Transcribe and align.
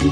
Hello 0.00 0.10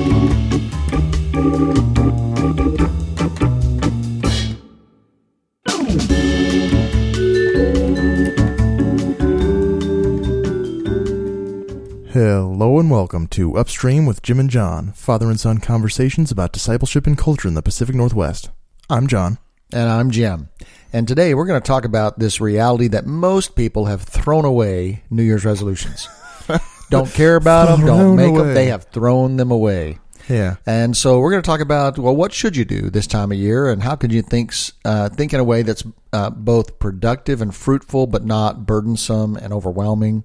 and 12.78 12.90
welcome 12.90 13.26
to 13.28 13.56
Upstream 13.56 14.04
with 14.04 14.20
Jim 14.20 14.38
and 14.38 14.50
John, 14.50 14.92
father 14.92 15.30
and 15.30 15.40
son 15.40 15.56
conversations 15.56 16.30
about 16.30 16.52
discipleship 16.52 17.06
and 17.06 17.16
culture 17.16 17.48
in 17.48 17.54
the 17.54 17.62
Pacific 17.62 17.94
Northwest. 17.94 18.50
I'm 18.90 19.06
John. 19.06 19.38
And 19.72 19.88
I'm 19.88 20.10
Jim. 20.10 20.50
And 20.92 21.08
today 21.08 21.32
we're 21.32 21.46
going 21.46 21.62
to 21.62 21.66
talk 21.66 21.86
about 21.86 22.18
this 22.18 22.42
reality 22.42 22.88
that 22.88 23.06
most 23.06 23.56
people 23.56 23.86
have 23.86 24.02
thrown 24.02 24.44
away 24.44 25.04
New 25.08 25.22
Year's 25.22 25.46
resolutions. 25.46 26.06
don't 26.90 27.12
care 27.12 27.36
about 27.36 27.76
them, 27.76 27.86
don't 27.86 28.16
make 28.16 28.30
away. 28.30 28.38
them. 28.38 28.54
They 28.54 28.66
have 28.66 28.84
thrown 28.84 29.36
them 29.36 29.50
away. 29.50 29.98
Yeah. 30.28 30.56
And 30.66 30.96
so 30.96 31.20
we're 31.20 31.30
going 31.30 31.42
to 31.42 31.46
talk 31.46 31.60
about 31.60 31.98
well, 31.98 32.14
what 32.14 32.32
should 32.32 32.56
you 32.56 32.64
do 32.64 32.90
this 32.90 33.06
time 33.06 33.32
of 33.32 33.38
year, 33.38 33.70
and 33.70 33.82
how 33.82 33.96
can 33.96 34.10
you 34.10 34.22
think 34.22 34.52
uh, 34.84 35.08
think 35.08 35.32
in 35.32 35.40
a 35.40 35.44
way 35.44 35.62
that's 35.62 35.84
uh, 36.12 36.30
both 36.30 36.78
productive 36.78 37.40
and 37.40 37.54
fruitful, 37.54 38.06
but 38.06 38.24
not 38.24 38.66
burdensome 38.66 39.36
and 39.36 39.52
overwhelming. 39.52 40.24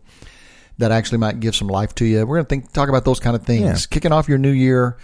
That 0.80 0.92
actually 0.92 1.20
might 1.20 1.40
give 1.40 1.56
some 1.56 1.68
life 1.68 1.94
to 1.96 2.06
you. 2.06 2.26
We're 2.26 2.38
going 2.38 2.46
to 2.46 2.50
think 2.50 2.74
talk 2.74 2.90
about 2.90 3.06
those 3.06 3.20
kind 3.20 3.36
of 3.36 3.46
things. 3.46 3.64
Yeah. 3.64 3.94
Kicking 3.94 4.12
off 4.12 4.28
your 4.28 4.40
new 4.40 4.52
year 4.52 4.98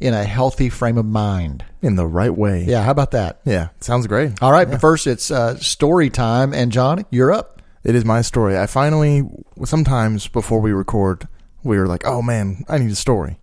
in 0.00 0.14
a 0.14 0.24
healthy 0.24 0.68
frame 0.68 0.98
of 0.98 1.06
mind. 1.06 1.64
In 1.80 1.94
the 1.94 2.06
right 2.06 2.34
way. 2.36 2.64
Yeah, 2.64 2.82
how 2.82 2.90
about 2.90 3.12
that? 3.12 3.40
Yeah. 3.44 3.68
Sounds 3.78 4.08
great. 4.08 4.42
All 4.42 4.50
right, 4.50 4.68
but 4.68 4.80
first 4.80 5.06
it's 5.06 5.30
uh, 5.30 5.56
story 5.58 6.10
time, 6.10 6.52
and 6.52 6.72
John, 6.72 7.06
you're 7.10 7.32
up. 7.32 7.61
It 7.84 7.94
is 7.94 8.04
my 8.04 8.22
story. 8.22 8.56
I 8.58 8.66
finally, 8.66 9.22
sometimes 9.64 10.28
before 10.28 10.60
we 10.60 10.72
record, 10.72 11.26
we 11.64 11.78
were 11.78 11.86
like, 11.88 12.06
oh 12.06 12.22
man, 12.22 12.64
I 12.68 12.78
need 12.78 12.90
a 12.90 12.96
story. 12.96 13.38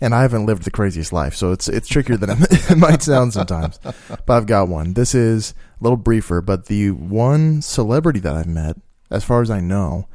And 0.00 0.14
I 0.14 0.22
haven't 0.22 0.46
lived 0.46 0.62
the 0.62 0.70
craziest 0.70 1.12
life, 1.12 1.34
so 1.34 1.50
it's 1.50 1.68
it's 1.68 1.88
trickier 1.88 2.16
than 2.16 2.30
it, 2.40 2.76
might 2.76 3.02
sound 3.02 3.32
sometimes. 3.32 3.80
But 3.82 4.30
I've 4.30 4.46
got 4.46 4.68
one. 4.68 4.94
This 4.94 5.12
is 5.12 5.54
a 5.80 5.82
little 5.82 5.96
briefer, 5.96 6.40
but 6.40 6.66
the 6.66 6.92
one 6.92 7.62
celebrity 7.62 8.20
that 8.20 8.36
I've 8.36 8.46
met, 8.46 8.76
as 9.10 9.24
far 9.24 9.42
as 9.42 9.50
I 9.50 9.58
know, 9.58 10.06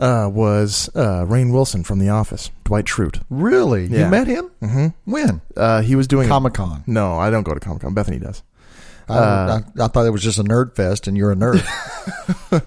uh, 0.00 0.28
was 0.32 0.90
uh, 0.96 1.24
Rainn 1.24 1.52
Wilson 1.52 1.84
from 1.84 2.00
The 2.00 2.08
Office, 2.08 2.50
Dwight 2.64 2.86
Schrute. 2.86 3.22
Really? 3.30 3.84
Yeah. 3.86 4.06
You 4.06 4.10
met 4.10 4.26
him? 4.26 4.50
hmm 4.60 4.86
When? 5.04 5.40
Uh, 5.56 5.82
he 5.82 5.94
was 5.94 6.08
doing 6.08 6.28
Comic 6.28 6.54
Con. 6.54 6.82
No, 6.88 7.16
I 7.16 7.30
don't 7.30 7.44
go 7.44 7.54
to 7.54 7.60
Comic 7.60 7.82
Con. 7.82 7.94
Bethany 7.94 8.18
does. 8.18 8.42
I, 9.10 9.16
Uh, 9.18 9.60
I, 9.78 9.84
I 9.84 9.88
thought 9.88 10.06
it 10.06 10.10
was 10.10 10.22
just 10.22 10.38
a 10.38 10.44
nerd 10.44 10.74
fest, 10.76 11.06
and 11.06 11.16
you're 11.16 11.32
a 11.32 11.36
nerd. 11.36 11.62
A 12.52 12.62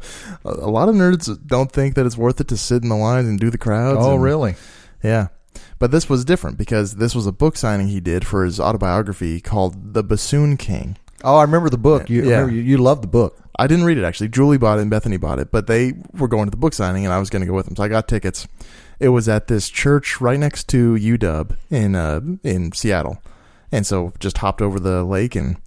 a 0.45 0.69
lot 0.69 0.89
of 0.89 0.95
nerds 0.95 1.35
don't 1.47 1.72
think 1.72 1.95
that 1.95 2.05
it's 2.05 2.17
worth 2.17 2.39
it 2.41 2.47
to 2.50 2.58
sit 2.58 2.83
in 2.83 2.89
the 2.89 2.95
lines 2.95 3.27
and 3.27 3.39
do 3.39 3.50
the 3.50 3.58
crowds. 3.58 4.00
oh, 4.02 4.13
and- 4.16 4.23
really? 4.23 4.55
Yeah. 5.03 5.27
But 5.80 5.91
this 5.91 6.08
was 6.09 6.23
different 6.23 6.58
because 6.58 6.95
this 6.95 7.13
was 7.13 7.27
a 7.27 7.31
book 7.33 7.58
signing 7.58 7.88
he 7.89 8.00
did 8.00 8.25
for 8.25 8.45
his 8.45 8.59
autobiography 8.59 9.41
called 9.41 9.94
The 9.94 10.03
Bassoon 10.03 10.55
King. 10.55 10.97
Oh, 11.25 11.35
I 11.38 11.41
remember 11.41 11.69
the 11.69 11.77
book. 11.77 12.09
You, 12.09 12.23
Yeah. 12.30 12.45
you, 12.47 12.61
you 12.61 12.78
loved 12.78 13.03
the 13.03 13.07
book. 13.07 13.38
I 13.59 13.67
didn't 13.67 13.85
read 13.85 13.97
it 13.97 14.03
actually. 14.03 14.30
Julie 14.30 14.57
bought 14.57 14.80
it 14.80 14.81
and 14.83 14.89
Bethany 14.89 15.17
bought 15.17 15.39
it, 15.39 15.52
but 15.52 15.67
they 15.67 15.94
were 16.17 16.28
going 16.28 16.45
to 16.45 16.52
the 16.52 16.57
book 16.57 16.73
signing 16.73 17.05
and 17.05 17.13
I 17.13 17.19
was 17.19 17.30
going 17.30 17.41
to 17.41 17.45
go 17.45 17.53
with 17.53 17.66
them. 17.66 17.75
So 17.75 17.83
I 17.83 17.88
got 17.88 18.07
tickets. 18.07 18.47
It 19.00 19.09
was 19.09 19.28
at 19.30 19.47
this 19.47 19.69
church 19.69 20.22
right 20.22 20.39
next 20.39 20.67
to 20.69 20.95
UW 20.95 21.55
in 21.69 21.95
uh 21.95 22.22
in 22.44 22.72
Seattle. 22.72 23.22
And 23.72 23.85
so 23.85 24.13
just 24.19 24.38
hopped 24.39 24.61
over 24.61 24.80
the 24.80 25.03
lake 25.03 25.35
and 25.35 25.57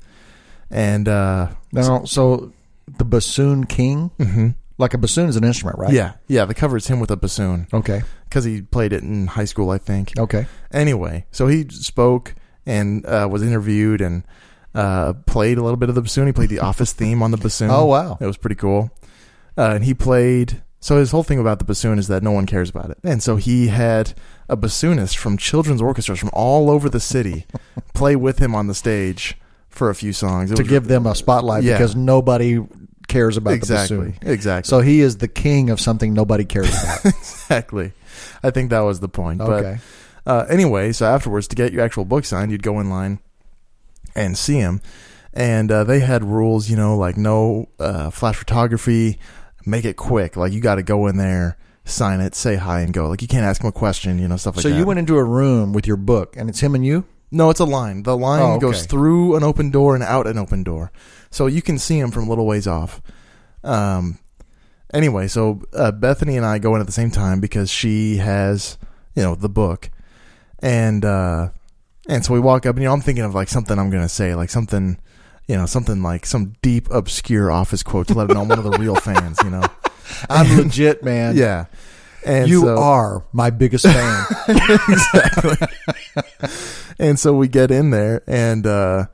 and 0.71 1.09
uh 1.09 1.49
Now, 1.73 2.05
so 2.05 2.53
the 2.99 3.05
bassoon 3.05 3.65
king, 3.67 4.11
mhm. 4.19 4.55
like 4.79 4.95
a 4.95 4.99
bassoon 4.99 5.29
is 5.29 5.37
an 5.37 5.45
instrument, 5.45 5.79
right? 5.79 5.93
yeah, 5.93 6.13
yeah, 6.29 6.45
the 6.45 6.55
cover 6.55 6.77
is 6.77 6.87
him 6.87 7.01
with 7.01 7.11
a 7.11 7.17
bassoon 7.17 7.67
Okay. 7.73 8.03
cuz 8.31 8.45
he 8.45 8.63
played 8.63 8.93
it 8.93 9.03
in 9.03 9.27
high 9.29 9.45
school, 9.45 9.71
I 9.71 9.79
think. 9.79 10.13
Okay. 10.19 10.47
Anyway, 10.73 11.27
so 11.31 11.47
he 11.49 11.67
spoke 11.71 12.35
and 12.67 13.05
uh, 13.07 13.29
was 13.31 13.43
interviewed 13.43 14.01
and 14.01 14.25
uh, 14.75 15.15
played 15.27 15.57
a 15.59 15.63
little 15.63 15.77
bit 15.79 15.89
of 15.89 15.95
the 15.95 16.03
bassoon. 16.03 16.27
He 16.27 16.33
played 16.33 16.51
the 16.51 16.59
Office 16.61 16.93
theme 17.01 17.23
on 17.23 17.31
the 17.31 17.37
bassoon. 17.39 17.71
Oh, 17.71 17.87
wow. 17.87 18.19
it 18.21 18.27
was 18.27 18.37
pretty 18.37 18.57
cool. 18.57 18.91
Uh, 19.57 19.71
and 19.77 19.85
he 19.85 19.95
played. 19.95 20.63
So 20.81 20.99
his 20.99 21.11
whole 21.11 21.23
thing 21.23 21.39
about 21.39 21.59
the 21.59 21.65
bassoon 21.65 21.99
is 21.99 22.09
that 22.09 22.23
no 22.23 22.31
one 22.31 22.45
cares 22.47 22.69
about 22.71 22.91
it, 22.91 22.99
and 23.03 23.23
so 23.23 23.37
he 23.37 23.69
had 23.69 24.13
a 24.49 24.57
bassoonist 24.57 25.17
from 25.17 25.37
children's 25.39 25.81
orchestras 25.83 26.19
from 26.21 26.31
all 26.33 26.71
over 26.71 26.89
the 26.89 27.01
city 27.01 27.47
play 27.95 28.15
with 28.15 28.39
him 28.39 28.55
on 28.55 28.67
the 28.69 28.75
stage 28.75 29.37
for 29.77 29.91
a 29.91 29.95
few 29.95 30.13
songs 30.13 30.51
It 30.51 30.57
To 30.57 30.63
was- 30.63 30.69
give 30.71 30.87
them 30.89 31.07
a 31.07 31.15
spotlight 31.15 31.63
Yeah. 31.65 31.75
because 31.75 31.95
nobody 31.97 32.59
cares 33.09 33.37
about 33.37 33.53
exactly, 33.55 34.15
exactly, 34.23 34.69
So 34.69 34.81
he 34.81 35.01
is 35.01 35.19
the 35.19 35.29
king 35.29 35.71
of 35.71 35.81
something 35.81 36.13
nobody 36.13 36.45
cares 36.45 36.69
about. 36.69 37.05
exactly. 37.05 37.93
I 38.43 38.51
think 38.51 38.71
that 38.71 38.81
was 38.81 38.99
the 39.01 39.09
point. 39.09 39.39
But 39.39 39.65
okay. 39.65 39.79
Uh, 40.27 40.45
anyway, 40.49 40.91
so 40.93 41.07
afterwards, 41.07 41.47
to 41.49 41.57
get 41.57 41.73
your 41.73 41.83
actual 41.85 42.05
book 42.05 42.25
signed, 42.25 42.51
you'd 42.51 42.65
go 42.65 42.81
in 42.81 42.91
line 42.91 43.21
and 44.17 44.37
see 44.37 44.57
him. 44.57 44.81
And 45.33 45.71
uh, 45.71 45.85
they 45.85 46.01
had 46.01 46.25
rules, 46.25 46.69
you 46.69 46.77
know, 46.77 46.97
like 46.97 47.17
no 47.17 47.69
uh, 47.79 48.11
flash 48.11 48.35
photography, 48.37 49.19
make 49.65 49.85
it 49.85 49.97
quick. 49.97 50.37
Like 50.37 50.53
you 50.53 50.61
got 50.61 50.77
to 50.77 50.83
go 50.83 51.07
in 51.07 51.17
there, 51.17 51.57
sign 51.85 52.21
it, 52.21 52.35
say 52.35 52.57
hi, 52.57 52.81
and 52.81 52.93
go. 52.93 53.09
Like 53.09 53.23
you 53.23 53.29
can't 53.29 53.45
ask 53.45 53.63
him 53.63 53.69
a 53.69 53.73
question, 53.73 54.19
you 54.19 54.27
know, 54.27 54.37
stuff 54.37 54.57
like 54.57 54.63
so 54.63 54.69
that. 54.71 54.75
So 54.75 54.79
you 54.81 54.87
went 54.87 54.99
into 54.99 55.17
a 55.17 55.23
room 55.25 55.73
with 55.73 55.87
your 55.87 55.99
book, 55.99 56.37
and 56.37 56.49
it's 56.49 56.61
him 56.61 56.75
and 56.75 56.85
you? 56.85 57.05
No, 57.31 57.51
it's 57.51 57.61
a 57.61 57.65
line. 57.65 58.03
The 58.05 58.17
line 58.17 58.41
Oh, 58.43 58.53
okay. 58.53 58.61
goes 58.61 58.87
through 58.87 59.37
an 59.37 59.43
open 59.43 59.71
door 59.71 59.95
and 59.95 60.05
out 60.05 60.27
an 60.27 60.39
open 60.39 60.63
door, 60.63 60.93
so 61.31 61.47
you 61.47 61.61
can 61.63 61.79
see 61.79 61.99
him 61.99 62.11
from 62.11 62.25
a 62.27 62.29
little 62.29 62.47
ways 62.47 62.67
off. 62.67 63.01
Um. 63.65 64.19
Anyway, 64.95 65.27
so 65.27 65.61
uh, 65.73 65.91
Bethany 65.91 66.37
and 66.37 66.47
I 66.47 66.59
go 66.59 66.75
in 66.77 66.81
at 66.81 66.87
the 66.87 66.93
same 66.93 67.11
time 67.11 67.41
because 67.41 67.69
she 67.71 68.19
has, 68.19 68.79
you 69.17 69.23
know, 69.23 69.35
the 69.35 69.49
book, 69.49 69.91
and 70.61 71.05
uh, 71.05 71.49
and 72.09 72.25
so 72.25 72.33
we 72.33 72.39
walk 72.41 72.65
up, 72.67 72.77
and 72.77 72.83
you 72.83 72.89
know, 72.89 72.95
I'm 72.95 73.01
thinking 73.01 73.25
of 73.25 73.35
like 73.35 73.49
something 73.49 73.77
I'm 73.79 73.91
gonna 73.91 74.09
say, 74.09 74.37
like 74.37 74.49
something, 74.49 74.97
you 75.49 75.57
know, 75.57 75.67
something 75.67 76.03
like 76.05 76.25
some 76.25 76.55
deep, 76.63 76.89
obscure 76.93 77.51
office 77.51 77.83
quote 77.83 78.07
to 78.09 78.15
let 78.15 78.29
them 78.29 78.37
know 78.37 78.43
I'm 78.43 78.49
one 78.49 78.59
of 78.59 78.65
the 78.65 78.79
real 78.79 78.95
fans, 79.09 79.39
you 79.43 79.51
know. 79.51 79.65
I'm 80.31 80.57
legit, 80.57 81.03
man. 81.03 81.37
Yeah. 81.37 81.65
And 82.27 82.49
you 82.49 82.61
so- 82.63 82.77
are 82.79 83.25
my 83.33 83.51
biggest 83.51 83.85
fan. 83.87 84.27
Exactly. 84.49 85.57
and 86.99 87.19
so 87.19 87.33
we 87.35 87.49
get 87.49 87.71
in 87.71 87.91
there 87.91 88.23
and 88.27 88.67
uh 88.67 89.07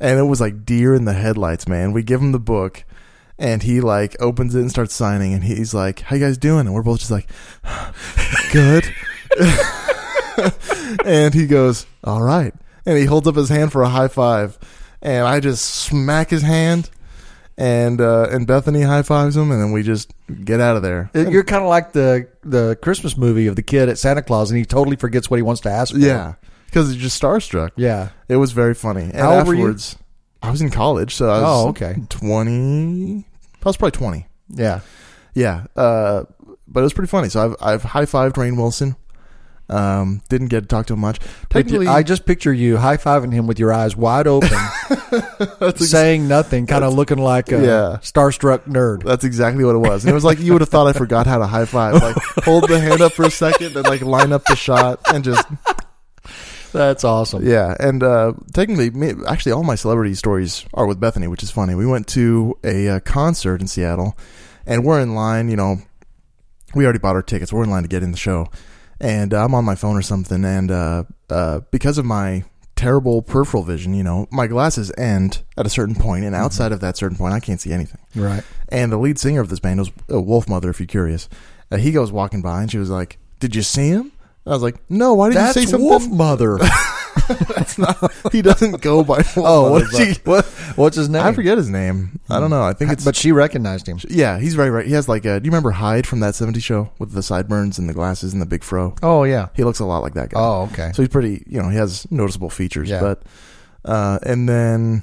and 0.00 0.18
it 0.18 0.24
was 0.24 0.40
like 0.40 0.64
deer 0.66 0.94
in 0.94 1.04
the 1.06 1.12
headlights, 1.14 1.66
man. 1.66 1.92
We 1.92 2.02
give 2.02 2.20
him 2.20 2.32
the 2.32 2.38
book 2.38 2.84
and 3.38 3.62
he 3.62 3.80
like 3.80 4.16
opens 4.20 4.54
it 4.54 4.60
and 4.60 4.70
starts 4.70 4.94
signing 4.94 5.32
and 5.34 5.44
he's 5.44 5.72
like, 5.74 6.00
How 6.00 6.16
you 6.16 6.24
guys 6.24 6.38
doing? 6.38 6.66
And 6.66 6.74
we're 6.74 6.82
both 6.82 6.98
just 7.00 7.10
like 7.10 7.28
Good. 8.52 8.84
and 11.04 11.34
he 11.34 11.46
goes, 11.46 11.86
All 12.04 12.22
right. 12.22 12.54
And 12.84 12.96
he 12.98 13.04
holds 13.04 13.26
up 13.26 13.34
his 13.36 13.48
hand 13.48 13.72
for 13.72 13.82
a 13.82 13.88
high 13.88 14.08
five. 14.08 14.58
And 15.02 15.26
I 15.26 15.40
just 15.40 15.64
smack 15.64 16.30
his 16.30 16.42
hand 16.42 16.90
and 17.58 18.00
uh 18.00 18.28
and 18.30 18.46
Bethany 18.46 18.82
high 18.82 19.02
fives 19.02 19.36
him 19.36 19.50
and 19.50 19.60
then 19.60 19.72
we 19.72 19.82
just 19.82 20.12
get 20.44 20.60
out 20.60 20.76
of 20.76 20.82
there. 20.82 21.10
You're 21.14 21.44
kind 21.44 21.62
of 21.62 21.68
like 21.68 21.92
the 21.92 22.28
the 22.42 22.76
Christmas 22.82 23.16
movie 23.16 23.46
of 23.46 23.56
the 23.56 23.62
kid 23.62 23.88
at 23.88 23.98
Santa 23.98 24.22
Claus, 24.22 24.50
and 24.50 24.58
he 24.58 24.64
totally 24.64 24.96
forgets 24.96 25.30
what 25.30 25.36
he 25.36 25.42
wants 25.42 25.60
to 25.62 25.70
ask 25.70 25.92
for. 25.92 25.98
Yeah. 25.98 26.34
Because 26.66 26.92
he's 26.92 27.00
just 27.00 27.20
starstruck. 27.22 27.70
yeah. 27.76 28.10
It 28.28 28.36
was 28.36 28.52
very 28.52 28.74
funny. 28.74 29.04
And 29.04 29.14
How 29.16 29.38
old 29.38 29.46
were 29.46 29.54
you? 29.54 29.60
afterwards, 29.60 29.96
I 30.42 30.50
was 30.50 30.60
in 30.60 30.68
college, 30.70 31.14
so 31.14 31.30
I 31.30 31.40
was 31.40 31.64
Oh, 31.64 31.68
okay. 31.70 31.96
20. 32.10 33.24
I 33.64 33.68
was 33.68 33.76
probably 33.76 33.92
20. 33.92 34.26
Yeah. 34.50 34.80
Yeah. 35.34 35.66
Uh, 35.74 36.24
but 36.68 36.80
it 36.80 36.82
was 36.82 36.92
pretty 36.92 37.08
funny. 37.08 37.28
So 37.30 37.44
I've, 37.44 37.56
I've 37.60 37.82
high 37.84 38.04
fived 38.04 38.32
Rainn 38.34 38.56
Wilson. 38.56 38.96
Um, 39.68 40.22
didn't 40.28 40.46
get 40.48 40.60
to 40.60 40.66
talk 40.68 40.86
to 40.86 40.92
him 40.94 41.00
much. 41.00 41.18
Technically, 41.50 41.88
I 41.88 42.04
just 42.04 42.24
picture 42.24 42.52
you 42.52 42.76
high 42.76 42.96
fiving 42.98 43.32
him 43.32 43.48
with 43.48 43.58
your 43.58 43.72
eyes 43.72 43.96
wide 43.96 44.28
open, 44.28 44.56
saying 45.76 46.28
nothing, 46.28 46.66
kind 46.66 46.84
of 46.84 46.94
looking 46.94 47.18
like 47.18 47.50
a 47.50 47.56
Yeah. 47.60 47.98
starstruck 48.00 48.60
nerd. 48.66 49.02
that's 49.02 49.24
exactly 49.24 49.64
what 49.64 49.74
it 49.74 49.78
was. 49.78 50.04
And 50.04 50.10
it 50.10 50.14
was 50.14 50.22
like 50.24 50.38
you 50.38 50.52
would 50.52 50.62
have 50.62 50.68
thought 50.68 50.86
I 50.86 50.92
forgot 50.92 51.26
how 51.26 51.38
to 51.38 51.46
high 51.46 51.64
five. 51.64 51.94
Like 52.06 52.16
hold 52.44 52.68
the 52.68 52.78
hand 52.78 53.00
up 53.00 53.12
for 53.12 53.24
a 53.24 53.30
second 53.30 53.74
and 53.76 53.84
like 53.86 54.02
line 54.02 54.32
up 54.32 54.44
the 54.44 54.54
shot 54.54 55.00
and 55.12 55.24
just 55.24 55.44
That's 56.72 57.04
awesome. 57.04 57.44
Yeah, 57.44 57.74
and 57.80 58.02
uh, 58.02 58.34
technically, 58.52 58.90
me, 58.90 59.14
actually, 59.26 59.52
all 59.52 59.64
my 59.64 59.74
celebrity 59.76 60.14
stories 60.14 60.64
are 60.74 60.86
with 60.86 61.00
Bethany, 61.00 61.26
which 61.26 61.42
is 61.42 61.50
funny. 61.50 61.74
We 61.74 61.86
went 61.86 62.06
to 62.08 62.56
a 62.62 62.88
uh, 62.88 63.00
concert 63.00 63.60
in 63.62 63.66
Seattle, 63.66 64.16
and 64.66 64.84
we're 64.84 65.00
in 65.00 65.14
line. 65.14 65.48
You 65.48 65.56
know, 65.56 65.76
we 66.74 66.84
already 66.84 66.98
bought 66.98 67.16
our 67.16 67.22
tickets. 67.22 67.52
We're 67.52 67.64
in 67.64 67.70
line 67.70 67.82
to 67.82 67.88
get 67.88 68.02
in 68.02 68.10
the 68.12 68.18
show, 68.18 68.48
and 69.00 69.34
uh, 69.34 69.44
I'm 69.44 69.54
on 69.54 69.64
my 69.64 69.74
phone 69.74 69.96
or 69.96 70.02
something. 70.02 70.44
And 70.44 70.70
uh, 70.70 71.04
uh, 71.30 71.60
because 71.70 71.98
of 71.98 72.04
my 72.04 72.44
terrible 72.74 73.22
peripheral 73.22 73.62
vision, 73.62 73.94
you 73.94 74.04
know, 74.04 74.26
my 74.30 74.46
glasses 74.46 74.92
end 74.96 75.42
at 75.56 75.66
a 75.66 75.70
certain 75.70 75.94
point, 75.94 76.24
and 76.24 76.34
outside 76.34 76.72
of 76.72 76.80
that 76.80 76.96
certain 76.96 77.16
point, 77.16 77.34
I 77.34 77.40
can't 77.40 77.60
see 77.60 77.72
anything. 77.72 78.00
Right. 78.14 78.42
And 78.68 78.92
the 78.92 78.98
lead 78.98 79.18
singer 79.18 79.40
of 79.40 79.48
this 79.48 79.60
band 79.60 79.80
was 79.80 79.88
uh, 79.88 80.14
Wolfmother, 80.14 80.70
if 80.70 80.80
you're 80.80 80.86
curious. 80.86 81.28
Uh, 81.70 81.78
he 81.78 81.92
goes 81.92 82.12
walking 82.12 82.42
by, 82.42 82.62
and 82.62 82.70
she 82.70 82.78
was 82.78 82.90
like, 82.90 83.18
"Did 83.40 83.56
you 83.56 83.62
see 83.62 83.88
him?" 83.88 84.12
I 84.46 84.50
was 84.50 84.62
like, 84.62 84.76
"No. 84.88 85.14
Why 85.14 85.28
did 85.30 85.36
That's 85.36 85.56
you 85.56 85.62
say 85.62 85.70
something?" 85.72 85.88
Wolfmother. 85.88 86.60
That's 87.28 87.78
not. 87.78 88.12
He 88.32 88.42
doesn't 88.42 88.80
go 88.82 89.02
by. 89.04 89.22
Oh, 89.38 89.72
what's, 89.72 89.92
Mother, 89.92 90.04
he, 90.04 90.14
what, 90.24 90.44
what's 90.76 90.96
his 90.96 91.08
name? 91.08 91.22
I 91.22 91.32
forget 91.32 91.58
his 91.58 91.68
name. 91.68 92.20
I 92.30 92.40
don't 92.40 92.50
know. 92.50 92.62
I 92.62 92.72
think 92.72 92.90
it's. 92.92 93.04
But 93.04 93.16
she 93.16 93.32
recognized 93.32 93.86
him. 93.86 93.98
yeah, 94.08 94.38
he's 94.38 94.54
very 94.54 94.70
right. 94.70 94.86
He 94.86 94.92
has 94.92 95.08
like 95.08 95.24
a. 95.24 95.38
Do 95.40 95.44
you 95.46 95.50
remember 95.50 95.72
Hyde 95.72 96.06
from 96.06 96.20
that 96.20 96.34
'70s 96.34 96.62
show 96.62 96.90
with 96.98 97.12
the 97.12 97.22
sideburns 97.22 97.78
and 97.78 97.88
the 97.88 97.92
glasses 97.94 98.32
and 98.32 98.40
the 98.40 98.46
big 98.46 98.62
fro? 98.64 98.94
Oh 99.02 99.24
yeah. 99.24 99.48
He 99.54 99.64
looks 99.64 99.78
a 99.80 99.84
lot 99.84 100.02
like 100.02 100.14
that 100.14 100.30
guy. 100.30 100.40
Oh 100.40 100.62
okay. 100.72 100.92
So 100.94 101.02
he's 101.02 101.10
pretty, 101.10 101.44
you 101.46 101.60
know, 101.60 101.68
he 101.68 101.76
has 101.76 102.10
noticeable 102.10 102.50
features. 102.50 102.88
Yeah. 102.88 103.00
But, 103.00 103.22
uh, 103.84 104.18
and 104.22 104.48
then 104.48 105.02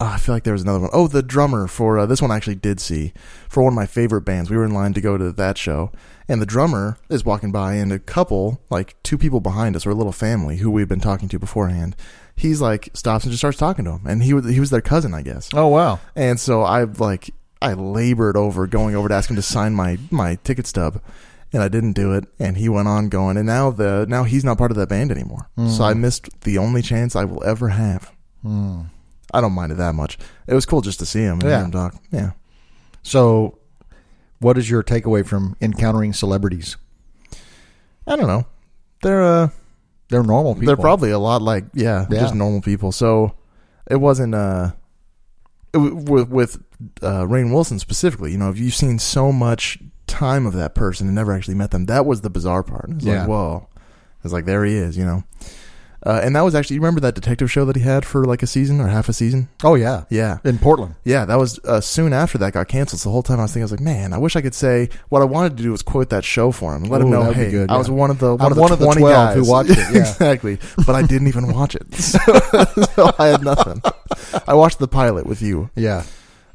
oh, 0.00 0.06
I 0.06 0.16
feel 0.18 0.34
like 0.34 0.44
there 0.44 0.52
was 0.52 0.62
another 0.62 0.80
one. 0.80 0.90
Oh, 0.92 1.08
the 1.08 1.22
drummer 1.22 1.66
for 1.66 1.98
uh, 1.98 2.06
this 2.06 2.22
one 2.22 2.30
I 2.30 2.36
actually 2.36 2.54
did 2.56 2.80
see 2.80 3.12
for 3.48 3.62
one 3.62 3.72
of 3.72 3.76
my 3.76 3.86
favorite 3.86 4.22
bands. 4.22 4.50
We 4.50 4.56
were 4.56 4.64
in 4.64 4.72
line 4.72 4.94
to 4.94 5.00
go 5.00 5.18
to 5.18 5.32
that 5.32 5.58
show, 5.58 5.90
and 6.28 6.40
the 6.40 6.46
drummer 6.46 6.98
is 7.08 7.24
walking 7.24 7.52
by, 7.52 7.74
and 7.74 7.92
a 7.92 7.98
couple, 7.98 8.60
like 8.70 9.00
two 9.02 9.18
people 9.18 9.40
behind 9.40 9.76
us, 9.76 9.86
or 9.86 9.90
a 9.90 9.94
little 9.94 10.12
family 10.12 10.58
who 10.58 10.70
we've 10.70 10.88
been 10.88 11.00
talking 11.00 11.28
to 11.30 11.38
beforehand. 11.38 11.96
He's 12.36 12.60
like 12.60 12.90
stops 12.94 13.24
and 13.24 13.32
just 13.32 13.40
starts 13.40 13.58
talking 13.58 13.84
to 13.84 13.92
him, 13.92 14.06
and 14.06 14.22
he 14.22 14.32
was 14.32 14.48
he 14.48 14.60
was 14.60 14.70
their 14.70 14.80
cousin, 14.80 15.14
I 15.14 15.22
guess. 15.22 15.48
oh 15.52 15.68
wow. 15.68 16.00
And 16.14 16.38
so 16.38 16.62
I 16.62 16.84
like 16.84 17.30
I 17.60 17.72
labored 17.72 18.36
over 18.36 18.66
going 18.66 18.94
over 18.94 19.08
to 19.08 19.14
ask 19.14 19.28
him 19.28 19.36
to 19.36 19.42
sign 19.42 19.74
my 19.74 19.98
my 20.10 20.36
ticket 20.44 20.68
stub, 20.68 21.02
and 21.52 21.62
I 21.62 21.66
didn't 21.66 21.94
do 21.94 22.12
it. 22.12 22.26
And 22.38 22.56
he 22.56 22.68
went 22.68 22.86
on 22.86 23.08
going, 23.08 23.36
and 23.36 23.46
now 23.46 23.72
the 23.72 24.06
now 24.08 24.22
he's 24.22 24.44
not 24.44 24.58
part 24.58 24.70
of 24.70 24.76
that 24.76 24.88
band 24.88 25.10
anymore. 25.10 25.50
So 25.56 25.62
mm. 25.62 25.80
I 25.80 25.94
missed 25.94 26.42
the 26.42 26.58
only 26.58 26.82
chance 26.82 27.16
I 27.16 27.24
will 27.24 27.42
ever 27.42 27.70
have. 27.70 28.12
Hmm. 28.42 28.82
I 29.34 29.40
don't 29.40 29.52
mind 29.52 29.72
it 29.72 29.76
that 29.76 29.94
much. 29.94 30.18
It 30.46 30.54
was 30.54 30.64
cool 30.66 30.80
just 30.80 30.98
to 31.00 31.06
see 31.06 31.20
him 31.20 31.40
and 31.40 31.42
Yeah. 31.44 31.64
him 31.64 31.70
talk. 31.70 31.94
Yeah, 32.10 32.30
So, 33.02 33.58
what 34.40 34.56
is 34.58 34.70
your 34.70 34.82
takeaway 34.82 35.26
from 35.26 35.56
encountering 35.60 36.12
celebrities? 36.12 36.76
I 38.06 38.16
don't 38.16 38.26
know. 38.26 38.46
They're 39.02 39.22
uh 39.22 39.48
They're 40.08 40.22
normal 40.22 40.54
people. 40.54 40.66
they're 40.68 40.76
probably 40.76 41.10
a 41.10 41.18
lot 41.18 41.42
like 41.42 41.64
yeah, 41.74 42.06
Yeah. 42.10 42.20
just 42.20 42.34
normal 42.34 42.60
people. 42.62 42.90
So 42.92 43.34
it 43.90 43.96
wasn't 43.96 44.34
uh 44.34 44.72
it, 45.74 45.78
w- 45.78 45.96
with 45.96 46.28
with 46.30 46.56
uh, 47.02 47.24
Rainn 47.26 47.52
Wilson 47.52 47.78
specifically. 47.78 48.32
You 48.32 48.38
know, 48.38 48.48
if 48.50 48.58
you've 48.58 48.74
seen 48.74 48.98
so 48.98 49.30
much 49.32 49.78
time 50.06 50.46
of 50.46 50.54
that 50.54 50.74
person 50.74 51.06
and 51.06 51.14
never 51.14 51.32
actually 51.32 51.54
met 51.56 51.70
them, 51.72 51.84
that 51.86 52.06
was 52.06 52.22
the 52.22 52.30
bizarre 52.30 52.62
part. 52.62 52.88
It's 52.90 53.04
Yeah. 53.04 53.20
like 53.20 53.28
whoa, 53.28 53.68
it's 54.24 54.32
like 54.32 54.46
there 54.46 54.64
he 54.64 54.74
is. 54.74 54.96
You 54.96 55.04
know, 55.04 55.24
uh, 56.04 56.20
and 56.22 56.36
that 56.36 56.42
was 56.42 56.54
actually 56.54 56.74
you 56.74 56.80
remember 56.80 57.00
that 57.00 57.14
detective 57.14 57.50
show 57.50 57.64
that 57.64 57.76
he 57.76 57.82
had 57.82 58.04
for 58.04 58.24
like 58.24 58.42
a 58.42 58.46
season 58.46 58.80
or 58.80 58.88
half 58.88 59.08
a 59.08 59.12
season. 59.12 59.48
Oh 59.64 59.74
yeah. 59.74 60.04
Yeah. 60.10 60.38
In 60.44 60.58
Portland. 60.58 60.94
Yeah, 61.04 61.24
that 61.24 61.36
was 61.36 61.58
uh, 61.64 61.80
soon 61.80 62.12
after 62.12 62.38
that 62.38 62.52
got 62.52 62.68
canceled. 62.68 63.00
So 63.00 63.08
the 63.08 63.12
whole 63.12 63.22
time 63.22 63.40
I 63.40 63.42
was 63.42 63.52
thinking, 63.52 63.62
I 63.62 63.64
was 63.64 63.72
like, 63.72 63.80
man, 63.80 64.12
I 64.12 64.18
wish 64.18 64.36
I 64.36 64.40
could 64.40 64.54
say 64.54 64.90
what 65.08 65.22
I 65.22 65.24
wanted 65.24 65.56
to 65.56 65.62
do 65.62 65.72
was 65.72 65.82
quote 65.82 66.10
that 66.10 66.24
show 66.24 66.52
for 66.52 66.74
him 66.74 66.82
and 66.82 66.90
let 66.90 67.00
him 67.00 67.10
know, 67.10 67.32
hey, 67.32 67.50
good, 67.50 67.70
I 67.70 67.76
was 67.76 67.90
one 67.90 68.10
of 68.10 68.18
the 68.20 68.36
one 68.36 68.46
I'm 68.46 68.52
of 68.52 68.56
the 68.56 68.62
one 68.62 68.72
of 68.72 68.78
the 68.78 68.84
20 68.84 69.00
12 69.00 69.14
guys 69.14 69.36
who 69.36 69.50
watched 69.50 69.70
it, 69.70 69.78
yeah. 69.92 70.00
exactly, 70.00 70.58
but 70.86 70.94
I 70.94 71.02
didn't 71.02 71.28
even 71.28 71.52
watch 71.52 71.74
it, 71.74 71.92
so, 71.94 72.18
so 72.94 73.10
I 73.18 73.26
had 73.26 73.42
nothing. 73.42 73.82
I 74.46 74.54
watched 74.54 74.78
the 74.78 74.88
pilot 74.88 75.26
with 75.26 75.42
you. 75.42 75.70
Yeah. 75.74 76.04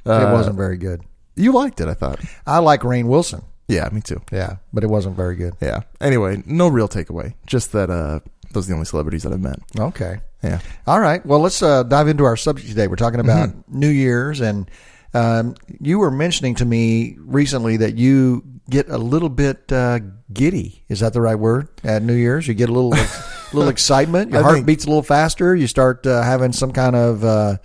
Uh, 0.06 0.28
it 0.28 0.32
wasn't 0.34 0.56
very 0.56 0.78
good. 0.78 1.02
You 1.36 1.54
liked 1.54 1.82
it, 1.82 1.88
I 1.88 1.94
thought. 1.94 2.20
I 2.46 2.60
like 2.60 2.82
Rainn 2.82 3.06
Wilson. 3.06 3.44
Yeah, 3.68 3.90
me 3.92 4.02
too. 4.02 4.22
Yeah, 4.32 4.58
but 4.74 4.84
it 4.84 4.88
wasn't 4.88 5.16
very 5.16 5.36
good. 5.36 5.54
Yeah. 5.62 5.82
Anyway, 6.02 6.44
no 6.46 6.68
real 6.68 6.88
takeaway. 6.90 7.34
Just 7.46 7.72
that 7.72 7.90
uh, 7.90 8.20
those 8.54 8.66
are 8.66 8.70
the 8.70 8.74
only 8.74 8.86
celebrities 8.86 9.24
that 9.24 9.34
I've 9.34 9.42
met. 9.42 9.60
Okay. 9.78 10.20
Yeah. 10.44 10.60
All 10.88 11.00
right. 11.00 11.26
Well, 11.26 11.40
let's 11.40 11.62
uh, 11.62 11.84
dive 11.84 12.08
into 12.08 12.24
our 12.26 12.38
subject 12.38 12.70
today. 12.70 12.88
We're 12.88 12.96
talking 12.96 13.20
about 13.20 13.50
New 13.70 13.90
Year's, 13.90 14.42
and 14.42 14.70
um, 15.14 15.56
you 15.80 16.00
were 16.00 16.12
mentioning 16.12 16.56
to 16.56 16.66
me 16.66 17.16
recently 17.20 17.78
that 17.78 17.98
you 17.98 18.44
get 18.70 18.90
a 18.90 18.98
little 18.98 19.30
bit 19.30 19.72
uh, 19.72 20.00
giddy. 20.32 20.84
Is 20.90 21.00
that 21.02 21.14
the 21.14 21.22
right 21.22 21.36
word? 21.36 21.68
At 21.84 22.02
New 22.04 22.14
Year's, 22.16 22.48
you 22.48 22.54
get 22.54 22.70
a 22.70 22.74
little 22.74 22.92
little 23.54 23.70
excitement. 23.70 24.32
Your 24.32 24.40
I 24.40 24.44
heart 24.44 24.56
think- 24.56 24.66
beats 24.68 24.86
a 24.86 24.88
little 24.88 25.04
faster. 25.04 25.56
You 25.56 25.68
start 25.68 26.06
uh, 26.08 26.22
having 26.24 26.52
some 26.54 26.72
kind 26.74 26.96
of 26.96 27.24
uh, 27.24 27.58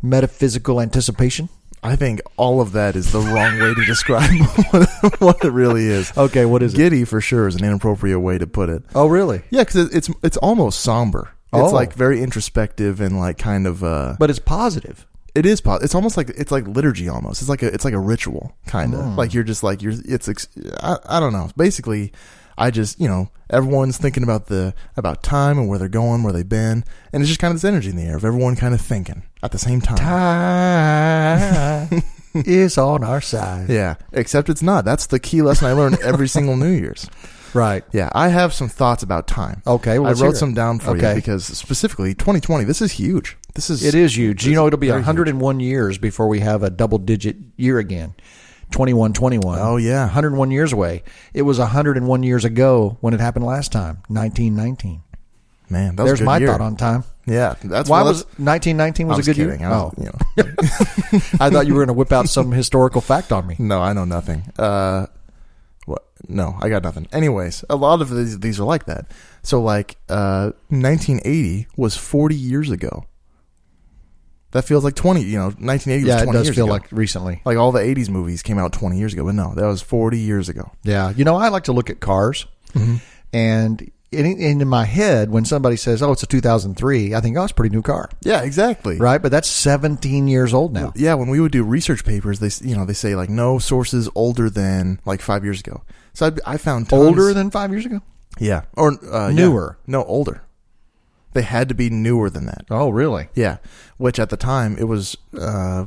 metaphysical 0.00 0.80
anticipation. 0.80 1.48
I 1.82 1.96
think 1.96 2.20
all 2.36 2.60
of 2.60 2.72
that 2.72 2.94
is 2.94 3.10
the 3.10 3.18
wrong 3.20 3.58
way 3.58 3.74
to 3.74 3.84
describe 3.84 4.30
what, 4.70 5.20
what 5.20 5.44
it 5.44 5.50
really 5.50 5.84
is. 5.86 6.16
Okay, 6.16 6.44
what 6.44 6.62
is 6.62 6.74
it? 6.74 6.76
Giddy 6.76 7.04
for 7.04 7.20
sure 7.20 7.48
is 7.48 7.56
an 7.56 7.64
inappropriate 7.64 8.20
way 8.20 8.38
to 8.38 8.46
put 8.46 8.68
it. 8.68 8.84
Oh, 8.94 9.06
really? 9.06 9.42
Yeah, 9.50 9.62
because 9.64 9.92
it's 9.94 10.08
it's 10.22 10.36
almost 10.36 10.80
somber. 10.80 11.30
It's 11.52 11.70
Oh. 11.70 11.74
like 11.74 11.92
very 11.94 12.22
introspective 12.22 13.00
and 13.00 13.18
like 13.18 13.36
kind 13.36 13.66
of 13.66 13.82
uh, 13.84 14.16
But 14.18 14.30
it's 14.30 14.38
positive. 14.38 15.06
it 15.34 15.44
is. 15.44 15.60
Po- 15.60 15.74
it's 15.82 15.94
almost 15.94 16.16
like 16.16 16.30
it's 16.30 16.52
like 16.52 16.66
liturgy. 16.68 17.08
Almost. 17.08 17.42
It's 17.42 17.48
like 17.48 17.62
a 17.62 17.66
it's 17.74 17.84
like 17.84 17.94
a 17.94 17.98
ritual 17.98 18.54
kind 18.66 18.94
of. 18.94 19.16
Like 19.18 19.34
you're 19.34 19.44
just 19.44 19.62
like 19.62 19.82
you're. 19.82 19.94
It's 20.04 20.28
I, 20.80 20.96
I 21.06 21.20
don't 21.20 21.32
know. 21.32 21.50
Basically, 21.56 22.12
I 22.58 22.70
just 22.70 23.00
you 23.00 23.08
know 23.08 23.30
everyone's 23.50 23.98
thinking 23.98 24.22
about 24.22 24.46
the 24.46 24.74
about 24.96 25.22
time 25.22 25.58
and 25.58 25.68
where 25.68 25.78
they're 25.78 25.88
going, 25.88 26.22
where 26.22 26.32
they've 26.32 26.48
been, 26.48 26.84
and 27.12 27.22
it's 27.22 27.28
just 27.28 27.40
kind 27.40 27.52
of 27.54 27.60
this 27.60 27.68
energy 27.68 27.90
in 27.90 27.96
the 27.96 28.02
air 28.04 28.16
of 28.16 28.24
everyone 28.24 28.56
kind 28.56 28.74
of 28.74 28.80
thinking 28.80 29.22
at 29.42 29.52
the 29.52 29.58
same 29.58 29.80
time. 29.80 29.96
Time 29.98 32.02
is 32.34 32.78
on 32.78 33.04
our 33.04 33.20
side. 33.20 33.68
Yeah, 33.68 33.94
except 34.12 34.48
it's 34.48 34.62
not. 34.62 34.84
That's 34.84 35.06
the 35.06 35.20
key 35.20 35.42
lesson 35.42 35.68
I 35.68 35.72
learned 35.72 35.98
every 36.02 36.28
single 36.36 36.56
New 36.56 36.70
Year's. 36.70 37.08
Right. 37.54 37.84
Yeah, 37.92 38.08
I 38.14 38.28
have 38.28 38.54
some 38.54 38.70
thoughts 38.70 39.02
about 39.02 39.26
time. 39.26 39.60
Okay, 39.66 39.98
well, 39.98 40.08
I 40.08 40.18
wrote 40.18 40.36
some 40.36 40.54
down 40.54 40.78
for 40.78 40.92
Okay. 40.92 41.10
you 41.10 41.14
because 41.16 41.44
specifically 41.44 42.14
2020. 42.14 42.64
This 42.64 42.80
is 42.80 42.92
huge. 42.92 43.36
This 43.54 43.68
is 43.68 43.84
It 43.84 43.94
is 43.94 44.16
huge. 44.16 44.46
You 44.46 44.54
know, 44.54 44.66
it'll 44.66 44.78
be 44.78 44.86
very 44.88 45.00
101 45.00 45.60
years 45.60 45.98
before 45.98 46.28
we 46.28 46.40
have 46.40 46.62
a 46.62 46.70
double 46.70 46.96
digit 46.96 47.36
year 47.56 47.78
again. 47.78 48.14
21 48.72 49.12
21. 49.12 49.58
Oh, 49.60 49.76
yeah. 49.76 50.04
101 50.04 50.50
years 50.50 50.72
away. 50.72 51.02
It 51.32 51.42
was 51.42 51.58
101 51.58 52.22
years 52.22 52.44
ago 52.44 52.96
when 53.00 53.14
it 53.14 53.20
happened 53.20 53.44
last 53.44 53.70
time, 53.72 54.02
1919. 54.08 55.02
Man, 55.70 55.96
that 55.96 56.02
was 56.02 56.10
There's 56.10 56.20
a 56.20 56.22
good 56.22 56.26
my 56.26 56.38
year. 56.38 56.48
thought 56.48 56.60
on 56.60 56.76
time. 56.76 57.04
Yeah, 57.24 57.54
that's 57.62 57.88
Why 57.88 58.02
well, 58.02 58.12
was 58.12 58.24
1919 58.36 59.06
was, 59.06 59.16
was 59.18 59.28
a 59.28 59.30
good 59.30 59.36
kidding. 59.36 59.60
year? 59.60 59.68
I 59.70 59.74
oh, 59.74 59.92
you 59.96 60.04
know, 60.06 60.18
I 61.40 61.50
thought 61.50 61.66
you 61.66 61.74
were 61.74 61.80
going 61.80 61.86
to 61.86 61.92
whip 61.94 62.10
out 62.12 62.28
some 62.28 62.50
historical 62.52 63.00
fact 63.00 63.30
on 63.32 63.46
me. 63.46 63.54
no, 63.58 63.80
I 63.80 63.92
know 63.92 64.04
nothing. 64.04 64.42
Uh, 64.58 65.06
what? 65.86 66.04
No, 66.28 66.56
I 66.60 66.68
got 66.68 66.82
nothing. 66.82 67.06
Anyways, 67.12 67.64
a 67.70 67.76
lot 67.76 68.02
of 68.02 68.10
these 68.10 68.40
these 68.40 68.58
are 68.58 68.64
like 68.64 68.86
that. 68.86 69.06
So, 69.42 69.62
like, 69.62 69.96
uh, 70.08 70.50
1980 70.68 71.68
was 71.76 71.96
40 71.96 72.34
years 72.34 72.70
ago. 72.70 73.04
That 74.52 74.64
feels 74.64 74.84
like 74.84 74.94
20. 74.94 75.22
You 75.22 75.38
know, 75.38 75.44
1980 75.46 76.06
Yeah, 76.06 76.14
was 76.14 76.22
it 76.22 76.24
20 76.26 76.38
does 76.38 76.46
years 76.46 76.56
feel 76.56 76.64
ago. 76.66 76.72
like 76.74 76.92
recently. 76.92 77.42
like 77.44 77.56
all 77.58 77.72
the 77.72 77.80
80s 77.80 78.08
movies 78.08 78.42
came 78.42 78.58
out 78.58 78.72
20 78.72 78.98
years 78.98 79.12
ago, 79.12 79.24
but 79.24 79.34
no, 79.34 79.54
that 79.54 79.66
was 79.66 79.82
40 79.82 80.18
years 80.18 80.48
ago. 80.48 80.70
Yeah. 80.84 81.10
You 81.16 81.24
know, 81.24 81.36
I 81.36 81.48
like 81.48 81.64
to 81.64 81.72
look 81.72 81.90
at 81.90 82.00
cars, 82.00 82.46
Mm-hmm. 82.74 82.96
and 83.32 83.90
in, 84.12 84.26
in 84.60 84.68
my 84.68 84.84
head, 84.84 85.30
when 85.30 85.44
somebody 85.46 85.76
says, 85.76 86.02
"Oh, 86.02 86.12
it's 86.12 86.22
a 86.22 86.26
2003," 86.26 87.14
I 87.14 87.20
think, 87.20 87.36
"Oh, 87.38 87.42
it's 87.44 87.52
a 87.52 87.54
pretty 87.54 87.74
new 87.74 87.80
car," 87.82 88.10
Yeah, 88.22 88.42
exactly. 88.42 88.98
right? 88.98 89.20
But 89.22 89.30
that's 89.30 89.48
17 89.48 90.28
years 90.28 90.52
old 90.52 90.72
now. 90.74 90.92
Yeah, 90.94 91.14
when 91.14 91.28
we 91.30 91.40
would 91.40 91.52
do 91.52 91.64
research 91.64 92.04
papers, 92.04 92.40
they 92.40 92.50
you 92.68 92.76
know 92.76 92.84
they 92.84 92.92
say 92.92 93.14
like 93.14 93.30
no 93.30 93.58
sources 93.58 94.08
older 94.14 94.50
than 94.50 95.00
like 95.06 95.22
five 95.22 95.44
years 95.44 95.60
ago. 95.60 95.82
So 96.12 96.26
I, 96.46 96.54
I 96.54 96.56
found 96.58 96.90
tons, 96.90 97.02
Older 97.02 97.32
than 97.32 97.50
five 97.50 97.70
years 97.70 97.86
ago? 97.86 98.00
yeah 98.38 98.62
or 98.74 98.92
uh, 99.14 99.28
yeah. 99.28 99.34
Newer. 99.34 99.78
no 99.86 100.04
older. 100.04 100.42
They 101.32 101.42
had 101.42 101.68
to 101.68 101.74
be 101.74 101.90
newer 101.90 102.28
than 102.30 102.46
that. 102.46 102.66
Oh, 102.70 102.90
really? 102.90 103.28
Yeah, 103.34 103.58
which 103.96 104.18
at 104.18 104.30
the 104.30 104.36
time 104.36 104.76
it 104.78 104.84
was 104.84 105.16
uh, 105.38 105.86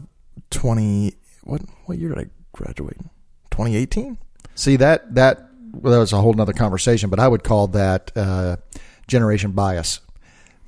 twenty. 0.49 1.15
What 1.43 1.61
what 1.85 1.97
year 1.97 2.09
did 2.09 2.19
I 2.19 2.29
graduate? 2.51 2.97
Twenty 3.51 3.75
eighteen. 3.75 4.17
See 4.55 4.75
that 4.77 5.13
that 5.15 5.49
well, 5.71 5.93
that 5.93 5.99
was 5.99 6.13
a 6.13 6.17
whole 6.21 6.33
nother 6.33 6.53
conversation, 6.53 7.09
but 7.09 7.19
I 7.19 7.27
would 7.27 7.43
call 7.43 7.67
that 7.67 8.11
uh, 8.15 8.57
generation 9.07 9.51
bias. 9.51 9.99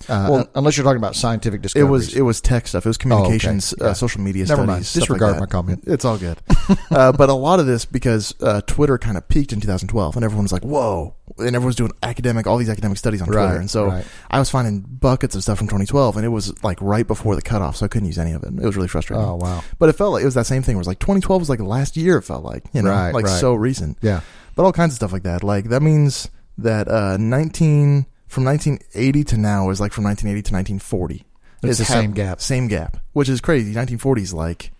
Uh, 0.07 0.27
Well- 0.29 0.47
unless 0.55 0.77
you're 0.77 0.83
talking 0.83 0.97
about 0.97 1.15
scientific 1.15 1.61
discoveries. 1.61 1.87
It 1.87 1.91
was 1.91 2.15
it 2.15 2.21
was 2.21 2.39
tech 2.41 2.67
stuff. 2.67 2.85
It 2.85 2.89
was 2.89 2.97
communications, 2.97 3.73
Oh, 3.79 3.85
Yeah. 3.85 3.91
uh, 3.91 3.93
social 3.95 4.21
media 4.21 4.43
Never 4.45 4.53
studies. 4.61 4.67
mind. 4.67 4.85
stuff 4.85 5.01
like 5.01 5.07
Disregard 5.19 5.39
my 5.39 5.45
comment. 5.47 5.83
It's 5.87 6.05
all 6.05 6.17
good. 6.17 6.37
uh, 6.91 7.11
but 7.13 7.29
a 7.29 7.33
lot 7.33 7.59
of 7.59 7.65
this 7.65 7.85
because 7.85 8.33
uh, 8.41 8.61
Twitter 8.67 8.97
kind 8.97 9.17
of 9.17 9.27
peaked 9.27 9.53
in 9.53 9.59
2012, 9.59 10.15
and 10.15 10.23
everyone's 10.23 10.51
like, 10.51 10.63
"Whoa!" 10.63 11.15
And 11.39 11.55
everyone's 11.55 11.75
doing 11.75 11.91
academic, 12.03 12.47
all 12.47 12.57
these 12.57 12.69
academic 12.69 12.97
studies 12.97 13.21
on 13.21 13.27
Twitter, 13.27 13.41
Right, 13.43 13.57
and 13.57 13.69
so 13.69 13.87
right. 13.87 14.05
I 14.31 14.39
was 14.39 14.49
finding 14.49 14.81
buckets 14.81 15.35
of 15.35 15.43
stuff 15.43 15.57
from 15.57 15.67
2012, 15.67 16.15
and 16.17 16.25
it 16.25 16.29
was 16.29 16.53
like 16.63 16.77
right 16.81 17.05
before 17.07 17.35
the 17.35 17.41
cutoff, 17.41 17.77
so 17.77 17.85
I 17.85 17.87
couldn't 17.89 18.07
use 18.07 18.17
any 18.17 18.31
of 18.33 18.43
it. 18.43 18.49
It 18.49 18.65
was 18.65 18.75
really 18.75 18.87
frustrating. 18.87 19.25
Oh, 19.25 19.35
wow. 19.35 19.63
But 19.79 19.89
it 19.89 19.93
felt 19.93 20.13
like 20.13 20.21
it 20.21 20.25
was 20.25 20.35
that 20.35 20.45
same 20.45 20.61
thing. 20.63 20.75
Where 20.75 20.79
it 20.79 20.85
was 20.85 20.87
like 20.87 20.99
2012 20.99 21.41
was 21.41 21.49
like 21.49 21.59
last 21.59 21.97
year. 21.97 22.17
It 22.17 22.23
felt 22.23 22.43
like 22.43 22.63
you 22.73 22.81
know, 22.81 22.91
Right, 22.91 23.13
like 23.13 23.27
so 23.27 23.53
recent. 23.55 23.97
Yeah. 24.01 24.21
But 24.55 24.63
all 24.63 24.71
kinds 24.73 24.93
of 24.93 24.95
stuff 24.97 25.11
like 25.11 25.23
that. 25.23 25.43
Like 25.43 25.69
that 25.69 25.81
means 25.81 26.29
that 26.57 26.87
uh, 26.87 27.17
19 27.17 28.05
from 28.27 28.43
1980 28.45 29.23
to 29.25 29.37
now 29.37 29.69
is 29.69 29.79
like 29.79 29.93
from 29.93 30.03
1980 30.03 30.49
to 30.49 30.53
1940. 30.53 31.25
It's 31.63 31.71
Is 31.71 31.77
the 31.79 31.85
same 31.85 32.11
gap. 32.11 32.39
Same 32.39 32.67
gap, 32.67 32.97
which 33.13 33.29
is 33.29 33.41
crazy. 33.41 33.73
1940s 33.73 34.33
like 34.33 34.71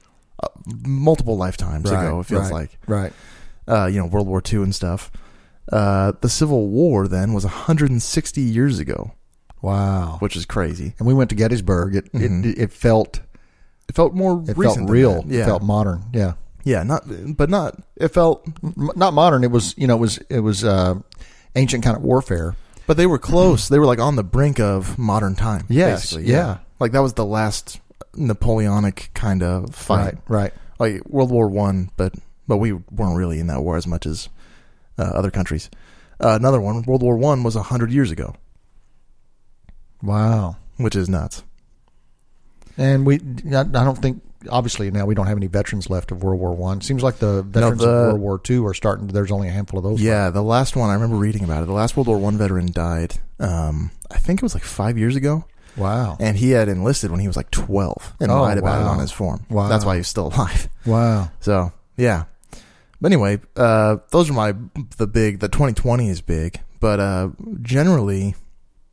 uh, 0.44 0.48
multiple 0.86 1.36
lifetimes 1.38 1.90
ago. 1.90 2.20
It 2.20 2.26
feels 2.28 2.52
right, 2.52 2.54
like 2.54 2.78
right. 2.88 3.14
uh, 3.68 3.88
you 3.88 4.00
know 4.00 4.06
World 4.06 4.28
War 4.28 4.42
II 4.48 4.60
and 4.64 4.76
stuff. 4.76 5.12
Uh, 5.72 6.14
the 6.22 6.30
Civil 6.30 6.68
War 6.68 7.08
then 7.08 7.34
was 7.34 7.44
160 7.44 8.42
years 8.42 8.80
ago, 8.80 9.12
Wow. 9.62 10.18
which 10.20 10.36
is 10.38 10.46
crazy. 10.46 10.94
And 11.00 11.08
we 11.08 11.14
went 11.14 11.30
to 11.32 11.36
Gettysburg. 11.36 11.96
It 11.96 12.14
Mhm. 12.14 12.46
it, 12.46 12.58
it 12.60 12.72
felt 12.72 13.22
It 13.90 13.96
felt 13.96 14.14
more 14.14 14.44
it 14.48 14.56
recent 14.58 14.78
felt 14.88 14.90
real. 14.90 15.24
Yeah, 15.28 15.42
It 15.42 15.46
felt 15.46 15.64
modern. 15.64 16.04
Yeah. 16.14 16.34
yeah, 16.64 16.84
not 16.84 17.04
but 17.36 17.50
not. 17.50 17.82
It 17.96 18.10
felt 18.10 18.48
M- 18.64 18.92
not 18.96 19.14
modern. 19.16 19.44
It 19.44 19.52
was 19.52 19.74
you 19.78 19.88
know 19.88 19.96
it 19.96 20.00
was 20.02 20.18
it 20.30 20.40
was 20.42 20.64
uh, 20.64 20.96
ancient 21.56 21.84
kind 21.84 21.98
of 21.98 22.04
warfare. 22.04 22.56
But 22.88 22.98
they 22.98 23.06
were 23.06 23.20
close. 23.20 23.68
they 23.70 23.78
were 23.80 23.86
like 23.86 24.00
on 24.00 24.16
the 24.16 24.24
brink 24.24 24.60
of 24.60 24.98
modern 24.98 25.36
time. 25.36 25.66
Yes, 25.70 26.02
basically, 26.14 26.32
yeah. 26.32 26.60
Like 26.80 26.94
that 26.94 27.02
was 27.02 27.14
the 27.14 27.26
last 27.26 27.80
Napoleonic 28.16 29.12
kind 29.14 29.44
of 29.44 29.76
fight. 29.76 30.16
Right, 30.28 30.52
right. 30.52 30.54
Like 30.80 31.06
World 31.06 31.30
War 31.32 31.48
One, 31.50 31.92
but 31.98 32.14
but 32.48 32.58
we 32.58 32.72
weren't 32.74 33.18
really 33.18 33.40
in 33.40 33.48
that 33.48 33.62
war 33.62 33.76
as 33.78 33.86
much 33.86 34.06
as 34.06 34.30
uh, 34.98 35.04
other 35.04 35.30
countries. 35.32 35.70
Uh, 36.20 36.30
another 36.40 36.60
one, 36.62 36.82
World 36.84 37.04
War 37.04 37.18
One, 37.18 37.44
was 37.44 37.56
a 37.56 37.64
hundred 37.64 37.92
years 37.92 38.10
ago, 38.10 38.34
Wow. 40.02 40.58
which 40.78 40.96
is 40.96 41.10
nuts. 41.10 41.44
And 42.78 43.06
we, 43.06 43.20
I 43.54 43.62
I 43.62 43.64
don't 43.64 43.98
think, 43.98 44.22
obviously 44.50 44.92
now 44.92 45.06
we 45.06 45.16
don't 45.16 45.28
have 45.28 45.38
any 45.38 45.48
veterans 45.48 45.90
left 45.90 46.12
of 46.12 46.24
World 46.24 46.40
War 46.40 46.54
One. 46.54 46.82
Seems 46.82 47.04
like 47.04 47.18
the 47.18 47.44
veterans 47.44 47.82
the- 47.82 47.90
of 47.90 48.08
World 48.10 48.20
War 48.22 48.40
Two 48.40 48.66
are 48.66 48.74
starting. 48.74 49.08
There's 49.08 49.32
only 49.32 49.48
a 49.48 49.52
handful 49.52 49.78
of 49.80 49.84
those. 49.84 50.02
Yeah, 50.02 50.30
the 50.30 50.44
last 50.44 50.76
one 50.76 50.90
I 50.90 50.94
remember 50.94 51.16
reading 51.18 51.44
about 51.44 51.64
it. 51.64 51.68
The 51.68 51.74
last 51.74 51.96
World 51.98 52.08
War 52.08 52.18
One 52.18 52.38
veteran 52.38 52.72
died. 52.72 53.16
Um, 53.40 53.92
I 54.12 54.18
think 54.18 54.40
it 54.40 54.44
was 54.44 54.54
like 54.54 54.64
five 54.64 54.98
years 54.98 55.16
ago, 55.16 55.46
Wow. 55.76 56.18
and 56.20 56.38
he 56.38 56.52
had 56.52 56.70
enlisted 56.70 57.12
when 57.12 57.20
he 57.20 57.28
was 57.28 57.38
like 57.38 57.52
twelve 57.52 58.14
and 58.20 58.32
Oh, 58.32 58.42
lied 58.42 58.58
about 58.58 58.82
it 58.82 58.88
on 58.88 59.00
his 59.00 59.12
form. 59.12 59.46
Wow. 59.50 59.68
That's 59.70 59.86
why 59.86 59.98
he's 59.98 60.08
still 60.08 60.28
alive. 60.28 60.68
Wow. 60.86 61.30
So 61.40 61.72
yeah. 61.98 62.24
But 63.00 63.12
anyway, 63.12 63.40
uh, 63.56 63.98
those 64.10 64.30
are 64.30 64.34
my 64.34 64.56
the 64.98 65.06
big. 65.06 65.40
The 65.40 65.50
2020 65.50 66.10
is 66.10 66.22
big, 66.22 66.60
but 66.80 67.00
uh, 67.00 67.30
generally, 67.62 68.34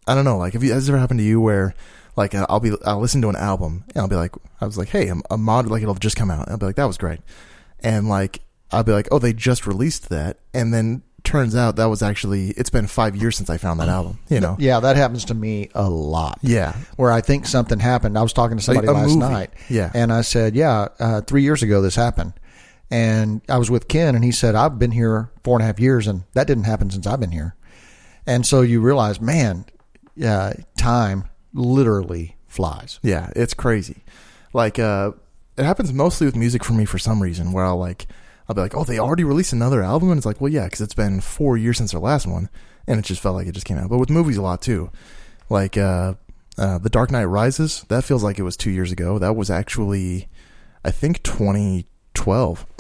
I 0.07 0.15
don't 0.15 0.27
know. 0.27 0.37
Like, 0.37 0.53
have 0.53 0.63
you 0.63 0.73
has 0.75 0.87
it 0.89 0.93
ever 0.93 0.99
happened 0.99 1.21
to 1.21 1.25
you 1.25 1.41
where, 1.41 1.75
like, 2.17 2.35
uh, 2.35 2.47
I'll 2.49 2.61
be 2.61 2.73
I'll 2.85 3.01
listen 3.01 3.23
to 3.23 3.29
an 3.29 3.37
album 3.37 3.85
and 3.95 3.99
I'll 4.03 4.09
be 4.09 4.17
like, 4.17 4.33
I 4.61 4.67
was 4.67 4.79
like, 4.79 4.89
hey, 4.89 5.09
a, 5.09 5.15
a 5.31 5.37
mod 5.39 5.67
like 5.67 5.83
it'll 5.83 5.95
just 5.95 6.17
come 6.17 6.31
out. 6.31 6.43
And 6.47 6.53
I'll 6.53 6.59
be 6.59 6.67
like, 6.67 6.77
that 6.77 6.87
was 6.87 6.99
great, 6.99 7.21
and 7.81 8.09
like 8.09 8.41
I'll 8.71 8.85
be 8.85 8.93
like, 8.93 9.09
oh, 9.13 9.19
they 9.19 9.33
just 9.33 9.67
released 9.67 10.09
that, 10.11 10.39
and 10.53 10.73
then 10.75 11.03
turns 11.23 11.57
out 11.57 11.77
that 11.77 11.87
was 11.87 12.03
actually 12.03 12.51
it's 12.51 12.69
been 12.69 12.87
five 12.87 13.17
years 13.17 13.35
since 13.35 13.49
I 13.49 13.57
found 13.57 13.81
that 13.81 13.89
album. 13.89 14.19
You 14.29 14.41
know? 14.41 14.57
Yeah, 14.59 14.81
that 14.81 14.97
happens 14.97 15.25
to 15.27 15.35
me 15.35 15.71
a 15.75 15.89
lot. 15.89 16.39
Yeah. 16.43 16.77
Where 16.97 17.11
I 17.11 17.23
think 17.23 17.47
something 17.47 17.79
happened. 17.79 18.19
I 18.19 18.23
was 18.23 18.35
talking 18.35 18.59
to 18.59 18.63
somebody 18.63 18.89
Like 18.89 18.97
last 18.97 19.09
movie. 19.17 19.21
night. 19.21 19.51
Yeah. 19.71 19.91
And 19.95 20.13
I 20.13 20.21
said, 20.21 20.55
yeah, 20.55 20.89
uh, 21.01 21.23
three 21.23 21.43
years 21.43 21.63
ago 21.63 21.81
this 21.81 21.95
happened. 21.97 22.35
And 22.91 23.41
I 23.49 23.57
was 23.57 23.71
with 23.71 23.89
Ken, 23.89 24.15
and 24.15 24.23
he 24.23 24.33
said, 24.33 24.55
I've 24.55 24.79
been 24.79 24.91
here 24.91 25.31
four 25.43 25.57
and 25.57 25.63
a 25.63 25.67
half 25.67 25.81
years, 25.81 26.07
and 26.07 26.25
that 26.35 26.47
didn't 26.47 26.65
happen 26.65 26.91
since 26.91 27.07
I've 27.07 27.21
been 27.21 27.33
here. 27.33 27.57
And 28.27 28.47
so 28.47 28.61
you 28.61 28.83
realize, 28.83 29.19
man, 29.19 29.65
yeah, 30.15 30.53
time 30.77 31.25
literally 31.55 32.37
flies. 32.47 33.01
Yeah, 33.03 33.31
it's 33.35 33.55
crazy. 33.55 34.03
Like, 34.53 34.79
uh, 34.79 35.13
it 35.57 35.65
happens 35.65 35.93
mostly 35.93 36.27
with 36.27 36.37
music 36.37 36.65
for 36.65 36.73
me 36.73 36.85
for 36.85 36.99
some 36.99 37.23
reason, 37.23 37.53
where 37.53 37.65
I'll 37.65 37.79
like, 37.79 38.07
I'll 38.49 38.55
be 38.55 38.61
like, 38.61 38.77
oh, 38.77 38.85
they 38.85 38.99
already 38.99 39.25
released 39.25 39.53
another 39.53 39.83
album, 39.83 40.11
and 40.11 40.19
it's 40.19 40.27
like, 40.27 40.41
well, 40.41 40.53
yeah, 40.53 40.65
because 40.65 40.81
it's 40.81 40.95
been 40.95 41.21
four 41.21 41.57
years 41.57 41.79
since 41.79 41.93
their 41.93 42.01
last 42.01 42.27
one, 42.27 42.51
and 42.87 42.99
it 42.99 43.05
just 43.05 43.23
felt 43.23 43.37
like 43.37 43.47
it 43.47 43.53
just 43.53 43.67
came 43.67 43.79
out. 43.79 43.89
But 43.89 43.99
with 43.99 44.11
movies, 44.11 44.37
a 44.37 44.43
lot 44.43 44.61
too. 44.61 44.91
Like, 45.49 45.77
uh, 45.77 46.15
uh, 46.59 46.79
The 46.79 46.91
Dark 46.91 47.11
Knight 47.11 47.25
Rises, 47.25 47.85
that 47.89 48.05
feels 48.05 48.23
like 48.23 48.39
it 48.39 48.43
was 48.43 48.57
two 48.57 48.71
years 48.71 48.93
ago. 48.93 49.19
That 49.19 49.37
was 49.37 49.51
actually, 49.51 50.29
I 50.85 50.91
think, 50.91 51.23
2012 51.23 52.67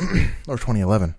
or 0.48 0.56
2011. 0.56 1.14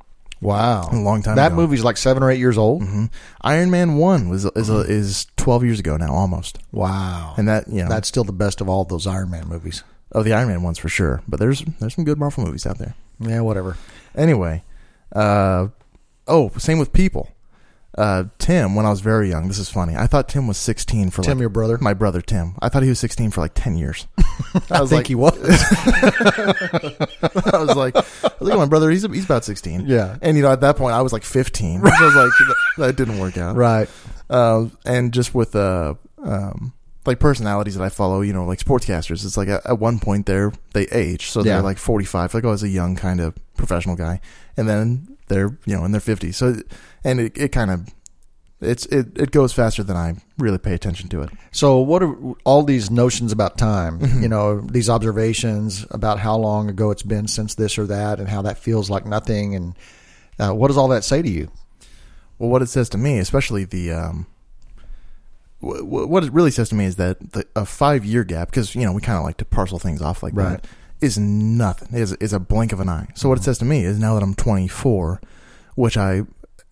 Wow. 0.45 0.89
A 0.91 0.95
long 0.95 1.21
time 1.23 1.35
That 1.35 1.47
ago. 1.53 1.55
movie's 1.55 1.83
like 1.83 1.97
seven 1.97 2.23
or 2.23 2.29
eight 2.31 2.39
years 2.39 2.57
old. 2.57 2.83
hmm 2.83 3.05
Iron 3.41 3.71
Man 3.71 3.95
One 3.97 4.29
was 4.29 4.45
is 4.45 4.69
a, 4.69 4.79
is 4.81 5.27
12 5.37 5.63
years 5.63 5.79
ago 5.79 5.97
now, 5.97 6.13
almost. 6.13 6.59
Wow. 6.71 7.33
And 7.37 7.47
that, 7.47 7.67
you 7.67 7.83
know, 7.83 7.89
That's 7.89 8.07
still 8.07 8.23
the 8.23 8.31
best 8.33 8.61
of 8.61 8.69
all 8.69 8.83
those 8.85 9.07
Iron 9.07 9.29
Man 9.31 9.47
movies. 9.47 9.83
oh, 10.13 10.23
the 10.23 10.33
Iron 10.33 10.47
Man 10.47 10.63
ones 10.63 10.77
for 10.77 10.89
sure. 10.89 11.21
But 11.27 11.39
there's 11.39 11.61
there's 11.79 11.95
some 11.95 12.05
good 12.05 12.17
Marvel 12.17 12.45
movies 12.45 12.65
out 12.65 12.77
there. 12.77 12.95
Yeah, 13.19 13.41
whatever. 13.41 13.77
Anyway, 14.15 14.63
uh, 15.13 15.67
oh, 16.27 16.49
same 16.57 16.79
with 16.79 16.93
people. 16.93 17.29
Uh, 17.97 18.25
Tim, 18.39 18.75
when 18.75 18.85
I 18.85 18.89
was 18.89 18.99
very 18.99 19.29
young, 19.29 19.47
this 19.47 19.57
is 19.57 19.69
funny. 19.69 19.95
I 19.95 20.05
thought 20.07 20.27
Tim 20.27 20.47
was 20.47 20.57
16 20.57 21.11
for 21.11 21.21
Tim, 21.21 21.37
like 21.37 21.39
your 21.41 21.49
brother? 21.49 21.77
my 21.79 21.93
brother 21.93 22.21
Tim. 22.21 22.55
I 22.61 22.67
thought 22.67 22.83
he 22.83 22.89
was 22.89 22.99
16 22.99 23.31
for 23.31 23.39
like 23.41 23.53
10 23.55 23.77
years. 23.77 24.05
I 24.69 24.81
was 24.81 24.89
think 24.89 24.99
like, 24.99 25.07
he 25.07 25.15
was. 25.15 25.37
I 26.33 27.57
was 27.57 27.75
like, 27.75 27.95
look 28.41 28.51
at 28.53 28.57
my 28.57 28.65
brother. 28.65 28.89
He's 28.89 29.03
he's 29.03 29.25
about 29.25 29.45
16. 29.45 29.85
Yeah. 29.87 30.17
And 30.21 30.35
you 30.37 30.43
know, 30.43 30.51
at 30.51 30.61
that 30.61 30.77
point, 30.77 30.93
I 30.93 31.01
was 31.01 31.13
like 31.13 31.23
15. 31.23 31.81
So 31.81 31.87
I 31.87 32.05
was 32.05 32.15
like, 32.15 32.31
that, 32.37 32.55
that 32.77 32.95
didn't 32.95 33.19
work 33.19 33.37
out. 33.37 33.55
right. 33.55 33.89
Uh, 34.29 34.67
and 34.85 35.13
just 35.13 35.35
with 35.35 35.55
uh, 35.55 35.93
um, 36.23 36.73
like 37.05 37.19
personalities 37.19 37.75
that 37.75 37.83
I 37.83 37.89
follow, 37.89 38.21
you 38.21 38.33
know, 38.33 38.45
like 38.45 38.59
sportscasters, 38.59 39.23
it's 39.23 39.37
like 39.37 39.47
at, 39.47 39.65
at 39.65 39.79
one 39.79 39.99
point 39.99 40.25
they're 40.25 40.51
they 40.73 40.85
age, 40.87 41.27
so 41.29 41.41
Yeah. 41.41 41.53
they're 41.55 41.61
like 41.61 41.77
forty 41.77 42.05
five, 42.05 42.33
like 42.33 42.43
oh, 42.43 42.51
as 42.51 42.63
a 42.63 42.67
young 42.67 42.95
kind 42.95 43.19
of 43.21 43.35
professional 43.55 43.95
guy, 43.95 44.19
and 44.57 44.67
then 44.67 45.15
they're 45.27 45.57
you 45.65 45.75
know 45.77 45.85
in 45.85 45.91
their 45.91 46.01
fifties. 46.01 46.37
So, 46.37 46.55
and 47.05 47.19
it, 47.21 47.37
it 47.37 47.49
kind 47.53 47.71
of 47.71 47.87
it's 48.61 48.85
it 48.87 49.07
it 49.17 49.31
goes 49.31 49.53
faster 49.53 49.83
than 49.83 49.95
I 49.97 50.15
really 50.37 50.57
pay 50.57 50.73
attention 50.73 51.07
to 51.09 51.21
it. 51.21 51.29
So, 51.51 51.77
what 51.79 52.01
are 52.03 52.13
all 52.45 52.63
these 52.63 52.89
notions 52.89 53.31
about 53.31 53.57
time? 53.57 53.99
Mm-hmm. 53.99 54.23
You 54.23 54.27
know, 54.29 54.61
these 54.61 54.89
observations 54.89 55.85
about 55.91 56.19
how 56.19 56.35
long 56.37 56.69
ago 56.69 56.89
it's 56.91 57.03
been 57.03 57.27
since 57.27 57.55
this 57.55 57.77
or 57.77 57.85
that, 57.87 58.19
and 58.19 58.27
how 58.27 58.41
that 58.43 58.57
feels 58.57 58.89
like 58.89 59.05
nothing. 59.05 59.55
And 59.55 59.75
uh, 60.39 60.51
what 60.53 60.67
does 60.69 60.77
all 60.77 60.87
that 60.89 61.03
say 61.03 61.21
to 61.21 61.29
you? 61.29 61.51
Well, 62.39 62.49
what 62.49 62.61
it 62.61 62.67
says 62.69 62.89
to 62.89 62.97
me, 62.97 63.19
especially 63.19 63.65
the 63.65 63.91
um, 63.91 64.25
wh- 65.59 65.83
what 65.85 66.23
it 66.23 66.33
really 66.33 66.51
says 66.51 66.69
to 66.69 66.75
me 66.75 66.85
is 66.85 66.95
that 66.95 67.33
the, 67.33 67.45
a 67.55 67.65
five 67.65 68.05
year 68.05 68.23
gap, 68.23 68.49
because 68.49 68.75
you 68.75 68.83
know 68.85 68.91
we 68.93 69.01
kind 69.01 69.17
of 69.17 69.23
like 69.25 69.37
to 69.37 69.45
parcel 69.45 69.79
things 69.79 70.01
off 70.01 70.23
like 70.23 70.33
Right. 70.35 70.61
that, 70.61 70.67
is 71.01 71.17
nothing. 71.17 71.89
Is 71.97 72.13
is 72.13 72.33
a 72.33 72.39
blink 72.39 72.71
of 72.71 72.79
an 72.79 72.89
eye. 72.89 73.07
So 73.15 73.29
what 73.29 73.37
it 73.37 73.43
says 73.43 73.57
to 73.59 73.65
me 73.65 73.83
is 73.83 73.99
now 73.99 74.15
that 74.15 74.23
I'm 74.23 74.33
24, 74.35 75.21
which 75.75 75.97
I 75.97 76.23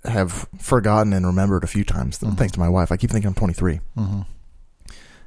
have 0.05 0.47
forgotten 0.59 1.13
and 1.13 1.25
remembered 1.25 1.63
a 1.63 1.67
few 1.67 1.83
times, 1.83 2.17
thanks 2.17 2.53
to 2.53 2.59
my 2.59 2.69
wife. 2.69 2.91
I 2.91 2.97
keep 2.97 3.09
thinking 3.09 3.29
I'm 3.29 3.35
23. 3.35 3.79
Mm-hmm. 3.97 4.21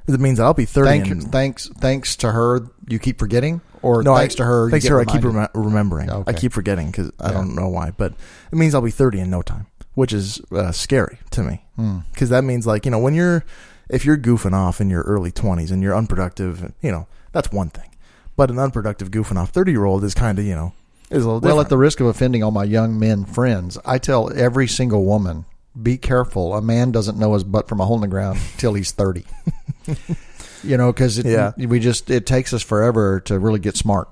It 0.07 0.19
means 0.21 0.39
I'll 0.39 0.53
be 0.53 0.65
30. 0.65 0.87
Thank, 0.87 1.07
and, 1.07 1.31
thanks, 1.31 1.67
thanks 1.79 2.15
to 2.17 2.31
her, 2.31 2.61
you 2.87 2.97
keep 2.97 3.19
forgetting, 3.19 3.59
or 3.81 4.03
no, 4.03 4.15
thanks 4.15 4.35
I, 4.35 4.37
to 4.37 4.43
her, 4.45 4.69
thanks 4.69 4.85
to 4.85 4.93
her, 4.93 5.01
I 5.01 5.05
keep 5.05 5.23
rem- 5.23 5.49
remembering. 5.53 6.09
Okay. 6.09 6.31
I 6.31 6.33
keep 6.33 6.53
forgetting 6.53 6.87
because 6.87 7.11
I 7.19 7.31
don't 7.31 7.55
know 7.55 7.67
why, 7.67 7.91
but 7.91 8.13
it 8.51 8.55
means 8.55 8.73
I'll 8.73 8.81
be 8.81 8.91
30 8.91 9.19
in 9.19 9.29
no 9.29 9.41
time, 9.41 9.67
which 9.95 10.13
is 10.13 10.39
uh, 10.51 10.71
scary 10.71 11.19
to 11.31 11.43
me. 11.43 11.63
Hmm. 11.77 11.99
because 12.11 12.29
that 12.29 12.43
means 12.43 12.65
like 12.65 12.85
you 12.85 12.91
know 12.91 12.97
when 12.97 13.13
you're 13.13 13.45
if 13.87 14.03
you're 14.03 14.17
goofing 14.17 14.53
off 14.53 14.81
in 14.81 14.89
your 14.89 15.03
early 15.03 15.31
20s 15.31 15.71
and 15.71 15.83
you're 15.83 15.95
unproductive 15.95 16.73
you 16.81 16.91
know 16.91 17.05
that's 17.31 17.51
one 17.51 17.69
thing 17.69 17.91
but 18.35 18.49
an 18.49 18.57
unproductive 18.57 19.11
goofing 19.11 19.37
off 19.37 19.51
30 19.51 19.73
year 19.73 19.85
old 19.85 20.03
is 20.03 20.15
kind 20.15 20.39
of 20.39 20.45
you 20.45 20.55
know 20.55 20.73
is 21.09 21.23
a 21.23 21.29
little 21.29 21.39
Well, 21.39 21.59
at 21.61 21.69
the 21.69 21.77
risk 21.77 21.99
of 21.99 22.07
offending 22.07 22.43
all 22.43 22.51
my 22.51 22.63
young 22.63 22.99
men 22.99 23.25
friends, 23.25 23.77
I 23.85 23.97
tell 23.97 24.31
every 24.33 24.67
single 24.67 25.05
woman, 25.05 25.45
be 25.81 25.97
careful. 25.97 26.55
A 26.55 26.61
man 26.61 26.91
doesn't 26.91 27.17
know 27.17 27.33
his 27.33 27.43
butt 27.43 27.67
from 27.67 27.79
a 27.79 27.85
hole 27.85 27.95
in 27.95 28.01
the 28.01 28.07
ground 28.07 28.39
till 28.57 28.73
he's 28.73 28.91
30. 28.91 29.25
you 30.63 30.77
know, 30.77 30.91
because 30.91 31.19
Yeah. 31.19 31.51
we 31.57 31.79
just, 31.79 32.09
it 32.09 32.25
takes 32.25 32.53
us 32.53 32.61
forever 32.63 33.19
to 33.21 33.37
really 33.39 33.59
get 33.59 33.77
smart. 33.77 34.09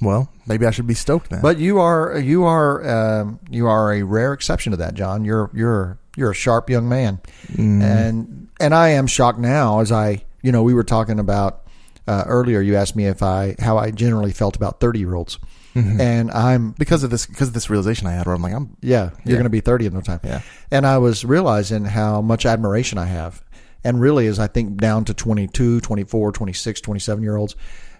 well 0.00 0.28
maybe 0.46 0.66
i 0.66 0.70
should 0.70 0.86
be 0.86 0.94
stoked 0.94 1.30
then 1.30 1.40
But 1.40 1.58
you 1.58 1.78
are, 1.78 2.18
you 2.18 2.44
are, 2.44 3.20
um, 3.20 3.38
you 3.50 3.66
are 3.66 3.92
a 3.94 4.02
rare 4.02 4.32
exception 4.32 4.72
to 4.72 4.76
that, 4.78 4.94
John. 4.94 5.24
You're, 5.24 5.50
you're, 5.54 5.98
you're 6.16 6.30
a 6.32 6.34
sharp 6.34 6.68
young 6.70 6.88
man. 6.88 7.20
Mm. 7.52 7.82
And, 7.82 8.48
and 8.60 8.74
I 8.74 8.90
am 8.90 9.06
shocked 9.06 9.38
now 9.38 9.80
as 9.80 9.90
I, 9.92 10.24
you 10.42 10.52
know, 10.52 10.62
we 10.62 10.74
were 10.74 10.84
talking 10.84 11.18
about, 11.18 11.62
uh, 12.06 12.24
earlier, 12.26 12.60
you 12.60 12.76
asked 12.76 12.96
me 12.96 13.06
if 13.06 13.22
I, 13.22 13.56
how 13.58 13.78
I 13.78 13.90
generally 13.90 14.32
felt 14.32 14.56
about 14.56 14.80
30 14.80 14.98
year 14.98 15.14
olds. 15.14 15.38
Mm-hmm. 15.74 16.00
And 16.00 16.30
I'm 16.30 16.70
because 16.72 17.02
of 17.02 17.10
this 17.10 17.26
because 17.26 17.48
of 17.48 17.54
this 17.54 17.68
realization 17.68 18.06
i 18.06 18.12
had 18.12 18.26
where 18.26 18.34
i'm 18.34 18.42
like 18.42 18.54
i'm 18.54 18.76
Yeah, 18.80 19.10
you're 19.10 19.20
Yeah. 19.24 19.32
going 19.34 19.42
to 19.44 19.50
be 19.50 19.60
30 19.60 19.86
in 19.86 19.94
no 19.94 20.00
time. 20.00 20.20
Yeah. 20.22 20.40
And 20.70 20.86
I 20.86 20.98
was 20.98 21.24
realizing 21.24 21.84
how 21.84 22.20
much 22.22 22.46
admiration 22.46 22.96
I 22.98 23.06
have. 23.06 23.42
And 23.82 24.00
really, 24.00 24.26
as 24.28 24.38
I 24.38 24.46
think 24.46 24.76
down 24.78 25.04
to 25.06 25.14
22, 25.14 25.80
24, 25.80 26.32
26, 26.32 26.80
27 26.80 27.22
year 27.22 27.36
olds, 27.36 27.54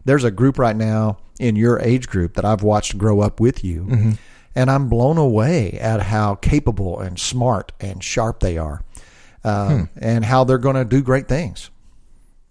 there's 0.04 0.24
a 0.24 0.30
group 0.30 0.58
right 0.58 0.76
now 0.76 1.18
in 1.38 1.56
your 1.56 1.78
age 1.80 2.08
group 2.08 2.34
that 2.34 2.44
I've 2.44 2.62
watched 2.62 2.96
grow 2.96 3.20
up 3.20 3.40
with 3.40 3.62
you. 3.64 3.82
Mm-hmm. 3.82 4.12
And 4.56 4.70
I'm 4.70 4.88
blown 4.88 5.18
away 5.18 5.72
at 5.72 6.00
how 6.00 6.36
capable 6.36 7.00
and 7.00 7.18
smart 7.18 7.72
and 7.80 8.02
sharp 8.04 8.38
they 8.40 8.56
are 8.56 8.82
um, 9.42 9.68
Hmm. 9.68 9.98
and 9.98 10.24
how 10.24 10.44
they're 10.44 10.58
going 10.58 10.76
to 10.76 10.84
do 10.84 11.02
great 11.02 11.26
things. 11.28 11.70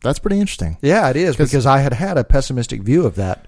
that's 0.01 0.20
pretty 0.20 0.39
interesting 0.39 0.77
Yeah, 0.82 1.10
it 1.10 1.15
is 1.15 1.38
because 1.38 1.65
I 1.65 1.80
had 1.80 1.94
had 1.94 2.18
a 2.18 2.24
pessimistic 2.25 2.82
view 2.84 3.06
of 3.06 3.15
that, 3.15 3.48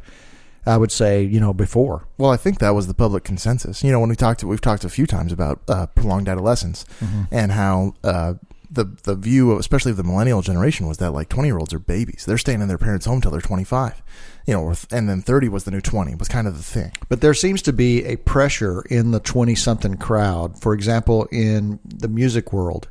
I 0.65 0.77
would 0.77 0.91
say, 0.91 1.23
you 1.23 1.39
know, 1.39 1.53
before. 1.53 2.07
well 2.17 2.31
i 2.31 2.37
think 2.37 2.59
that 2.59 2.71
was 2.71 2.87
the 2.87 2.93
public 2.93 3.23
consensus. 3.23 3.83
You 3.83 3.91
know 3.91 3.99
when 3.99 4.09
we 4.09 4.15
talked 4.15 4.43
we've 4.43 4.61
talked 4.61 4.83
a 4.83 4.89
few 4.89 5.05
times 5.07 5.31
about 5.31 5.61
uh, 5.67 5.85
prolonged 5.87 6.27
adolescence 6.29 6.85
and 7.31 7.51
how 7.51 7.93
uh, 8.03 8.33
the 8.69 8.85
the 9.03 9.15
view 9.15 9.51
of, 9.51 9.59
especially 9.59 9.91
of 9.91 9.97
the 9.97 10.03
millennial 10.03 10.41
generation 10.41 10.87
was 10.87 10.97
that 10.97 11.11
like 11.11 11.29
20 11.29 11.47
year 11.47 11.57
olds 11.57 11.73
are 11.73 11.79
babies. 11.79 12.25
They're 12.25 12.37
staying 12.37 12.61
in 12.61 12.67
their 12.67 12.77
parents 12.77 13.05
home 13.05 13.21
till 13.21 13.31
they're 13.31 13.41
25 13.41 14.01
you 14.47 14.53
know 14.53 14.73
and 14.91 15.09
then 15.09 15.21
30 15.21 15.49
was 15.49 15.63
the 15.63 15.71
new 15.71 15.81
20 15.81 16.15
was 16.15 16.27
kind 16.27 16.47
of 16.47 16.57
the 16.57 16.63
thing. 16.63 16.91
But 17.09 17.21
there 17.21 17.33
seems 17.33 17.61
to 17.63 17.73
be 17.73 18.03
a 18.05 18.15
pressure 18.17 18.81
in 18.83 19.11
the 19.11 19.19
20 19.19 19.55
something 19.55 19.97
crowd. 19.97 20.59
For 20.61 20.73
example, 20.73 21.25
in 21.31 21.79
the 21.83 22.07
music 22.07 22.53
world, 22.53 22.87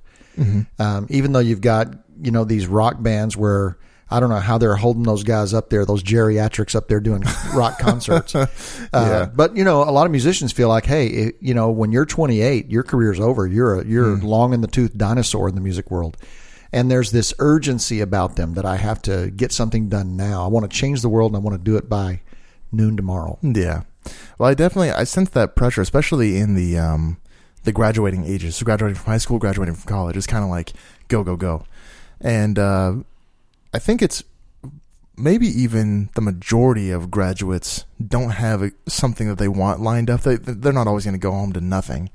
um, 0.81 1.07
even 1.11 1.33
though 1.33 1.39
you've 1.41 1.61
got, 1.61 1.95
you 2.21 2.31
know, 2.33 2.45
these 2.45 2.67
rock 2.67 3.03
bands 3.03 3.37
where 3.37 3.79
I 4.15 4.21
don't 4.21 4.31
know 4.31 4.39
how 4.41 4.59
they're 4.59 4.77
holding 4.77 5.03
those 5.03 5.25
guys 5.25 5.53
up 5.53 5.71
there, 5.71 5.85
those 5.85 6.03
geriatrics 6.03 6.75
up 6.75 6.89
there 6.89 7.01
doing 7.01 7.23
rock 7.55 7.79
concerts. 7.79 8.35
Uh, 8.35 8.47
Yeah. 8.93 9.25
But 9.35 9.57
you 9.57 9.65
know, 9.65 9.83
a 9.83 9.91
lot 9.91 10.07
of 10.07 10.13
musicians 10.13 10.53
feel 10.53 10.69
like, 10.69 10.87
hey, 10.87 11.07
it, 11.07 11.37
you 11.41 11.53
know, 11.55 11.71
when 11.71 11.91
you're 11.93 12.07
28, 12.07 12.71
your 12.71 12.83
career's 12.83 13.19
over. 13.19 13.47
You're 13.47 13.81
a, 13.81 13.85
you're 13.85 14.15
a 14.15 14.17
long 14.17 14.53
in 14.55 14.61
the 14.61 14.69
tooth 14.69 14.97
dinosaur 14.97 15.49
in 15.49 15.55
the 15.57 15.61
music 15.61 15.91
world, 15.91 16.17
and 16.73 16.91
there's 16.91 17.11
this 17.11 17.35
urgency 17.39 18.01
about 18.01 18.37
them 18.37 18.55
that 18.55 18.65
I 18.65 18.77
have 18.77 19.03
to 19.03 19.31
get 19.31 19.51
something 19.53 19.89
done 19.89 20.17
now. 20.17 20.45
I 20.45 20.49
want 20.49 20.71
to 20.71 20.77
change 20.77 21.03
the 21.03 21.09
world, 21.09 21.33
and 21.33 21.37
I 21.37 21.41
want 21.41 21.59
to 21.59 21.63
do 21.63 21.77
it 21.77 21.89
by 21.89 22.21
noon 22.71 22.97
tomorrow. 22.97 23.39
Yeah. 23.43 23.83
Well, 24.39 24.51
I 24.51 24.55
definitely 24.55 24.91
I 24.91 25.05
sense 25.05 25.31
that 25.31 25.57
pressure, 25.57 25.81
especially 25.81 26.37
in 26.37 26.55
the 26.55 26.79
um 26.79 27.17
the 27.65 27.73
graduating 27.73 28.25
ages. 28.27 28.57
So 28.57 28.65
graduating 28.65 28.97
from 28.97 29.07
high 29.13 29.19
school, 29.19 29.39
graduating 29.39 29.75
from 29.75 29.89
college, 29.89 30.17
it's 30.17 30.27
kind 30.27 30.45
of 30.45 30.51
like 30.51 30.73
go 31.09 31.25
go 31.25 31.37
go, 31.37 31.65
and 32.21 32.59
uh, 32.59 32.95
I 33.75 33.81
think 33.81 34.03
it's 34.03 34.23
maybe 35.17 35.47
even 35.47 36.09
the 36.15 36.21
majority 36.21 36.91
of 36.91 37.11
graduates 37.11 37.85
don't 38.07 38.31
have 38.31 38.63
a, 38.63 38.71
something 38.87 39.29
that 39.29 39.39
they 39.39 39.49
want 39.49 39.81
lined 39.81 40.09
up. 40.09 40.21
They 40.21 40.37
they're 40.37 40.73
not 40.73 40.87
always 40.87 41.05
going 41.05 41.15
to 41.15 41.19
go 41.19 41.33
home 41.33 41.53
to 41.55 41.61
nothing, 41.61 42.11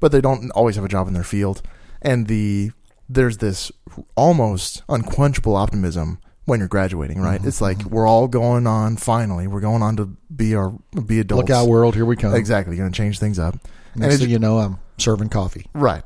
but 0.00 0.10
they 0.10 0.20
don't 0.20 0.50
always 0.50 0.74
have 0.74 0.84
a 0.84 0.88
job 0.88 1.06
in 1.06 1.14
their 1.14 1.22
field, 1.22 1.62
and 2.02 2.26
the 2.26 2.72
there's 3.08 3.38
this 3.38 3.70
almost 4.16 4.82
unquenchable 4.88 5.54
optimism 5.54 6.18
when 6.46 6.58
you're 6.58 6.68
graduating, 6.68 7.20
right? 7.20 7.38
Mm-hmm, 7.38 7.48
it's 7.48 7.60
like 7.60 7.78
mm-hmm. 7.78 7.94
we're 7.94 8.08
all 8.08 8.26
going 8.26 8.66
on. 8.66 8.96
Finally, 8.96 9.46
we're 9.46 9.60
going 9.60 9.82
on 9.82 9.96
to 9.98 10.06
be 10.34 10.56
our 10.56 10.70
be 11.06 11.20
adults. 11.20 11.48
Look 11.48 11.56
out, 11.56 11.68
world! 11.68 11.94
Here 11.94 12.04
we 12.04 12.16
come. 12.16 12.34
Exactly, 12.34 12.74
you're 12.76 12.84
going 12.84 12.92
to 12.92 12.96
change 12.96 13.20
things 13.20 13.38
up. 13.38 13.56
Next 13.94 14.16
it- 14.16 14.18
thing 14.18 14.30
you 14.30 14.40
know, 14.40 14.58
I'm 14.58 14.78
serving 14.98 15.28
coffee. 15.28 15.66
Right. 15.74 16.02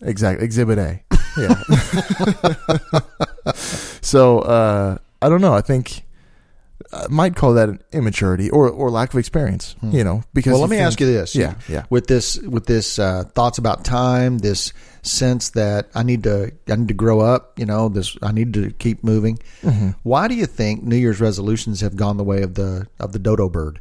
Exactly. 0.00 0.44
Exhibit 0.44 0.78
A. 0.78 1.04
Yeah. 1.38 1.54
so 3.54 4.40
uh, 4.40 4.98
I 5.20 5.28
don't 5.28 5.40
know. 5.40 5.54
I 5.54 5.60
think 5.60 6.04
I 6.92 7.06
might 7.08 7.36
call 7.36 7.54
that 7.54 7.68
an 7.68 7.80
immaturity 7.92 8.50
or 8.50 8.68
or 8.68 8.90
lack 8.90 9.12
of 9.14 9.18
experience. 9.18 9.76
You 9.82 10.04
know, 10.04 10.22
because 10.34 10.50
Hmm. 10.50 10.52
Well, 10.54 10.60
let 10.62 10.70
me 10.70 10.76
think- 10.76 10.86
ask 10.86 11.00
you 11.00 11.06
this. 11.06 11.34
Yeah, 11.34 11.54
yeah. 11.68 11.84
With 11.90 12.06
this, 12.06 12.38
with 12.38 12.66
this 12.66 12.98
uh, 12.98 13.24
thoughts 13.34 13.58
about 13.58 13.84
time, 13.84 14.38
this 14.38 14.72
sense 15.02 15.50
that 15.50 15.88
I 15.94 16.02
need 16.02 16.22
to, 16.24 16.52
I 16.68 16.76
need 16.76 16.88
to 16.88 16.94
grow 16.94 17.20
up. 17.20 17.58
You 17.58 17.66
know, 17.66 17.88
this 17.88 18.16
I 18.22 18.32
need 18.32 18.52
to 18.54 18.70
keep 18.72 19.02
moving. 19.04 19.38
Mm-hmm. 19.62 19.90
Why 20.02 20.28
do 20.28 20.34
you 20.34 20.46
think 20.46 20.82
New 20.82 20.96
Year's 20.96 21.20
resolutions 21.20 21.80
have 21.80 21.96
gone 21.96 22.16
the 22.18 22.24
way 22.24 22.42
of 22.42 22.54
the 22.54 22.86
of 23.00 23.12
the 23.12 23.18
dodo 23.18 23.48
bird? 23.48 23.80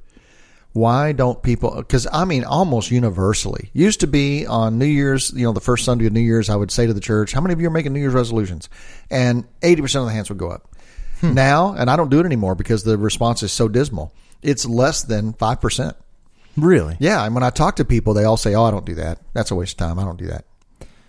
Why 0.74 1.12
don't 1.12 1.42
people? 1.44 1.76
Because 1.76 2.08
I 2.12 2.24
mean, 2.24 2.46
almost 2.46 2.92
universally, 2.92 3.70
used 3.74 4.00
to 4.02 4.08
be 4.08 4.46
on 4.46 4.80
New 4.80 4.86
Year's. 4.86 5.32
You 5.36 5.44
know, 5.44 5.52
the 5.52 5.60
first 5.60 5.84
Sunday 5.84 6.06
of 6.06 6.14
New 6.14 6.22
Year's, 6.22 6.50
I 6.50 6.56
would 6.56 6.72
say 6.72 6.88
to 6.88 6.94
the 6.94 7.02
church, 7.02 7.34
"How 7.34 7.42
many 7.42 7.54
of 7.54 7.60
you 7.60 7.68
are 7.68 7.72
making 7.72 7.94
New 7.94 8.00
Year's 8.00 8.14
resolutions?" 8.14 8.70
And 9.10 9.46
eighty 9.62 9.82
percent 9.82 10.04
of 10.04 10.08
the 10.08 10.14
hands 10.14 10.30
would 10.30 10.38
go 10.38 10.50
up. 10.50 10.74
Hmm. 11.20 11.34
Now, 11.34 11.74
and 11.74 11.90
I 11.90 11.98
don't 11.98 12.10
do 12.10 12.20
it 12.20 12.26
anymore 12.26 12.56
because 12.56 12.84
the 12.84 12.98
response 12.98 13.44
is 13.44 13.52
so 13.52 13.68
dismal. 13.68 14.14
It's 14.42 14.66
less 14.66 15.04
than 15.04 15.34
five 15.34 15.60
percent. 15.60 15.98
Really? 16.58 16.96
Yeah, 17.00 17.26
and 17.26 17.36
when 17.36 17.44
I 17.44 17.50
talk 17.50 17.76
to 17.78 17.86
people, 17.86 18.14
they 18.14 18.24
all 18.24 18.38
say, 18.38 18.56
"Oh, 18.56 18.64
I 18.64 18.72
don't 18.72 18.86
do 18.86 18.96
that. 18.96 19.20
That's 19.34 19.52
a 19.52 19.56
waste 19.56 19.74
of 19.74 19.88
time. 19.88 20.00
I 20.00 20.04
don't 20.04 20.18
do 20.18 20.28
that." 20.28 20.46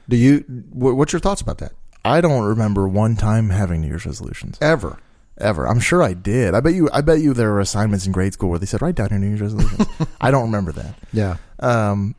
Do 0.09 0.17
you? 0.17 0.39
What's 0.73 1.13
your 1.13 1.21
thoughts 1.21 1.41
about 1.41 1.59
that? 1.59 1.73
I 2.05 2.21
don't 2.21 2.45
remember 2.45 2.89
one 2.89 3.15
time 3.15 3.51
having 3.51 3.81
New 3.81 3.87
Year's 3.87 4.05
resolutions 4.05 4.59
Ever? 4.61 4.99
Ever. 5.43 5.67
I'm 5.67 5.81
sure 5.81 6.03
I 6.03 6.15
did. 6.15 6.55
I 6.55 6.61
bet 6.61 6.75
you. 6.75 6.89
I 6.93 7.01
bet 7.01 7.21
you 7.21 7.35
there 7.35 7.51
were 7.51 7.61
assignments 7.61 8.07
in 8.07 8.13
grade 8.13 8.33
school 8.33 8.51
where 8.51 8.59
they 8.59 8.67
said 8.67 8.81
write 8.83 8.95
down 8.95 9.11
your 9.11 9.19
New 9.19 9.29
Year's 9.29 9.41
resolutions. 9.43 9.87
I 10.21 10.31
don't 10.31 10.45
remember 10.45 10.73
that. 10.73 10.95
Yeah. 11.13 11.37
Um, 11.61 12.15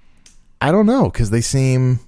I 0.61 0.71
don't 0.71 0.85
know 0.85 1.09
because 1.09 1.29
they 1.29 1.41
seem. 1.41 1.99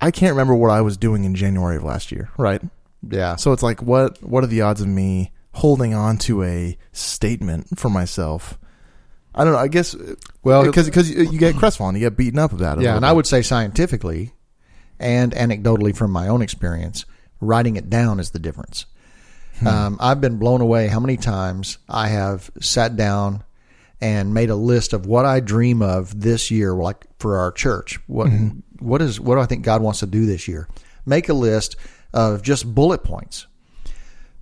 I 0.00 0.10
can't 0.10 0.30
remember 0.32 0.54
what 0.54 0.70
I 0.70 0.80
was 0.80 0.96
doing 0.96 1.24
in 1.24 1.34
January 1.34 1.76
of 1.76 1.82
last 1.84 2.10
year. 2.10 2.30
Right. 2.38 2.62
Yeah. 3.08 3.36
So 3.36 3.52
it's 3.52 3.62
like, 3.62 3.82
what 3.82 4.22
what 4.22 4.44
are 4.44 4.48
the 4.48 4.62
odds 4.62 4.80
of 4.80 4.88
me 4.88 5.32
holding 5.52 5.94
on 5.94 6.18
to 6.18 6.42
a 6.44 6.78
statement 6.92 7.78
for 7.78 7.90
myself? 7.90 8.58
I 9.34 9.44
don't 9.44 9.52
know. 9.52 9.58
I 9.58 9.68
guess 9.68 9.94
Well, 10.42 10.64
because 10.64 10.86
because 10.86 11.10
you 11.10 11.38
get 11.38 11.56
crestfallen, 11.58 11.94
you 11.94 12.00
get 12.00 12.16
beaten 12.16 12.38
up 12.38 12.52
about 12.52 12.78
it. 12.78 12.84
Yeah, 12.84 12.96
and 12.96 13.06
I 13.06 13.12
would 13.12 13.26
say 13.26 13.42
scientifically 13.42 14.32
and 14.98 15.32
anecdotally 15.32 15.96
from 15.96 16.10
my 16.10 16.28
own 16.28 16.42
experience, 16.42 17.04
writing 17.40 17.76
it 17.76 17.88
down 17.88 18.20
is 18.20 18.30
the 18.30 18.38
difference. 18.38 18.86
Um, 19.66 19.98
I've 20.00 20.20
been 20.20 20.38
blown 20.38 20.60
away 20.62 20.88
how 20.88 21.00
many 21.00 21.16
times 21.16 21.78
I 21.88 22.08
have 22.08 22.50
sat 22.60 22.96
down 22.96 23.44
and 24.00 24.32
made 24.32 24.48
a 24.48 24.56
list 24.56 24.94
of 24.94 25.04
what 25.04 25.26
I 25.26 25.40
dream 25.40 25.82
of 25.82 26.18
this 26.18 26.50
year, 26.50 26.72
like 26.72 27.04
for 27.18 27.36
our 27.36 27.52
church. 27.52 27.98
What 28.06 28.30
what 28.78 29.02
is 29.02 29.20
what 29.20 29.34
do 29.34 29.40
I 29.42 29.46
think 29.46 29.64
God 29.64 29.82
wants 29.82 30.00
to 30.00 30.06
do 30.06 30.24
this 30.24 30.48
year? 30.48 30.66
Make 31.04 31.28
a 31.28 31.34
list 31.34 31.76
of 32.14 32.42
just 32.42 32.74
bullet 32.74 33.04
points. 33.04 33.46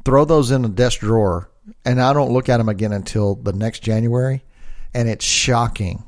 Throw 0.05 0.25
those 0.25 0.53
in 0.53 0.65
a 0.65 0.69
desk 0.69 1.01
drawer, 1.01 1.51
and 1.85 2.01
I 2.01 2.13
don't 2.13 2.33
look 2.33 2.49
at 2.49 2.59
them 2.59 2.69
again 2.69 2.93
until 2.93 3.35
the 3.35 3.53
next 3.53 3.81
January. 3.81 4.45
And 4.95 5.09
it's 5.09 5.25
shocking 5.25 6.05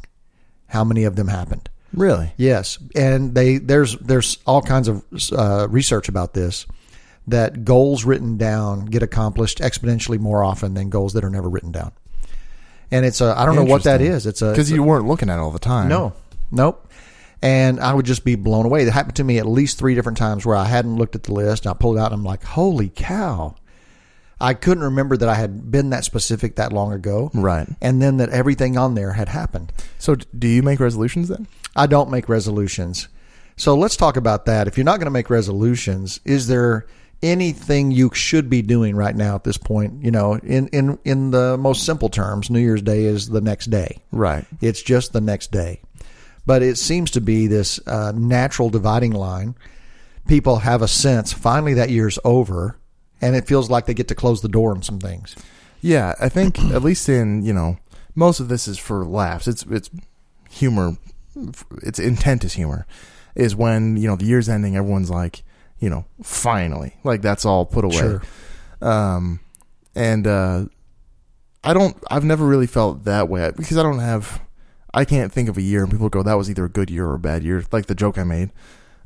how 0.69 0.85
many 0.85 1.05
of 1.05 1.17
them 1.17 1.29
happened. 1.29 1.69
really. 1.93 2.33
Yes, 2.37 2.79
and 2.95 3.35
they 3.35 3.59
there's 3.59 3.97
there's 3.97 4.39
all 4.47 4.63
kinds 4.63 4.87
of 4.89 5.05
uh, 5.37 5.67
research 5.69 6.09
about 6.09 6.33
this 6.35 6.67
that 7.27 7.65
goals 7.65 8.05
written 8.05 8.37
down 8.37 8.87
get 8.87 9.03
accomplished 9.03 9.59
exponentially 9.59 10.19
more 10.19 10.43
often 10.43 10.75
than 10.75 10.91
goals 10.91 11.13
that 11.13 11.25
are 11.25 11.31
never 11.31 11.49
written 11.49 11.73
down. 11.73 11.93
And 12.91 13.05
it's 13.07 13.21
a 13.21 13.35
I 13.39 13.47
don't 13.47 13.57
know 13.57 13.65
what 13.65 13.85
that 13.85 14.01
is. 14.01 14.27
It's 14.27 14.43
a 14.43 14.51
because 14.51 14.71
you 14.71 14.83
weren't 14.83 15.07
looking 15.07 15.31
at 15.31 15.37
it 15.37 15.41
all 15.41 15.53
the 15.53 15.59
time. 15.59 15.89
no, 15.89 16.13
nope. 16.51 16.91
And 17.43 17.81
I 17.81 17.95
would 17.95 18.05
just 18.05 18.25
be 18.25 18.35
blown 18.35 18.67
away. 18.67 18.83
It 18.83 18.93
happened 18.93 19.17
to 19.17 19.25
me 19.25 19.39
at 19.39 19.47
least 19.47 19.79
three 19.79 19.95
different 19.95 20.19
times 20.19 20.45
where 20.45 20.57
I 20.57 20.65
hadn't 20.65 20.97
looked 20.97 21.15
at 21.15 21.23
the 21.23 21.33
list. 21.33 21.65
And 21.65 21.71
I 21.71 21.75
pulled 21.75 21.97
it 21.97 22.01
out 22.01 22.13
and 22.13 22.21
I'm 22.21 22.25
like, 22.25 22.45
holy 22.45 22.91
cow. 22.91 23.55
I 24.39 24.55
couldn't 24.55 24.85
remember 24.85 25.17
that 25.17 25.29
I 25.29 25.35
had 25.35 25.71
been 25.71 25.91
that 25.91 26.05
specific 26.05 26.57
that 26.57 26.73
long 26.73 26.93
ago. 26.93 27.31
Right. 27.35 27.69
And 27.81 28.01
then 28.01 28.19
that 28.19 28.31
everything 28.31 28.77
on 28.77 28.95
there 28.95 29.13
had 29.13 29.29
happened. 29.29 29.73
So 29.99 30.17
do 30.17 30.49
you 30.49 30.63
make 30.63 30.81
resolutions 30.81 31.29
then? 31.29 31.47
I 31.77 31.87
don't 31.87 32.11
make 32.11 32.29
resolutions. 32.29 33.09
So 33.57 33.75
let's 33.75 33.97
talk 33.97 34.17
about 34.17 34.47
that. 34.47 34.67
If 34.67 34.77
you're 34.79 34.85
not 34.85 34.97
going 34.97 35.07
to 35.07 35.11
make 35.11 35.29
resolutions, 35.29 36.21
is 36.25 36.47
there 36.47 36.87
anything 37.23 37.91
you 37.91 38.11
should 38.15 38.49
be 38.49 38.63
doing 38.63 38.97
right 38.97 39.15
now 39.15 39.35
at 39.35 39.45
this 39.45 39.59
point? 39.59 40.05
You 40.05 40.11
know, 40.11 40.35
in, 40.35 40.69
in, 40.69 40.99
in 41.05 41.31
the 41.31 41.57
most 41.59 41.85
simple 41.85 42.09
terms, 42.09 42.51
New 42.51 42.61
Year's 42.61 42.83
Day 42.83 43.05
is 43.05 43.29
the 43.29 43.41
next 43.41 43.67
day. 43.67 43.99
Right. 44.13 44.45
It's 44.61 44.83
just 44.83 45.13
the 45.13 45.21
next 45.21 45.51
day. 45.51 45.81
But 46.47 46.63
it 46.63 46.79
seems 46.79 47.11
to 47.13 47.21
be 47.21 47.47
this 47.47 47.79
uh, 47.87 48.13
natural 48.15 48.71
dividing 48.71 49.13
line. 49.13 49.55
People 50.27 50.57
have 50.57 50.83
a 50.83 50.89
sense 50.89 51.33
finally 51.33 51.75
that 51.75 51.91
year's 51.91 52.19
over, 52.25 52.79
and 53.21 53.37
it 53.37 53.47
feels 53.47 53.71
like 53.71 53.87
they 53.87 53.95
get 53.95 54.09
to 54.09 54.15
close 54.15 54.41
the 54.41 54.49
door 54.49 54.73
on 54.73 54.83
some 54.83 54.99
things. 54.99 55.37
Yeah, 55.81 56.15
I 56.21 56.29
think 56.29 56.59
at 56.73 56.83
least 56.83 57.09
in 57.09 57.45
you 57.45 57.53
know 57.53 57.79
most 58.15 58.41
of 58.41 58.49
this 58.49 58.67
is 58.67 58.79
for 58.79 59.05
laughs. 59.05 59.47
It's 59.47 59.65
it's 59.65 59.91
humor. 60.51 60.97
Its 61.83 61.99
intent 61.99 62.45
is 62.45 62.55
humor. 62.55 62.87
Is 63.35 63.55
when 63.55 63.97
you 63.97 64.09
know 64.09 64.17
the 64.17 64.27
year's 64.27 64.49
ending, 64.49 64.77
everyone's 64.77 65.11
like, 65.11 65.43
you 65.81 65.91
know, 65.91 66.05
finally, 66.23 66.97
like 67.05 67.23
that's 67.23 67.45
all 67.45 67.65
put 67.67 67.85
away. 67.85 67.97
Sure. 67.97 68.23
Um, 68.81 69.41
and 69.95 70.27
uh, 70.27 70.67
I 71.65 71.75
don't. 71.75 71.97
I've 72.11 72.25
never 72.25 72.47
really 72.47 72.67
felt 72.67 73.05
that 73.05 73.29
way 73.29 73.51
because 73.57 73.77
I 73.77 73.83
don't 73.83 73.99
have. 73.99 74.41
I 74.93 75.05
can't 75.05 75.33
think 75.33 75.49
of 75.49 75.57
a 75.57 75.63
year 75.63 75.83
and 75.83 75.91
people 75.91 76.09
go 76.09 76.23
that 76.23 76.35
was 76.35 76.51
either 76.51 76.65
a 76.65 76.69
good 76.69 76.91
year 76.91 77.07
or 77.07 77.15
a 77.15 77.19
bad 77.19 77.45
year. 77.45 77.65
Like 77.71 77.87
the 77.87 77.95
joke 77.95 78.19
I 78.19 78.25
made 78.25 78.51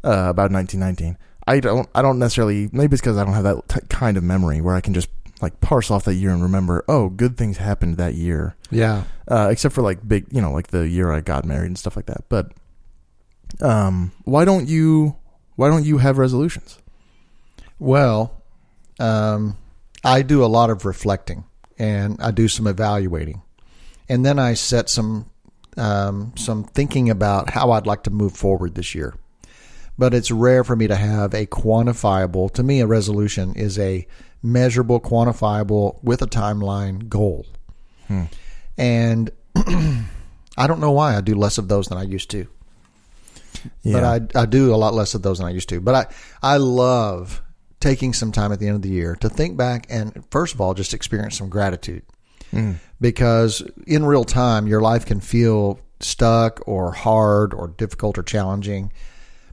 uh, 0.02 0.28
about 0.28 0.50
1919. 0.50 1.18
I 1.46 1.60
don't. 1.60 1.88
I 1.94 2.02
don't 2.02 2.18
necessarily. 2.18 2.68
Maybe 2.72 2.94
it's 2.94 3.00
because 3.00 3.18
I 3.18 3.24
don't 3.24 3.34
have 3.34 3.44
that 3.44 3.68
t- 3.68 3.86
kind 3.88 4.16
of 4.16 4.24
memory 4.24 4.60
where 4.60 4.74
I 4.74 4.80
can 4.80 4.94
just 4.94 5.08
like 5.40 5.60
parse 5.60 5.90
off 5.90 6.04
that 6.04 6.14
year 6.14 6.30
and 6.30 6.42
remember. 6.42 6.84
Oh, 6.88 7.08
good 7.08 7.36
things 7.36 7.58
happened 7.58 7.98
that 7.98 8.14
year. 8.14 8.56
Yeah. 8.70 9.04
Uh, 9.28 9.48
except 9.50 9.74
for 9.74 9.82
like 9.82 10.06
big, 10.06 10.26
you 10.30 10.40
know, 10.40 10.52
like 10.52 10.68
the 10.68 10.88
year 10.88 11.12
I 11.12 11.20
got 11.20 11.44
married 11.44 11.66
and 11.66 11.78
stuff 11.78 11.96
like 11.96 12.06
that. 12.06 12.24
But 12.28 12.52
um, 13.60 14.12
why 14.24 14.44
don't 14.44 14.68
you? 14.68 15.16
Why 15.56 15.68
don't 15.68 15.84
you 15.84 15.98
have 15.98 16.18
resolutions? 16.18 16.78
Well, 17.78 18.42
um, 18.98 19.56
I 20.02 20.22
do 20.22 20.44
a 20.44 20.46
lot 20.46 20.70
of 20.70 20.84
reflecting 20.84 21.44
and 21.78 22.20
I 22.20 22.30
do 22.30 22.48
some 22.48 22.66
evaluating, 22.66 23.42
and 24.08 24.24
then 24.24 24.38
I 24.38 24.54
set 24.54 24.88
some 24.88 25.30
um, 25.76 26.32
some 26.36 26.64
thinking 26.64 27.10
about 27.10 27.50
how 27.50 27.72
I'd 27.72 27.86
like 27.86 28.04
to 28.04 28.10
move 28.10 28.36
forward 28.36 28.74
this 28.74 28.94
year. 28.94 29.14
But 29.98 30.14
it's 30.14 30.30
rare 30.30 30.62
for 30.62 30.76
me 30.76 30.86
to 30.86 30.96
have 30.96 31.34
a 31.34 31.46
quantifiable. 31.46 32.52
To 32.52 32.62
me, 32.62 32.80
a 32.80 32.86
resolution 32.86 33.54
is 33.54 33.78
a 33.78 34.06
measurable, 34.42 35.00
quantifiable 35.00 36.02
with 36.02 36.22
a 36.22 36.26
timeline 36.26 37.08
goal. 37.08 37.46
And 38.78 39.30
I 39.56 40.66
don't 40.66 40.80
know 40.80 40.92
why 40.92 41.16
I 41.16 41.20
do 41.20 41.34
less 41.34 41.58
of 41.58 41.68
those 41.68 41.88
than 41.88 41.98
I 41.98 42.02
used 42.02 42.30
to 42.32 42.48
Yeah. 43.82 43.92
but 43.92 44.36
I, 44.36 44.42
I 44.42 44.46
do 44.46 44.74
a 44.74 44.76
lot 44.76 44.94
less 44.94 45.14
of 45.14 45.22
those 45.22 45.38
than 45.38 45.46
I 45.46 45.50
used 45.50 45.68
to. 45.70 45.80
But 45.80 45.94
I, 45.94 46.54
I 46.54 46.56
love 46.58 47.42
taking 47.80 48.12
some 48.12 48.32
time 48.32 48.52
at 48.52 48.60
the 48.60 48.66
end 48.66 48.76
of 48.76 48.82
the 48.82 48.88
year 48.88 49.16
to 49.16 49.28
think 49.28 49.56
back 49.56 49.86
and 49.90 50.24
first 50.30 50.54
of 50.54 50.60
all 50.60 50.72
just 50.72 50.94
experience 50.94 51.36
some 51.36 51.50
gratitude 51.50 52.02
hmm. 52.50 52.72
because 52.98 53.62
in 53.86 54.04
real 54.06 54.24
time 54.24 54.66
your 54.66 54.80
life 54.80 55.04
can 55.04 55.20
feel 55.20 55.78
stuck 56.00 56.66
or 56.66 56.92
hard 56.92 57.52
or 57.52 57.68
difficult 57.68 58.16
or 58.16 58.22
challenging 58.22 58.90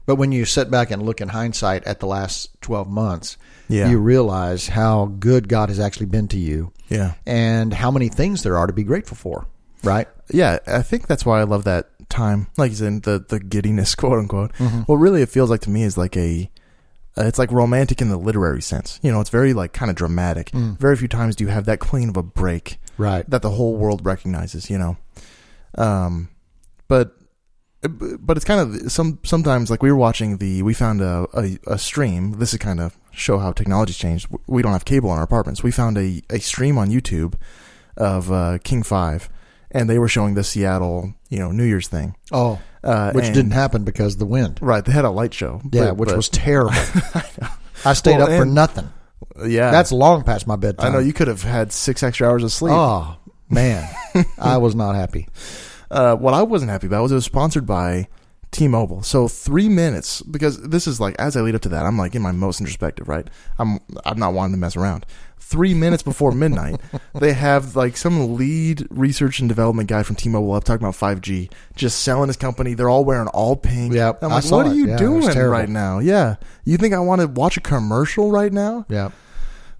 But 0.06 0.16
when 0.16 0.32
you 0.32 0.44
sit 0.44 0.70
back 0.70 0.90
and 0.90 1.02
look 1.02 1.20
in 1.20 1.28
hindsight 1.28 1.84
at 1.84 2.00
the 2.00 2.06
last 2.06 2.50
12 2.62 2.88
months, 2.88 3.36
Yeah. 3.68 3.88
you 3.90 3.98
realize 3.98 4.68
how 4.68 5.06
good 5.20 5.48
God 5.48 5.68
has 5.68 5.78
actually 5.78 6.06
been 6.06 6.26
to 6.28 6.38
you 6.38 6.72
Yeah. 6.88 7.12
and 7.26 7.72
how 7.72 7.90
many 7.90 8.08
things 8.08 8.42
there 8.42 8.56
are 8.58 8.66
to 8.66 8.72
be 8.72 8.82
grateful 8.82 9.16
for, 9.16 9.46
right? 9.82 10.08
Yeah, 10.32 10.58
I 10.66 10.82
think 10.82 11.06
that's 11.06 11.24
why 11.26 11.40
I 11.40 11.44
love 11.44 11.64
that 11.64 11.88
time. 12.08 12.46
Like 12.56 12.70
you 12.70 12.76
said, 12.76 13.02
the 13.02 13.24
the 13.26 13.38
giddiness, 13.40 13.94
quote 13.96 14.18
unquote. 14.18 14.52
What 14.86 14.96
really 14.96 15.22
it 15.22 15.28
feels 15.28 15.50
like 15.50 15.60
to 15.62 15.70
me 15.70 15.82
is 15.82 15.96
like 15.98 16.16
a, 16.16 16.50
uh, 17.18 17.24
it's 17.24 17.38
like 17.38 17.50
romantic 17.52 18.00
in 18.00 18.08
the 18.08 18.16
literary 18.16 18.62
sense. 18.62 18.98
You 19.02 19.12
know, 19.12 19.20
it's 19.20 19.30
very 19.30 19.52
like 19.54 19.72
kind 19.72 19.90
of 19.90 19.96
dramatic. 19.96 20.50
Very 20.50 20.96
few 20.96 21.08
times 21.08 21.36
do 21.36 21.44
you 21.44 21.50
have 21.50 21.64
that 21.66 21.80
clean 21.80 22.08
of 22.08 22.16
a 22.16 22.22
break 22.22 22.78
Right. 22.98 23.28
that 23.30 23.42
the 23.42 23.50
whole 23.50 23.76
world 23.76 24.04
recognizes. 24.06 24.68
You 24.70 24.78
know, 24.78 24.96
um, 25.76 26.28
but 26.88 27.16
but 27.88 28.36
it's 28.36 28.44
kind 28.46 28.60
of 28.60 28.92
some 28.92 29.18
sometimes 29.24 29.68
like 29.70 29.82
we 29.82 29.90
were 29.90 29.98
watching 29.98 30.36
the 30.38 30.62
we 30.62 30.72
found 30.74 31.00
a 31.00 31.26
a, 31.34 31.58
a 31.66 31.78
stream. 31.78 32.38
This 32.38 32.52
is 32.52 32.58
kind 32.58 32.80
of 32.80 32.96
show 33.10 33.38
how 33.38 33.52
technology's 33.52 33.96
changed. 33.98 34.28
We 34.46 34.62
don't 34.62 34.72
have 34.72 34.84
cable 34.84 35.10
in 35.12 35.18
our 35.18 35.24
apartments. 35.24 35.62
We 35.62 35.72
found 35.72 35.98
a 35.98 36.22
a 36.30 36.38
stream 36.38 36.78
on 36.78 36.90
YouTube 36.90 37.34
of 37.96 38.30
uh, 38.30 38.58
King 38.62 38.82
Five, 38.82 39.28
and 39.72 39.88
they 39.90 39.98
were 39.98 40.08
showing 40.08 40.34
the 40.34 40.44
Seattle 40.44 41.12
you 41.28 41.38
know 41.38 41.50
New 41.50 41.64
Year's 41.64 41.88
thing, 41.88 42.14
Oh, 42.30 42.60
uh, 42.84 43.12
which 43.12 43.24
and- 43.26 43.34
didn't 43.34 43.52
happen 43.52 43.84
because 43.84 44.14
of 44.14 44.18
the 44.20 44.26
wind. 44.26 44.58
Right, 44.62 44.84
they 44.84 44.92
had 44.92 45.04
a 45.04 45.10
light 45.10 45.34
show. 45.34 45.60
Yeah, 45.72 45.86
but- 45.86 45.96
which 45.96 46.08
but- 46.10 46.16
was 46.16 46.28
terrible. 46.28 46.72
I 47.84 47.94
stayed 47.94 48.18
Well, 48.18 48.30
up 48.30 48.38
for 48.38 48.44
nothing. 48.46 48.88
yeah. 49.44 49.70
That's 49.70 49.90
long 49.92 50.22
past 50.22 50.46
my 50.46 50.56
bedtime. 50.56 50.86
I 50.86 50.92
know 50.94 50.98
you 51.00 51.12
could 51.12 51.26
have 51.28 51.42
had 51.42 51.72
six 51.72 52.02
extra 52.02 52.28
hours 52.28 52.44
of 52.44 52.52
sleep. 52.52 52.74
Oh 52.74 53.16
man, 53.50 53.88
I 54.38 54.58
was 54.58 54.74
not 54.74 54.94
happy. 54.94 55.28
uh, 55.90 56.14
what 56.16 56.32
I 56.34 56.42
wasn't 56.42 56.70
happy 56.70 56.86
about 56.86 57.02
was 57.02 57.12
it 57.12 57.16
was 57.16 57.24
sponsored 57.24 57.66
by 57.66 58.08
T-Mobile. 58.52 59.02
So 59.02 59.26
three 59.28 59.68
minutes 59.68 60.22
because 60.22 60.60
this 60.62 60.86
is 60.86 61.00
like 61.00 61.16
as 61.18 61.36
I 61.36 61.40
lead 61.40 61.54
up 61.54 61.62
to 61.62 61.68
that, 61.70 61.84
I'm 61.86 61.98
like 61.98 62.14
in 62.14 62.22
my 62.22 62.32
most 62.32 62.60
introspective, 62.60 63.08
right? 63.08 63.26
I'm 63.58 63.80
I'm 64.04 64.18
not 64.18 64.34
wanting 64.34 64.52
to 64.52 64.58
mess 64.58 64.76
around. 64.76 65.04
Three 65.38 65.74
minutes 65.74 66.02
before 66.02 66.32
midnight, 66.32 66.80
they 67.14 67.32
have 67.32 67.76
like 67.76 67.96
some 67.96 68.36
lead 68.36 68.86
research 68.90 69.40
and 69.40 69.48
development 69.48 69.88
guy 69.88 70.02
from 70.02 70.16
T-Mobile 70.16 70.52
up 70.52 70.64
talking 70.64 70.86
about 70.86 70.94
5G, 70.94 71.50
just 71.74 72.00
selling 72.02 72.28
his 72.28 72.36
company. 72.36 72.72
They're 72.74 72.88
all 72.88 73.04
wearing 73.04 73.28
all 73.28 73.56
pink. 73.56 73.92
Yep, 73.92 74.22
I'm 74.22 74.30
like, 74.30 74.44
what 74.50 74.66
are 74.66 74.74
you 74.74 74.88
Yeah, 74.88 74.96
doing 74.96 75.26
right 75.50 75.68
now? 75.68 75.98
Yeah, 75.98 76.36
you 76.64 76.76
think 76.78 76.94
I 76.94 77.00
want 77.00 77.20
to 77.20 77.26
watch 77.26 77.56
a 77.56 77.60
commercial 77.60 78.30
right 78.30 78.52
now? 78.52 78.86
Yeah. 78.88 79.10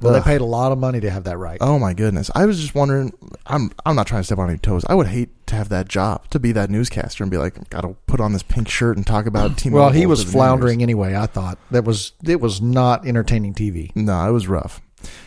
Well, 0.03 0.15
Ugh. 0.15 0.23
they 0.23 0.31
paid 0.31 0.41
a 0.41 0.45
lot 0.45 0.73
of 0.73 0.79
money 0.79 1.01
to 1.01 1.11
have 1.11 1.25
that 1.25 1.39
right. 1.39 1.59
Oh 1.61 1.79
my 1.79 1.95
goodness! 1.95 2.31
I 2.35 2.47
was 2.47 2.61
just 2.61 2.75
wondering. 2.75 3.13
I'm 3.47 3.71
I'm 3.87 3.97
not 3.97 4.07
trying 4.07 4.21
to 4.21 4.25
step 4.25 4.39
on 4.39 4.49
any 4.49 4.59
toes. 4.59 4.85
I 4.89 4.95
would 4.95 5.07
hate 5.07 5.47
to 5.47 5.55
have 5.55 5.69
that 5.71 5.89
job 5.89 6.29
to 6.31 6.39
be 6.39 6.53
that 6.53 6.71
newscaster 6.71 7.23
and 7.25 7.31
be 7.31 7.39
like, 7.39 7.71
got 7.71 7.83
to 7.83 7.97
put 8.07 8.21
on 8.21 8.33
this 8.33 8.43
pink 8.43 8.69
shirt 8.69 8.97
and 8.97 9.07
talk 9.07 9.27
about 9.27 9.57
T-Mobile. 9.59 9.85
Well, 9.85 9.91
he 9.93 10.07
was 10.07 10.25
floundering 10.25 10.83
anyway. 10.83 11.15
I 11.15 11.27
thought 11.27 11.59
that 11.71 11.85
was 11.85 12.13
it 12.25 12.41
was 12.41 12.61
not 12.61 13.07
entertaining 13.07 13.55
TV. 13.55 13.95
No, 13.95 14.29
it 14.29 14.33
was 14.33 14.49
rough. 14.49 14.81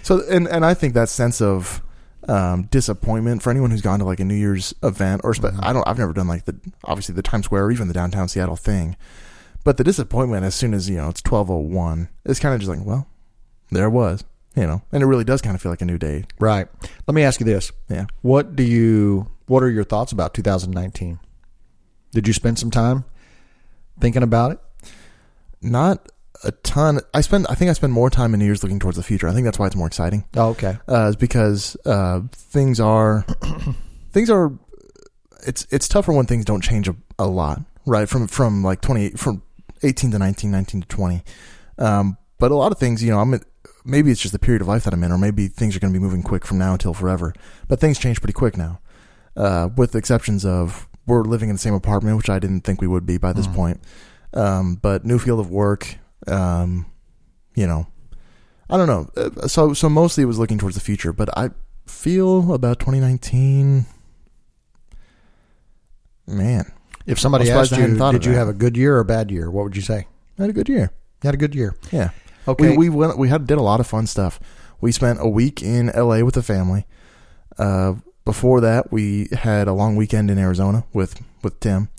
So 0.03 0.21
and 0.29 0.47
and 0.47 0.65
I 0.65 0.73
think 0.73 0.93
that 0.93 1.09
sense 1.09 1.41
of 1.41 1.81
um, 2.27 2.63
disappointment 2.63 3.43
for 3.43 3.51
anyone 3.51 3.71
who's 3.71 3.81
gone 3.81 3.99
to 3.99 4.05
like 4.05 4.19
a 4.19 4.25
New 4.25 4.35
Year's 4.35 4.73
event 4.83 5.21
or 5.23 5.33
spe- 5.33 5.59
I 5.59 5.73
don't 5.73 5.87
I've 5.87 5.99
never 5.99 6.13
done 6.13 6.27
like 6.27 6.45
the 6.45 6.55
obviously 6.83 7.15
the 7.15 7.21
Times 7.21 7.45
Square 7.45 7.65
or 7.65 7.71
even 7.71 7.87
the 7.87 7.93
downtown 7.93 8.27
Seattle 8.27 8.55
thing, 8.55 8.95
but 9.63 9.77
the 9.77 9.83
disappointment 9.83 10.43
as 10.43 10.55
soon 10.55 10.73
as 10.73 10.89
you 10.89 10.97
know 10.97 11.09
it's 11.09 11.21
twelve 11.21 11.51
oh 11.51 11.57
one, 11.57 12.09
it's 12.25 12.39
kind 12.39 12.53
of 12.53 12.61
just 12.61 12.69
like 12.69 12.85
well, 12.85 13.07
there 13.71 13.85
it 13.85 13.91
was, 13.91 14.23
you 14.55 14.65
know, 14.65 14.81
and 14.91 15.03
it 15.03 15.05
really 15.05 15.23
does 15.23 15.41
kind 15.41 15.55
of 15.55 15.61
feel 15.61 15.71
like 15.71 15.81
a 15.81 15.85
new 15.85 15.97
day. 15.97 16.25
Right. 16.39 16.67
Let 17.07 17.15
me 17.15 17.23
ask 17.23 17.39
you 17.39 17.45
this: 17.45 17.71
Yeah. 17.89 18.05
What 18.21 18.55
do 18.55 18.63
you? 18.63 19.31
What 19.47 19.63
are 19.63 19.69
your 19.69 19.83
thoughts 19.83 20.11
about 20.11 20.33
2019? 20.33 21.19
Did 22.11 22.27
you 22.27 22.33
spend 22.33 22.57
some 22.57 22.71
time 22.71 23.05
thinking 23.99 24.23
about 24.23 24.53
it? 24.53 24.59
Not 25.61 26.09
a 26.43 26.51
ton. 26.51 26.99
I 27.13 27.21
spend. 27.21 27.47
I 27.49 27.55
think 27.55 27.69
I 27.69 27.73
spend 27.73 27.93
more 27.93 28.09
time 28.09 28.33
in 28.33 28.39
New 28.39 28.45
Year's 28.45 28.63
looking 28.63 28.79
towards 28.79 28.97
the 28.97 29.03
future. 29.03 29.27
I 29.27 29.33
think 29.33 29.45
that's 29.45 29.59
why 29.59 29.67
it's 29.67 29.75
more 29.75 29.87
exciting. 29.87 30.25
Oh, 30.35 30.49
okay. 30.49 30.77
Uh, 30.87 31.09
is 31.09 31.15
because 31.15 31.75
uh, 31.85 32.21
things 32.31 32.79
are 32.79 33.25
things 34.11 34.29
are. 34.29 34.53
It's 35.45 35.67
it's 35.69 35.87
tougher 35.87 36.11
when 36.11 36.25
things 36.25 36.45
don't 36.45 36.61
change 36.61 36.87
a, 36.87 36.95
a 37.19 37.27
lot, 37.27 37.61
right? 37.85 38.09
From 38.09 38.27
from 38.27 38.63
like 38.63 38.81
twenty 38.81 39.11
from 39.11 39.43
eighteen 39.83 40.11
to 40.11 40.19
19, 40.19 40.49
19 40.49 40.81
to 40.81 40.87
twenty. 40.87 41.23
Um, 41.77 42.17
but 42.39 42.51
a 42.51 42.55
lot 42.55 42.71
of 42.71 42.79
things, 42.79 43.03
you 43.03 43.11
know, 43.11 43.19
I'm 43.19 43.39
maybe 43.85 44.11
it's 44.11 44.19
just 44.21 44.31
the 44.33 44.39
period 44.39 44.61
of 44.61 44.67
life 44.67 44.83
that 44.83 44.93
I'm 44.93 45.03
in, 45.03 45.11
or 45.11 45.17
maybe 45.17 45.47
things 45.47 45.75
are 45.75 45.79
going 45.79 45.93
to 45.93 45.99
be 45.99 46.03
moving 46.03 46.23
quick 46.23 46.45
from 46.45 46.57
now 46.57 46.73
until 46.73 46.93
forever. 46.93 47.33
But 47.67 47.79
things 47.79 47.97
change 47.99 48.19
pretty 48.19 48.33
quick 48.33 48.57
now, 48.57 48.79
uh, 49.37 49.69
with 49.77 49.91
the 49.93 49.97
exceptions 49.99 50.45
of 50.45 50.87
we're 51.07 51.23
living 51.23 51.49
in 51.49 51.55
the 51.55 51.59
same 51.59 51.73
apartment, 51.73 52.17
which 52.17 52.29
I 52.29 52.39
didn't 52.39 52.61
think 52.61 52.81
we 52.81 52.87
would 52.87 53.05
be 53.05 53.17
by 53.17 53.31
this 53.31 53.47
point. 53.47 53.79
Um, 54.33 54.75
but 54.81 55.05
new 55.05 55.19
field 55.19 55.39
of 55.39 55.49
work, 55.51 55.97
um, 56.27 56.87
you 57.55 57.67
know, 57.67 57.87
I 58.69 58.77
don't 58.77 58.87
know. 58.87 59.09
Uh, 59.15 59.47
So 59.47 59.73
so 59.73 59.87
mostly 59.87 60.23
it 60.23 60.25
was 60.27 60.39
looking 60.39 60.57
towards 60.57 60.75
the 60.75 60.81
future, 60.81 61.13
but 61.13 61.29
I 61.37 61.51
feel 61.85 62.51
about 62.53 62.79
2019. 62.79 63.85
Man, 66.27 66.71
If 67.05 67.19
somebody 67.19 67.51
asked 67.51 67.71
you, 67.71 67.77
did 67.85 68.25
you 68.25 68.31
that. 68.31 68.37
have 68.39 68.47
a 68.47 68.53
good 68.53 68.75
year 68.75 68.95
or 68.97 68.99
a 69.01 69.05
bad 69.05 69.29
year? 69.29 69.51
What 69.51 69.63
would 69.63 69.75
you 69.75 69.83
say? 69.83 70.07
I 70.39 70.41
had 70.41 70.49
a 70.49 70.53
good 70.53 70.67
year. 70.67 70.91
You 71.21 71.27
had 71.27 71.35
a 71.35 71.37
good 71.37 71.53
year. 71.53 71.75
Yeah. 71.91 72.09
Okay. 72.47 72.77
We 72.77 72.89
we 72.89 72.89
went 72.89 73.17
we 73.17 73.29
had 73.29 73.47
did 73.47 73.57
a 73.57 73.61
lot 73.63 73.79
of 73.79 73.87
fun 73.87 74.07
stuff. 74.07 74.39
We 74.81 74.91
spent 74.91 75.19
a 75.21 75.27
week 75.27 75.61
in 75.63 75.87
LA 75.87 76.19
with 76.23 76.35
the 76.35 76.43
family. 76.43 76.85
Uh, 77.57 77.95
before 78.25 78.61
that, 78.61 78.91
we 78.91 79.29
had 79.31 79.67
a 79.67 79.73
long 79.73 79.95
weekend 79.95 80.29
in 80.31 80.37
Arizona 80.37 80.83
with 80.93 81.21
with 81.43 81.59
Tim, 81.59 81.89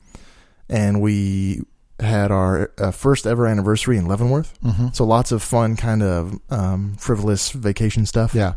and 0.69 1.01
we 1.01 1.63
had 1.99 2.31
our 2.31 2.71
uh, 2.79 2.91
first 2.91 3.27
ever 3.27 3.47
anniversary 3.47 3.97
in 3.97 4.07
Leavenworth. 4.07 4.59
Mhm. 4.63 4.95
So 4.95 5.05
lots 5.05 5.33
of 5.33 5.43
fun, 5.43 5.77
kind 5.77 6.03
of 6.03 6.39
um, 6.51 6.95
frivolous 6.99 7.51
vacation 7.53 8.05
stuff. 8.07 8.35
Yeah. 8.35 8.55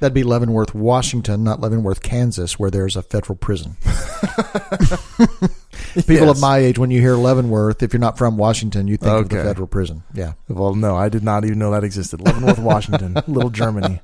That'd 0.00 0.14
be 0.14 0.22
Leavenworth, 0.24 0.74
Washington, 0.74 1.44
not 1.44 1.60
Leavenworth, 1.60 2.02
Kansas, 2.02 2.58
where 2.58 2.70
there's 2.70 2.96
a 2.96 3.02
federal 3.02 3.36
prison. 3.36 3.76
People 5.94 6.14
Yes. 6.26 6.30
of 6.36 6.40
my 6.40 6.58
age, 6.58 6.78
when 6.78 6.90
you 6.90 7.00
hear 7.00 7.14
Leavenworth, 7.16 7.82
if 7.82 7.92
you're 7.92 8.00
not 8.00 8.16
from 8.18 8.36
Washington, 8.36 8.88
you 8.88 8.96
think 8.96 9.12
of 9.12 9.28
the 9.28 9.36
federal 9.42 9.66
prison. 9.66 10.02
Yeah. 10.14 10.32
Well, 10.48 10.74
no, 10.74 10.96
I 10.96 11.08
did 11.08 11.22
not 11.24 11.44
even 11.44 11.58
know 11.58 11.70
that 11.72 11.84
existed. 11.84 12.20
Leavenworth, 12.20 12.58
Washington, 12.58 13.14
little 13.26 13.50
Germany. 13.50 14.00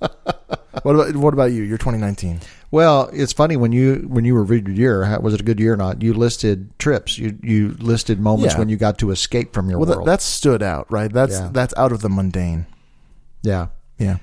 What 0.82 0.94
about 0.96 1.16
what 1.16 1.32
about 1.34 1.52
you? 1.52 1.62
You're 1.62 1.78
2019. 1.78 2.40
Well, 2.70 3.08
it's 3.12 3.32
funny 3.32 3.56
when 3.56 3.72
you 3.72 4.06
when 4.08 4.24
you 4.24 4.34
reviewed 4.36 4.66
your 4.66 4.76
year. 4.76 5.04
how- 5.04 5.20
Was 5.20 5.32
it 5.34 5.40
a 5.40 5.44
good 5.44 5.60
year 5.60 5.74
or 5.74 5.76
not? 5.76 6.02
You 6.02 6.12
listed 6.14 6.76
trips. 6.78 7.16
You 7.16 7.38
you 7.42 7.76
listed 7.78 8.18
moments 8.20 8.54
Yeah. 8.54 8.58
when 8.58 8.68
you 8.68 8.76
got 8.76 8.98
to 8.98 9.10
escape 9.10 9.52
from 9.54 9.70
your 9.70 9.78
Well, 9.78 9.86
that, 9.86 9.96
world. 9.98 10.08
that 10.08 10.20
stood 10.20 10.62
out, 10.62 10.90
right? 10.90 11.12
That's 11.12 11.38
Yeah. 11.38 11.50
that's 11.52 11.72
out 11.76 11.92
of 11.92 12.00
the 12.02 12.08
mundane. 12.10 12.66
yeah. 13.42 13.68
Yeah. 13.98 14.16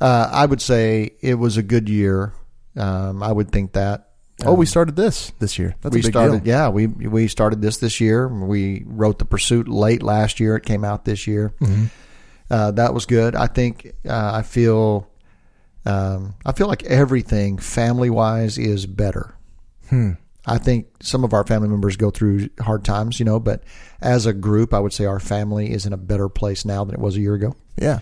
Uh, 0.00 0.28
I 0.32 0.46
would 0.46 0.62
say 0.62 1.10
it 1.20 1.34
was 1.34 1.56
a 1.56 1.62
good 1.62 1.88
year. 1.88 2.32
Um, 2.76 3.22
I 3.22 3.30
would 3.32 3.50
think 3.50 3.72
that. 3.72 4.07
Oh, 4.44 4.54
we 4.54 4.64
Um, 4.64 4.66
started 4.66 4.96
this 4.96 5.32
this 5.40 5.58
year. 5.58 5.74
That's 5.80 5.94
we 5.94 6.00
a 6.00 6.02
big 6.04 6.12
started. 6.12 6.44
deal. 6.44 6.48
Yeah, 6.54 6.68
we 6.68 6.86
we 6.86 7.26
started 7.28 7.60
this 7.60 7.78
this 7.78 8.00
year. 8.00 8.28
We 8.28 8.84
wrote 8.86 9.18
the 9.18 9.24
Pursuit 9.24 9.68
late 9.68 10.02
last 10.02 10.38
year. 10.40 10.56
It 10.56 10.64
came 10.64 10.84
out 10.84 11.04
this 11.04 11.26
year. 11.26 11.52
Mm-hmm. 11.60 11.86
Uh, 12.50 12.70
that 12.72 12.94
was 12.94 13.04
good. 13.04 13.34
I 13.34 13.46
think 13.48 13.92
uh, 14.08 14.30
I 14.34 14.42
feel 14.42 15.08
um, 15.84 16.34
I 16.46 16.52
feel 16.52 16.68
like 16.68 16.84
everything 16.84 17.58
family 17.58 18.10
wise 18.10 18.58
is 18.58 18.86
better. 18.86 19.34
Hmm. 19.88 20.12
I 20.46 20.56
think 20.58 20.86
some 21.02 21.24
of 21.24 21.32
our 21.34 21.44
family 21.44 21.68
members 21.68 21.96
go 21.96 22.10
through 22.10 22.48
hard 22.60 22.82
times, 22.84 23.18
you 23.18 23.24
know, 23.26 23.38
but 23.38 23.62
as 24.00 24.24
a 24.24 24.32
group, 24.32 24.72
I 24.72 24.78
would 24.80 24.92
say 24.94 25.04
our 25.04 25.20
family 25.20 25.72
is 25.72 25.84
in 25.84 25.92
a 25.92 25.98
better 25.98 26.28
place 26.30 26.64
now 26.64 26.84
than 26.84 26.94
it 26.94 27.00
was 27.00 27.16
a 27.16 27.20
year 27.20 27.34
ago. 27.34 27.54
Yeah. 27.76 27.98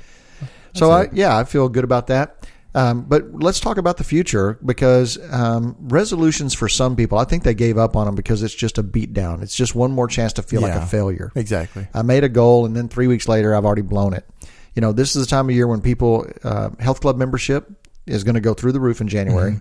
So 0.74 0.90
I, 0.92 1.08
yeah, 1.12 1.36
I 1.36 1.44
feel 1.44 1.68
good 1.68 1.82
about 1.84 2.06
that. 2.08 2.46
Um, 2.76 3.04
but 3.04 3.32
let's 3.32 3.58
talk 3.58 3.78
about 3.78 3.96
the 3.96 4.04
future 4.04 4.58
because 4.64 5.18
um, 5.32 5.74
resolutions 5.80 6.52
for 6.52 6.68
some 6.68 6.94
people, 6.94 7.16
I 7.16 7.24
think 7.24 7.42
they 7.42 7.54
gave 7.54 7.78
up 7.78 7.96
on 7.96 8.04
them 8.04 8.14
because 8.14 8.42
it's 8.42 8.54
just 8.54 8.76
a 8.76 8.82
beat 8.82 9.14
down. 9.14 9.42
It's 9.42 9.56
just 9.56 9.74
one 9.74 9.92
more 9.92 10.06
chance 10.08 10.34
to 10.34 10.42
feel 10.42 10.60
like 10.60 10.74
a 10.74 10.84
failure. 10.84 11.32
Exactly. 11.34 11.88
I 11.94 12.02
made 12.02 12.22
a 12.22 12.28
goal 12.28 12.66
and 12.66 12.76
then 12.76 12.88
three 12.88 13.06
weeks 13.06 13.28
later 13.28 13.54
I've 13.54 13.64
already 13.64 13.80
blown 13.82 14.12
it. 14.12 14.26
You 14.74 14.82
know, 14.82 14.92
this 14.92 15.16
is 15.16 15.24
the 15.24 15.30
time 15.30 15.48
of 15.48 15.54
year 15.54 15.66
when 15.66 15.80
people 15.80 16.26
uh, 16.44 16.68
health 16.78 17.00
club 17.00 17.16
membership 17.16 17.66
is 18.04 18.24
going 18.24 18.34
to 18.34 18.42
go 18.42 18.52
through 18.52 18.72
the 18.72 18.80
roof 18.80 19.00
in 19.00 19.08
January. 19.08 19.58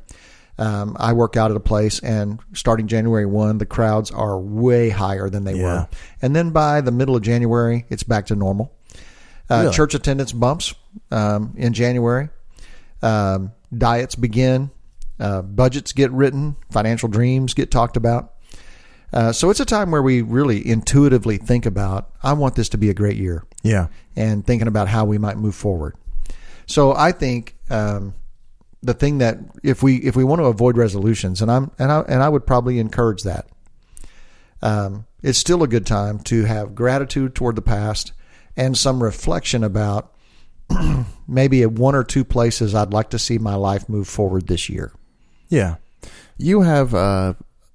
Um, 0.57 0.95
I 0.99 1.13
work 1.13 1.35
out 1.37 1.51
at 1.51 1.57
a 1.57 1.61
place, 1.61 1.99
and 1.99 2.39
starting 2.53 2.87
January 2.87 3.25
one, 3.25 3.57
the 3.57 3.65
crowds 3.65 4.11
are 4.11 4.39
way 4.39 4.89
higher 4.89 5.29
than 5.29 5.43
they 5.43 5.55
Yeah. 5.55 5.63
were, 5.63 5.87
and 6.21 6.33
then 6.35 6.51
by 6.51 6.79
the 6.81 6.91
middle 6.91 7.15
of 7.15 7.23
January, 7.23 7.85
it's 7.89 8.03
back 8.03 8.25
to 8.27 8.35
normal. 8.35 8.71
Uh, 9.49 9.61
Really? 9.63 9.73
Church 9.75 9.95
attendance 9.95 10.31
bumps 10.31 10.73
um, 11.11 11.53
in 11.57 11.73
January. 11.73 12.29
Um, 13.05 13.51
diets 13.75 14.15
begin. 14.15 14.71
Uh, 15.19 15.41
budgets 15.41 15.93
get 15.93 16.11
written. 16.11 16.55
Financial 16.71 17.07
dreams 17.07 17.53
get 17.53 17.71
talked 17.71 17.95
about. 17.97 18.33
Uh, 19.13 19.31
so 19.31 19.49
it's 19.49 19.59
a 19.61 19.65
time 19.65 19.91
where 19.91 20.01
we 20.01 20.21
really 20.21 20.67
intuitively 20.67 21.37
think 21.37 21.65
about, 21.65 22.09
I 22.21 22.33
want 22.33 22.55
this 22.55 22.67
to 22.69 22.77
be 22.77 22.89
a 22.89 22.93
great 22.93 23.15
year, 23.15 23.45
Yeah. 23.63 23.87
and 24.15 24.45
thinking 24.45 24.67
about 24.67 24.89
how 24.89 25.05
we 25.05 25.17
might 25.17 25.37
move 25.37 25.55
forward. 25.55 25.95
So 26.65 26.93
I 26.93 27.11
think 27.13 27.55
um, 27.69 28.13
the 28.83 28.93
thing 28.93 29.19
that 29.19 29.37
if 29.63 29.81
we 29.83 29.97
if 29.97 30.15
we 30.15 30.23
want 30.23 30.41
to 30.41 30.45
avoid 30.45 30.75
resolutions, 30.77 31.41
and 31.41 31.49
I'm 31.51 31.71
and 31.79 31.91
I 31.91 31.99
and 32.01 32.23
I 32.23 32.27
would 32.27 32.45
probably 32.47 32.79
encourage 32.79 33.21
that, 33.23 33.47
um, 34.61 35.05
it's 35.21 35.37
still 35.37 35.63
a 35.63 35.67
good 35.67 35.85
time 35.85 36.19
to 36.19 36.43
have 36.45 36.75
gratitude 36.75 37.35
toward 37.35 37.55
the 37.55 37.61
past 37.61 38.11
and 38.57 38.77
some 38.77 39.01
reflection 39.03 39.63
about 39.63 40.11
maybe 41.27 41.61
at 41.63 41.71
one 41.71 41.95
or 41.95 42.03
two 42.03 42.23
places 42.23 42.73
I'd 42.75 42.93
like 42.93 43.09
to 43.11 43.19
see 43.19 43.37
my 43.37 43.55
life 43.55 43.87
move 43.89 44.07
forward 44.07 44.47
this 44.47 44.69
year. 44.69 44.91
Yeah, 45.49 45.75
you 46.37 46.61
have. 46.61 46.93
Uh, 46.93 47.33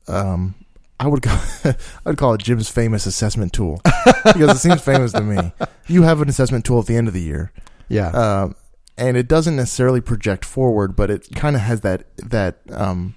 um, 0.09 0.55
I 0.99 1.07
would 1.07 1.23
call, 1.23 1.39
I 1.65 1.75
would 2.05 2.19
call 2.19 2.35
it 2.35 2.43
Jim's 2.43 2.69
famous 2.69 3.07
assessment 3.07 3.53
tool 3.53 3.81
because 4.25 4.57
it 4.57 4.59
seems 4.59 4.83
famous 4.83 5.13
to 5.13 5.23
me. 5.23 5.53
You 5.87 6.03
have 6.03 6.21
an 6.21 6.29
assessment 6.29 6.65
tool 6.65 6.81
at 6.81 6.87
the 6.87 6.97
end 6.97 7.09
of 7.09 7.15
the 7.15 7.23
year, 7.23 7.53
Yeah. 7.89 8.09
um, 8.11 8.55
and 8.99 9.17
it 9.17 9.27
doesn't 9.29 9.57
necessarily 9.57 10.01
project 10.03 10.45
forward, 10.45 10.95
but 10.97 11.11
it 11.11 11.29
kind 11.35 11.57
of 11.57 11.63
has 11.63 11.81
that 11.83 12.05
that 12.19 12.59
um, 12.71 13.15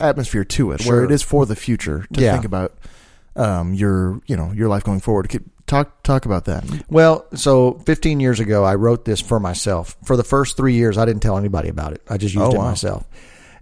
atmosphere 0.00 0.42
to 0.44 0.72
it, 0.72 0.84
where 0.84 1.04
it 1.04 1.12
is 1.12 1.22
for 1.22 1.46
the 1.46 1.54
future 1.54 2.06
to 2.12 2.20
Yeah. 2.20 2.32
think 2.32 2.44
about 2.44 2.76
um, 3.36 3.72
your 3.74 4.20
you 4.26 4.36
know 4.36 4.50
your 4.52 4.68
life 4.68 4.82
going 4.82 5.00
forward. 5.00 5.28
Talk 5.72 6.02
talk 6.02 6.26
about 6.26 6.44
that. 6.44 6.64
Well, 6.90 7.24
so 7.34 7.72
15 7.86 8.20
years 8.20 8.40
ago, 8.40 8.62
I 8.62 8.74
wrote 8.74 9.06
this 9.06 9.22
for 9.22 9.40
myself. 9.40 9.96
For 10.04 10.18
the 10.18 10.22
first 10.22 10.54
three 10.58 10.74
years, 10.74 10.98
I 10.98 11.06
didn't 11.06 11.22
tell 11.22 11.38
anybody 11.38 11.70
about 11.70 11.94
it. 11.94 12.02
I 12.10 12.18
just 12.18 12.34
used 12.34 12.44
Oh, 12.44 12.50
it 12.54 12.58
wow. 12.58 12.64
myself, 12.68 13.08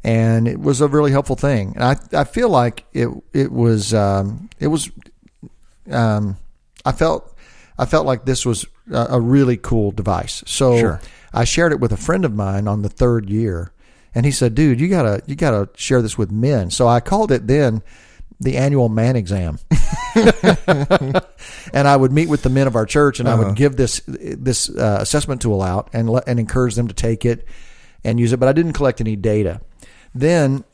and 0.02 0.48
it 0.48 0.58
was 0.58 0.80
a 0.80 0.88
really 0.88 1.12
helpful 1.12 1.36
thing. 1.36 1.72
And 1.76 1.84
I 1.84 1.96
I 2.20 2.24
feel 2.24 2.48
like 2.48 2.84
it 2.92 3.08
it 3.32 3.52
was 3.52 3.94
um, 3.94 4.50
it 4.58 4.66
was 4.66 4.90
um, 5.88 6.36
I 6.84 6.90
felt 6.90 7.32
I 7.78 7.84
felt 7.86 8.06
like 8.06 8.24
this 8.24 8.44
was 8.44 8.66
a, 8.90 9.06
a 9.10 9.20
really 9.20 9.56
cool 9.56 9.92
device. 9.92 10.42
So 10.46 10.78
Sure. 10.80 11.00
I 11.32 11.44
shared 11.44 11.70
it 11.70 11.78
with 11.78 11.92
a 11.92 11.96
friend 11.96 12.24
of 12.24 12.34
mine 12.34 12.66
on 12.66 12.82
the 12.82 12.88
third 12.88 13.30
year, 13.30 13.70
and 14.16 14.26
he 14.26 14.32
said, 14.32 14.56
"Dude, 14.56 14.80
you 14.80 14.88
gotta 14.88 15.22
you 15.26 15.36
gotta 15.36 15.68
share 15.76 16.02
this 16.02 16.18
with 16.18 16.32
men." 16.32 16.70
So 16.72 16.88
I 16.88 16.98
called 16.98 17.30
it 17.30 17.46
then 17.46 17.82
the 18.40 18.56
annual 18.56 18.88
man 18.88 19.16
exam. 19.16 19.58
and 20.16 21.86
I 21.88 21.96
would 21.96 22.12
meet 22.12 22.28
with 22.28 22.42
the 22.42 22.48
men 22.50 22.66
of 22.66 22.74
our 22.76 22.86
church, 22.86 23.20
and 23.20 23.28
I 23.28 23.32
Uh-huh. 23.32 23.44
would 23.48 23.56
give 23.56 23.76
this 23.76 24.00
this 24.06 24.68
uh, 24.70 24.98
assessment 25.00 25.40
tool 25.42 25.62
out 25.62 25.88
and 25.92 26.08
let, 26.10 26.24
and 26.26 26.40
encourage 26.40 26.74
them 26.74 26.88
to 26.88 26.94
take 26.94 27.24
it 27.24 27.46
and 28.04 28.18
use 28.18 28.32
it. 28.32 28.38
But 28.40 28.48
I 28.48 28.52
didn't 28.52 28.72
collect 28.72 29.00
any 29.00 29.16
data. 29.16 29.60
Then, 30.14 30.64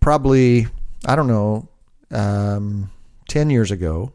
probably 0.00 0.66
I 1.06 1.16
don't 1.16 1.28
know, 1.28 1.68
um, 2.10 2.90
ten 3.28 3.48
years 3.50 3.70
ago, 3.70 4.12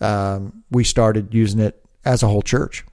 um, 0.00 0.64
we 0.70 0.84
started 0.84 1.32
using 1.34 1.60
it 1.60 1.82
as 2.04 2.22
a 2.22 2.28
whole 2.28 2.42
church. 2.42 2.84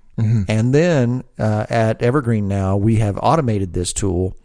And 0.50 0.76
then 0.76 1.24
uh, 1.38 1.66
at 1.70 2.02
Evergreen 2.02 2.50
now, 2.50 2.76
we 2.76 2.98
have 2.98 3.18
automated 3.24 3.72
this 3.72 3.94
tool, 3.94 4.36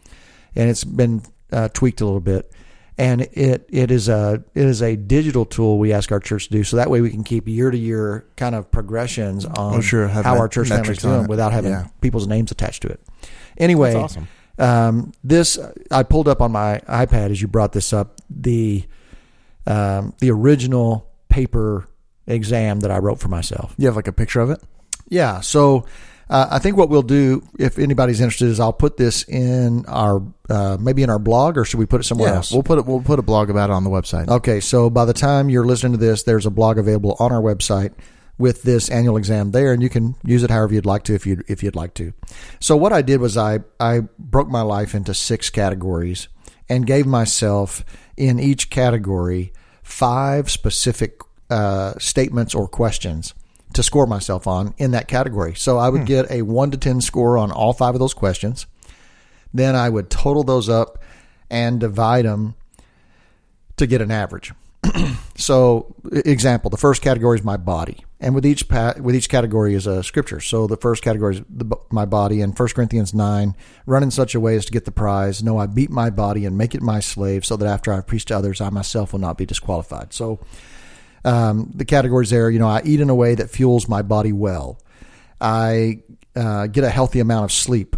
and 0.55 0.69
it's 0.69 0.85
been 0.85 1.21
uh, 1.51 1.67
tweaked 1.73 1.99
a 1.99 2.05
little 2.05 2.21
bit. 2.21 2.49
And 2.97 3.21
it 3.33 3.65
it 3.69 3.91
is 3.91 4.07
a 4.07 4.41
it 4.53 4.63
is 4.65 4.81
a 4.81 4.95
digital 4.95 5.43
tool 5.45 5.79
we 5.79 5.91
ask 5.91 6.11
our 6.13 6.19
church 6.21 6.45
to 6.47 6.51
do, 6.51 6.63
so 6.63 6.77
that 6.77 6.89
way 6.89 7.01
we 7.01 7.09
can 7.09 7.25
keep 7.25 7.45
year 7.47 7.69
to 7.69 7.77
year 7.77 8.25
kind 8.37 8.55
of 8.55 8.71
progressions 8.71 9.43
on 9.45 9.75
Oh, 9.75 9.81
sure, 9.81 10.07
how 10.07 10.21
met- 10.21 10.39
our 10.39 10.47
church 10.47 10.69
family's 10.69 10.99
doing 10.99 11.27
without 11.27 11.51
having 11.51 11.71
Yeah. 11.71 11.87
people's 11.99 12.25
names 12.25 12.51
attached 12.51 12.83
to 12.83 12.87
it. 12.87 13.01
Anyway, 13.57 13.95
awesome. 13.95 14.29
um, 14.59 15.11
this 15.25 15.59
I 15.91 16.03
pulled 16.03 16.29
up 16.29 16.39
on 16.41 16.53
my 16.53 16.79
iPad 16.87 17.31
as 17.31 17.41
you 17.41 17.49
brought 17.49 17.73
this 17.73 17.91
up 17.91 18.21
the 18.29 18.85
um, 19.67 20.13
the 20.19 20.31
original 20.31 21.09
paper 21.27 21.87
exam 22.27 22.79
that 22.79 22.91
I 22.91 22.97
wrote 22.99 23.19
for 23.19 23.27
myself. 23.27 23.73
You 23.77 23.87
have 23.87 23.95
like 23.97 24.07
a 24.07 24.13
picture 24.13 24.39
of 24.39 24.49
it. 24.51 24.61
Yeah. 25.09 25.41
So 25.41 25.85
uh, 26.29 26.47
I 26.51 26.59
think 26.59 26.77
what 26.77 26.89
we'll 26.89 27.03
do, 27.03 27.43
if 27.59 27.77
anybody's 27.77 28.19
interested, 28.19 28.47
is 28.47 28.59
I'll 28.59 28.73
put 28.73 28.97
this 28.97 29.23
in 29.23 29.85
our 29.85 30.21
uh, 30.49 30.77
maybe 30.79 31.03
in 31.03 31.09
our 31.09 31.19
blog, 31.19 31.57
or 31.57 31.65
should 31.65 31.79
we 31.79 31.85
put 31.85 32.01
it 32.01 32.05
somewhere 32.05 32.33
else? 32.33 32.51
we'll 32.51 32.63
put 32.63 32.79
it. 32.79 32.85
We'll 32.85 33.01
put 33.01 33.19
a 33.19 33.23
blog 33.23 33.49
about 33.49 33.69
it 33.69 33.73
on 33.73 33.83
the 33.83 33.89
website. 33.89 34.27
Okay. 34.27 34.59
So 34.59 34.89
by 34.89 35.05
the 35.05 35.13
time 35.13 35.49
you're 35.49 35.65
listening 35.65 35.93
to 35.93 35.97
this, 35.99 36.23
there's 36.23 36.45
a 36.45 36.51
blog 36.51 36.77
available 36.77 37.15
on 37.19 37.31
our 37.31 37.41
website 37.41 37.93
with 38.37 38.63
this 38.63 38.89
annual 38.89 39.17
exam 39.17 39.51
there, 39.51 39.71
and 39.71 39.81
you 39.81 39.89
can 39.89 40.15
use 40.23 40.43
it 40.43 40.49
however 40.49 40.73
you'd 40.73 40.85
like 40.85 41.03
to 41.03 41.13
if 41.13 41.25
you 41.25 41.41
if 41.47 41.61
you'd 41.61 41.75
like 41.75 41.93
to. 41.95 42.13
So 42.59 42.75
what 42.75 42.91
I 42.91 43.01
did 43.01 43.21
was 43.21 43.37
I 43.37 43.59
I 43.79 44.01
broke 44.17 44.47
my 44.47 44.61
life 44.61 44.95
into 44.95 45.13
six 45.13 45.49
categories 45.49 46.27
and 46.67 46.87
gave 46.87 47.05
myself 47.05 47.85
in 48.17 48.39
each 48.39 48.69
category 48.69 49.53
five 49.83 50.49
specific 50.49 51.19
uh, 51.49 51.93
statements 51.99 52.55
or 52.55 52.67
questions 52.67 53.35
to 53.75 53.83
score 53.83 54.07
myself 54.07 54.47
on 54.47 54.73
in 54.77 54.91
that 54.91 55.07
category. 55.07 55.53
So 55.55 55.77
I 55.77 55.89
would 55.89 56.01
hmm. 56.01 56.05
get 56.05 56.31
a 56.31 56.41
one 56.41 56.71
to 56.71 56.77
ten 56.77 57.01
score 57.01 57.37
on 57.37 57.51
all 57.51 57.73
five 57.73 57.93
of 57.93 57.99
those 57.99 58.13
questions. 58.13 58.65
Then 59.53 59.75
I 59.75 59.89
would 59.89 60.09
total 60.09 60.43
those 60.43 60.67
up 60.67 61.01
and 61.49 61.79
divide 61.79 62.25
them 62.25 62.55
to 63.77 63.87
get 63.87 64.01
an 64.01 64.11
average. 64.11 64.53
so, 65.35 65.93
example: 66.11 66.69
the 66.69 66.77
first 66.77 67.01
category 67.01 67.37
is 67.37 67.43
my 67.43 67.57
body, 67.57 68.03
and 68.19 68.35
with 68.35 68.45
each 68.45 68.67
pa- 68.67 68.93
with 68.99 69.15
each 69.15 69.29
category 69.29 69.73
is 69.73 69.87
a 69.87 70.03
scripture. 70.03 70.39
So 70.39 70.67
the 70.67 70.77
first 70.77 71.03
category 71.03 71.37
is 71.37 71.41
the, 71.49 71.75
my 71.91 72.05
body, 72.05 72.41
and 72.41 72.57
1 72.57 72.69
Corinthians 72.69 73.13
nine: 73.13 73.55
run 73.85 74.03
in 74.03 74.11
such 74.11 74.35
a 74.35 74.39
way 74.39 74.55
as 74.55 74.65
to 74.65 74.71
get 74.71 74.85
the 74.85 74.91
prize. 74.91 75.43
No, 75.43 75.57
I 75.57 75.65
beat 75.65 75.89
my 75.89 76.09
body 76.09 76.45
and 76.45 76.57
make 76.57 76.75
it 76.75 76.81
my 76.81 76.99
slave, 76.99 77.45
so 77.45 77.57
that 77.57 77.67
after 77.67 77.91
I 77.91 78.01
preach 78.01 78.25
to 78.25 78.37
others, 78.37 78.61
I 78.61 78.69
myself 78.69 79.11
will 79.11 79.19
not 79.19 79.37
be 79.37 79.45
disqualified. 79.45 80.13
So, 80.13 80.39
um, 81.25 81.71
the 81.73 81.85
categories 81.85 82.29
there, 82.29 82.49
you 82.49 82.59
know, 82.59 82.67
I 82.67 82.81
eat 82.85 83.01
in 83.01 83.09
a 83.09 83.15
way 83.15 83.35
that 83.35 83.49
fuels 83.49 83.89
my 83.89 84.03
body 84.03 84.31
well. 84.31 84.79
I 85.41 86.03
uh, 86.35 86.67
get 86.67 86.83
a 86.83 86.89
healthy 86.89 87.19
amount 87.19 87.45
of 87.45 87.51
sleep. 87.51 87.95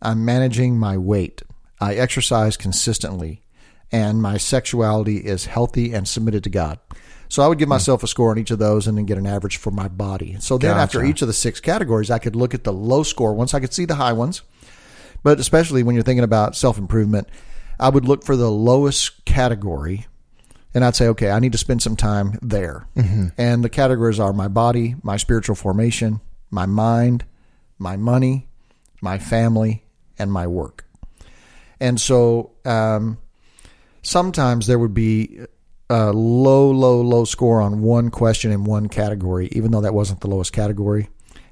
I'm 0.00 0.24
managing 0.24 0.78
my 0.78 0.96
weight. 0.96 1.42
I 1.80 1.94
exercise 1.94 2.56
consistently, 2.56 3.42
and 3.90 4.22
my 4.22 4.36
sexuality 4.36 5.18
is 5.18 5.46
healthy 5.46 5.92
and 5.92 6.06
submitted 6.06 6.44
to 6.44 6.50
God. 6.50 6.78
So 7.28 7.42
I 7.42 7.48
would 7.48 7.58
give 7.58 7.68
myself 7.68 8.02
a 8.02 8.08
score 8.08 8.30
on 8.30 8.38
each 8.38 8.50
of 8.50 8.58
those 8.58 8.86
and 8.86 8.96
then 8.96 9.04
get 9.04 9.18
an 9.18 9.26
average 9.26 9.56
for 9.56 9.70
my 9.70 9.88
body. 9.88 10.36
So 10.40 10.58
then 10.58 10.76
after 10.76 11.04
each 11.04 11.22
of 11.22 11.28
the 11.28 11.34
six 11.34 11.60
categories, 11.60 12.10
I 12.10 12.18
could 12.18 12.34
look 12.34 12.54
at 12.54 12.64
the 12.64 12.72
low 12.72 13.02
score 13.02 13.34
once 13.34 13.54
I 13.54 13.60
could 13.60 13.72
see 13.72 13.84
the 13.84 13.94
high 13.96 14.12
ones. 14.12 14.42
But 15.22 15.38
especially 15.38 15.82
when 15.82 15.94
you're 15.94 16.04
thinking 16.04 16.24
about 16.24 16.56
self 16.56 16.78
improvement, 16.78 17.28
I 17.78 17.88
would 17.88 18.04
look 18.04 18.24
for 18.24 18.36
the 18.36 18.50
lowest 18.50 19.24
category 19.24 20.06
and 20.74 20.84
I'd 20.84 20.94
say, 20.96 21.08
okay, 21.08 21.30
I 21.30 21.38
need 21.40 21.52
to 21.52 21.58
spend 21.58 21.82
some 21.82 21.96
time 21.96 22.38
there. 22.42 22.86
And 23.38 23.64
the 23.64 23.68
categories 23.68 24.20
are 24.20 24.32
my 24.32 24.48
body, 24.48 24.94
my 25.02 25.16
spiritual 25.16 25.56
formation, 25.56 26.20
my 26.50 26.66
mind, 26.66 27.24
my 27.78 27.96
money, 27.96 28.48
my 29.00 29.18
family, 29.18 29.84
and 30.18 30.30
my 30.32 30.46
work. 30.46 30.84
And 31.80 32.00
so 32.00 32.52
um, 32.64 33.18
sometimes 34.02 34.66
there 34.66 34.78
would 34.78 34.94
be 34.94 35.40
a 35.88 36.12
low, 36.12 36.70
low, 36.70 37.00
low 37.00 37.24
score 37.24 37.60
on 37.60 37.82
one 37.82 38.10
question 38.10 38.52
in 38.52 38.64
one 38.64 38.88
category, 38.88 39.48
even 39.52 39.70
though 39.72 39.80
that 39.80 39.94
wasn't 39.94 40.20
the 40.20 40.28
lowest 40.28 40.52
category. 40.52 41.08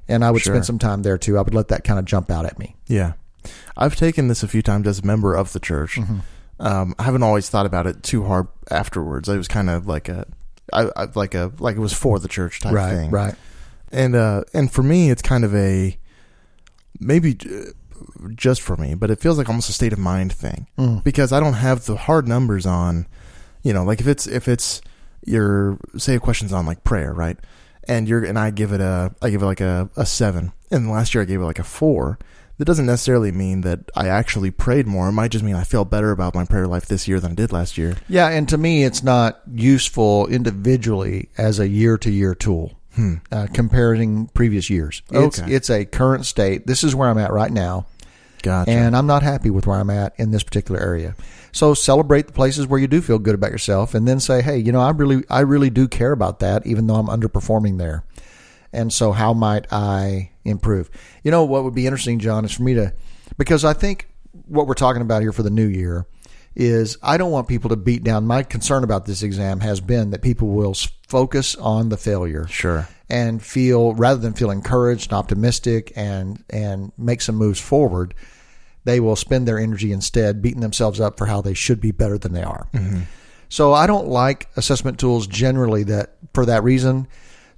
And 0.06 0.24
I 0.24 0.30
would 0.30 0.42
Sure. 0.42 0.54
spend 0.54 0.64
some 0.66 0.78
time 0.78 1.02
there 1.02 1.18
too. 1.18 1.38
I 1.38 1.42
would 1.42 1.54
let 1.54 1.68
that 1.68 1.84
kind 1.84 1.98
of 1.98 2.04
jump 2.04 2.30
out 2.30 2.46
at 2.46 2.58
me. 2.58 2.76
Yeah, 2.86 3.12
I've 3.76 3.96
taken 3.96 4.28
this 4.28 4.42
a 4.42 4.48
few 4.48 4.62
times 4.62 4.86
as 4.86 5.00
a 5.00 5.06
member 5.06 5.34
of 5.34 5.52
the 5.52 5.60
church. 5.60 5.96
Mm-hmm. 5.96 6.18
Um, 6.60 6.94
I 6.98 7.04
haven't 7.04 7.22
always 7.22 7.48
thought 7.48 7.66
about 7.66 7.86
it 7.86 8.02
too 8.02 8.24
hard 8.24 8.48
afterwards. 8.70 9.28
It 9.28 9.36
was 9.36 9.48
kind 9.48 9.70
of 9.70 9.86
like 9.86 10.08
a, 10.08 10.26
I, 10.72 10.88
I, 10.96 11.06
like 11.14 11.34
a 11.34 11.52
like 11.58 11.76
it 11.76 11.80
was 11.80 11.92
for 11.92 12.18
the 12.18 12.28
church 12.28 12.60
type 12.60 12.72
right, 12.74 12.94
thing. 12.94 13.10
right. 13.10 13.34
And 13.92 14.14
uh, 14.16 14.42
and 14.52 14.70
for 14.70 14.82
me, 14.82 15.10
it's 15.10 15.22
kind 15.22 15.44
of 15.44 15.54
a 15.54 15.96
maybe 17.00 17.36
uh, 17.46 17.70
just 18.34 18.60
for 18.60 18.76
me, 18.76 18.94
but 18.94 19.10
it 19.10 19.20
feels 19.20 19.38
like 19.38 19.48
almost 19.48 19.68
a 19.68 19.72
state 19.72 19.92
of 19.92 19.98
mind 19.98 20.32
thing 20.32 20.66
Mm. 20.76 21.02
because 21.04 21.32
I 21.32 21.40
don't 21.40 21.54
have 21.54 21.86
the 21.86 21.96
hard 21.96 22.26
numbers 22.28 22.66
on, 22.66 23.06
you 23.62 23.72
know, 23.72 23.84
like 23.84 24.00
if 24.00 24.06
it's 24.06 24.26
if 24.26 24.48
it's 24.48 24.80
your 25.24 25.78
say 25.96 26.14
a 26.16 26.20
question's 26.20 26.52
on 26.52 26.66
like 26.66 26.84
prayer, 26.84 27.12
right? 27.12 27.38
And 27.86 28.08
you're 28.08 28.24
and 28.24 28.38
I 28.38 28.50
give 28.50 28.72
it 28.72 28.80
a 28.80 29.14
I 29.22 29.30
give 29.30 29.42
it 29.42 29.46
like 29.46 29.60
a, 29.60 29.88
a 29.96 30.04
seven, 30.04 30.52
and 30.70 30.90
last 30.90 31.14
year 31.14 31.22
I 31.22 31.26
gave 31.26 31.40
it 31.40 31.44
like 31.44 31.58
a 31.58 31.64
four. 31.64 32.18
That 32.58 32.64
doesn't 32.64 32.86
necessarily 32.86 33.30
mean 33.30 33.60
that 33.62 33.88
I 33.94 34.08
actually 34.08 34.50
prayed 34.50 34.86
more. 34.86 35.08
It 35.08 35.12
might 35.12 35.30
just 35.30 35.44
mean 35.44 35.54
I 35.54 35.62
felt 35.64 35.90
better 35.90 36.10
about 36.10 36.34
my 36.34 36.44
prayer 36.44 36.66
life 36.66 36.86
this 36.86 37.06
year 37.06 37.20
than 37.20 37.32
I 37.32 37.34
did 37.36 37.52
last 37.52 37.78
year. 37.78 37.96
Yeah, 38.08 38.28
and 38.28 38.48
to 38.48 38.58
me, 38.58 38.82
it's 38.82 39.02
not 39.02 39.40
useful 39.52 40.26
individually 40.26 41.28
as 41.38 41.60
a 41.60 41.68
year 41.68 41.96
to 41.98 42.10
year 42.10 42.34
tool. 42.34 42.74
Uh, 43.30 43.46
comparing 43.52 44.26
previous 44.34 44.68
years, 44.68 45.02
it's, 45.12 45.38
Okay. 45.38 45.54
it's 45.54 45.70
a 45.70 45.84
current 45.84 46.26
state. 46.26 46.66
This 46.66 46.82
is 46.82 46.96
where 46.96 47.08
I'm 47.08 47.16
at 47.18 47.32
right 47.32 47.52
now, 47.52 47.86
Gotcha. 48.42 48.72
and 48.72 48.96
I'm 48.96 49.06
not 49.06 49.22
happy 49.22 49.50
with 49.50 49.68
where 49.68 49.78
I'm 49.78 49.88
at 49.90 50.14
in 50.16 50.32
this 50.32 50.42
particular 50.42 50.80
area. 50.80 51.14
So 51.52 51.74
celebrate 51.74 52.26
the 52.26 52.32
places 52.32 52.66
where 52.66 52.80
you 52.80 52.88
do 52.88 53.00
feel 53.00 53.20
good 53.20 53.36
about 53.36 53.52
yourself, 53.52 53.94
and 53.94 54.08
then 54.08 54.18
say, 54.18 54.42
"Hey, 54.42 54.58
you 54.58 54.72
know, 54.72 54.80
I 54.80 54.90
really, 54.90 55.22
I 55.30 55.40
really 55.40 55.70
do 55.70 55.86
care 55.86 56.10
about 56.10 56.40
that, 56.40 56.66
even 56.66 56.88
though 56.88 56.96
I'm 56.96 57.06
underperforming 57.06 57.78
there." 57.78 58.02
And 58.72 58.92
so, 58.92 59.12
how 59.12 59.32
might 59.32 59.72
I 59.72 60.30
improve? 60.44 60.90
You 61.22 61.30
know, 61.30 61.44
what 61.44 61.64
would 61.64 61.74
be 61.74 61.86
interesting, 61.86 62.18
John, 62.18 62.44
is 62.44 62.52
for 62.52 62.62
me 62.62 62.74
to, 62.74 62.92
because 63.36 63.64
I 63.64 63.72
think 63.72 64.08
what 64.46 64.66
we're 64.66 64.74
talking 64.74 65.02
about 65.02 65.22
here 65.22 65.32
for 65.32 65.42
the 65.42 65.50
new 65.50 65.66
year 65.66 66.06
is 66.54 66.98
I 67.02 67.16
don't 67.16 67.30
want 67.30 67.48
people 67.48 67.70
to 67.70 67.76
beat 67.76 68.02
down. 68.02 68.26
My 68.26 68.42
concern 68.42 68.84
about 68.84 69.06
this 69.06 69.22
exam 69.22 69.60
has 69.60 69.80
been 69.80 70.10
that 70.10 70.22
people 70.22 70.48
will 70.48 70.74
focus 71.06 71.54
on 71.54 71.88
the 71.88 71.96
failure 71.96 72.46
sure. 72.48 72.88
and 73.08 73.42
feel 73.42 73.94
rather 73.94 74.20
than 74.20 74.34
feel 74.34 74.50
encouraged 74.50 75.10
and 75.10 75.18
optimistic 75.18 75.92
and 75.96 76.44
and 76.50 76.92
make 76.98 77.20
some 77.20 77.36
moves 77.36 77.60
forward, 77.60 78.14
they 78.84 78.98
will 79.00 79.16
spend 79.16 79.46
their 79.46 79.58
energy 79.58 79.92
instead 79.92 80.42
beating 80.42 80.60
themselves 80.60 81.00
up 81.00 81.16
for 81.16 81.26
how 81.26 81.40
they 81.40 81.54
should 81.54 81.80
be 81.80 81.92
better 81.92 82.18
than 82.18 82.32
they 82.32 82.42
are. 82.42 82.68
Mm-hmm. 82.74 83.02
So 83.48 83.72
I 83.72 83.86
don't 83.86 84.08
like 84.08 84.48
assessment 84.56 84.98
tools 84.98 85.26
generally 85.26 85.84
that 85.84 86.14
for 86.34 86.44
that 86.46 86.64
reason. 86.64 87.06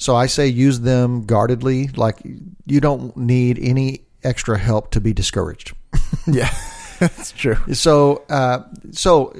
So 0.00 0.16
I 0.16 0.26
say 0.26 0.46
use 0.46 0.80
them 0.80 1.26
guardedly. 1.26 1.88
Like 1.88 2.20
you 2.64 2.80
don't 2.80 3.14
need 3.18 3.58
any 3.60 4.06
extra 4.24 4.58
help 4.58 4.92
to 4.92 5.00
be 5.00 5.12
discouraged. 5.12 5.74
Yeah, 6.26 6.52
that's 6.98 7.32
true. 7.32 7.56
So, 7.72 8.24
uh, 8.28 8.64
so 8.90 9.32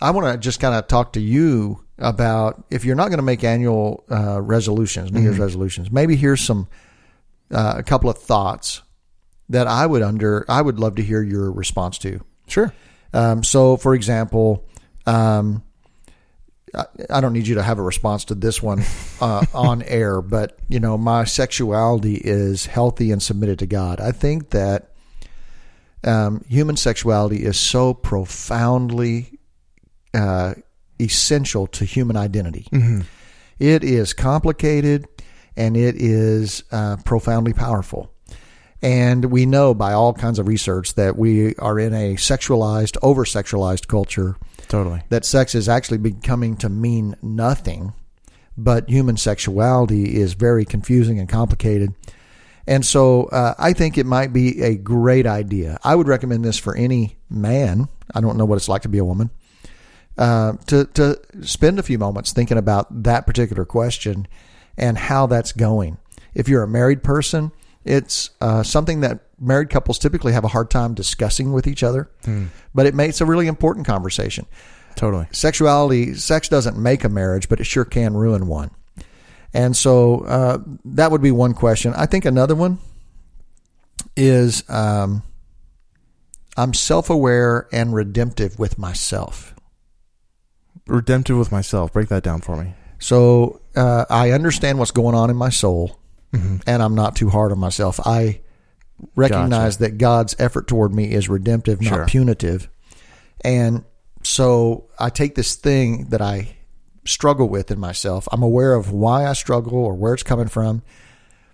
I 0.00 0.10
want 0.10 0.26
to 0.26 0.38
just 0.38 0.60
kind 0.60 0.74
of 0.74 0.88
talk 0.88 1.12
to 1.12 1.20
you 1.20 1.84
about 1.98 2.64
if 2.70 2.84
you're 2.84 2.96
not 2.96 3.08
going 3.08 3.18
to 3.18 3.24
make 3.24 3.44
annual 3.44 4.04
uh, 4.10 4.40
resolutions, 4.40 5.12
New 5.12 5.20
Year's 5.20 5.38
resolutions. 5.38 5.92
Maybe 5.92 6.16
here's 6.16 6.40
some 6.40 6.66
uh, 7.50 7.74
a 7.76 7.82
couple 7.82 8.10
of 8.10 8.18
thoughts 8.18 8.82
that 9.50 9.66
I 9.66 9.86
would 9.86 10.02
under 10.02 10.44
I 10.48 10.62
would 10.62 10.80
love 10.80 10.96
to 10.96 11.02
hear 11.02 11.22
your 11.22 11.52
response 11.52 11.98
to. 11.98 12.20
Sure. 12.48 12.72
Um, 13.12 13.44
so, 13.44 13.76
for 13.76 13.94
example, 13.94 14.66
um, 15.06 15.62
I, 17.10 17.20
don't 17.20 17.32
need 17.32 17.46
you 17.46 17.54
to 17.56 17.62
have 17.62 17.78
a 17.78 17.82
response 17.82 18.24
to 18.26 18.34
this 18.34 18.62
one 18.62 18.82
uh, 19.20 19.44
on 19.54 19.82
air, 19.82 20.20
but 20.20 20.58
you 20.68 20.80
know, 20.80 20.98
my 20.98 21.24
sexuality 21.24 22.14
is 22.16 22.66
healthy 22.66 23.10
and 23.12 23.22
submitted 23.22 23.58
to 23.60 23.66
God. 23.66 24.00
I 24.00 24.12
think 24.12 24.50
that 24.50 24.90
um, 26.04 26.44
human 26.48 26.76
sexuality 26.76 27.44
is 27.44 27.58
so 27.58 27.94
profoundly 27.94 29.38
uh, 30.12 30.54
essential 31.00 31.66
to 31.68 31.84
human 31.84 32.16
identity. 32.16 32.66
It 33.58 33.84
is 33.84 34.12
complicated 34.12 35.06
and 35.56 35.76
it 35.76 35.96
is 35.96 36.64
uh, 36.72 36.96
profoundly 37.04 37.52
powerful. 37.52 38.12
And 38.82 39.26
we 39.26 39.46
know 39.46 39.72
by 39.72 39.92
all 39.92 40.12
kinds 40.12 40.38
of 40.38 40.46
research 40.46 40.94
that 40.94 41.16
we 41.16 41.54
are 41.56 41.78
in 41.78 41.94
a 41.94 42.14
sexualized, 42.16 42.98
over 43.02 43.24
sexualized 43.24 43.88
culture, 43.88 44.36
Totally. 44.68 45.02
that 45.08 45.24
sex 45.24 45.54
is 45.54 45.68
actually 45.68 45.98
becoming 45.98 46.56
to 46.58 46.68
mean 46.68 47.16
nothing, 47.22 47.92
but 48.56 48.88
human 48.88 49.16
sexuality 49.16 50.16
is 50.16 50.34
very 50.34 50.64
confusing 50.64 51.18
and 51.18 51.28
complicated. 51.28 51.94
And 52.66 52.84
so 52.84 53.24
uh, 53.24 53.54
I 53.58 53.72
think 53.74 53.98
it 53.98 54.06
might 54.06 54.32
be 54.32 54.62
a 54.62 54.76
great 54.76 55.26
idea. 55.26 55.78
I 55.84 55.94
would 55.94 56.08
recommend 56.08 56.44
this 56.44 56.58
for 56.58 56.74
any 56.74 57.18
man. 57.28 57.88
I 58.14 58.20
don't 58.20 58.38
know 58.38 58.46
what 58.46 58.56
it's 58.56 58.68
like 58.68 58.82
to 58.82 58.88
be 58.88 58.98
a 58.98 59.04
woman. 59.04 59.30
Uh, 60.16 60.52
to 60.66 60.84
to 60.94 61.20
spend 61.42 61.78
a 61.78 61.82
few 61.82 61.98
moments 61.98 62.32
thinking 62.32 62.56
about 62.56 63.02
that 63.02 63.26
particular 63.26 63.64
question 63.64 64.28
and 64.78 64.96
how 64.96 65.26
that's 65.26 65.52
going. 65.52 65.98
If 66.34 66.48
you're 66.48 66.62
a 66.62 66.68
married 66.68 67.02
person, 67.02 67.50
it's 67.84 68.30
uh, 68.40 68.62
something 68.62 69.00
that 69.00 69.20
married 69.38 69.70
couples 69.70 69.98
typically 69.98 70.32
have 70.32 70.44
a 70.44 70.48
hard 70.48 70.70
time 70.70 70.94
discussing 70.94 71.52
with 71.52 71.66
each 71.66 71.82
other, 71.82 72.10
but 72.74 72.86
it 72.86 72.94
makes 72.94 73.20
a 73.20 73.26
really 73.26 73.46
important 73.46 73.86
conversation. 73.86 74.46
Totally. 74.96 75.26
Sexuality, 75.32 76.14
sex 76.14 76.48
doesn't 76.48 76.76
make 76.76 77.04
a 77.04 77.08
marriage, 77.08 77.48
but 77.48 77.60
it 77.60 77.64
sure 77.64 77.84
can 77.84 78.14
ruin 78.14 78.46
one. 78.46 78.70
And 79.52 79.76
so 79.76 80.20
uh, 80.20 80.58
that 80.84 81.10
would 81.10 81.22
be 81.22 81.30
one 81.30 81.54
question. 81.54 81.92
I 81.94 82.06
think 82.06 82.24
another 82.24 82.54
one 82.54 82.78
is 84.16 84.68
um, 84.68 85.22
I'm 86.56 86.74
self 86.74 87.10
aware 87.10 87.68
and 87.72 87.94
redemptive 87.94 88.58
with 88.58 88.78
myself. 88.78 89.54
Redemptive 90.86 91.38
with 91.38 91.50
myself. 91.52 91.92
Break 91.92 92.08
that 92.08 92.22
down 92.22 92.40
for 92.40 92.56
me. 92.56 92.74
So 92.98 93.60
uh, 93.76 94.04
I 94.08 94.30
understand 94.30 94.78
what's 94.78 94.90
going 94.90 95.14
on 95.14 95.30
in 95.30 95.36
my 95.36 95.50
soul, 95.50 95.98
Mm-hmm. 96.34 96.56
and 96.66 96.82
I'm 96.82 96.94
not 96.94 97.16
too 97.16 97.28
hard 97.30 97.52
on 97.52 97.58
myself. 97.58 98.00
I 98.04 98.40
recognize 99.16 99.78
that 99.78 99.98
God's 99.98 100.34
effort 100.38 100.66
toward 100.66 100.94
me 100.94 101.12
is 101.12 101.28
redemptive, 101.28 101.80
not 101.80 101.88
Sure. 101.90 102.06
punitive. 102.06 102.68
And 103.44 103.84
so 104.22 104.84
I 104.98 105.10
take 105.10 105.34
this 105.34 105.54
thing 105.54 106.06
that 106.06 106.20
I 106.22 106.56
struggle 107.04 107.48
with 107.48 107.70
in 107.70 107.78
myself. 107.78 108.26
I'm 108.32 108.42
aware 108.42 108.74
of 108.74 108.90
why 108.90 109.26
I 109.26 109.32
struggle 109.34 109.74
or 109.78 109.94
where 109.94 110.14
it's 110.14 110.22
coming 110.22 110.48
from, 110.48 110.82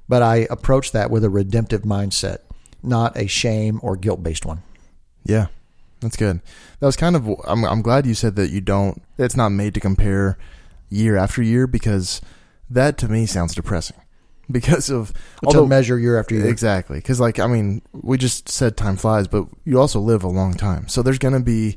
but 0.08 0.22
I 0.22 0.46
approach 0.50 0.92
that 0.92 1.10
with 1.10 1.24
a 1.24 1.30
redemptive 1.30 1.82
mindset, 1.82 2.38
not 2.82 3.16
a 3.16 3.26
shame 3.26 3.80
or 3.82 3.96
guilt 3.96 4.22
based 4.22 4.46
one. 4.46 4.62
Yeah, 5.24 5.48
that's 6.00 6.16
good. 6.16 6.40
That 6.78 6.86
was 6.86 6.96
kind 6.96 7.16
of. 7.16 7.28
I'm, 7.46 7.64
I'm 7.64 7.82
glad 7.82 8.06
you 8.06 8.14
said 8.14 8.36
that 8.36 8.50
you 8.50 8.60
don't. 8.60 9.02
It's 9.18 9.36
not 9.36 9.50
made 9.50 9.74
to 9.74 9.80
compare 9.80 10.38
year 10.88 11.16
after 11.16 11.42
year 11.42 11.66
because 11.66 12.20
that 12.70 12.96
to 12.98 13.08
me 13.08 13.26
sounds 13.26 13.54
depressing. 13.54 13.96
Because 14.50 14.90
of 14.90 15.12
to 15.50 15.66
measure 15.66 15.98
year 15.98 16.18
after 16.18 16.34
year. 16.34 16.46
exactly. 16.48 16.98
Because 16.98 17.20
like 17.20 17.38
I 17.38 17.46
mean, 17.46 17.82
we 17.92 18.18
just 18.18 18.48
said 18.48 18.76
time 18.76 18.96
flies, 18.96 19.28
but 19.28 19.46
you 19.64 19.78
also 19.78 20.00
live 20.00 20.24
a 20.24 20.28
long 20.28 20.54
time. 20.54 20.88
So 20.88 21.02
there's 21.02 21.18
gonna 21.18 21.40
be, 21.40 21.76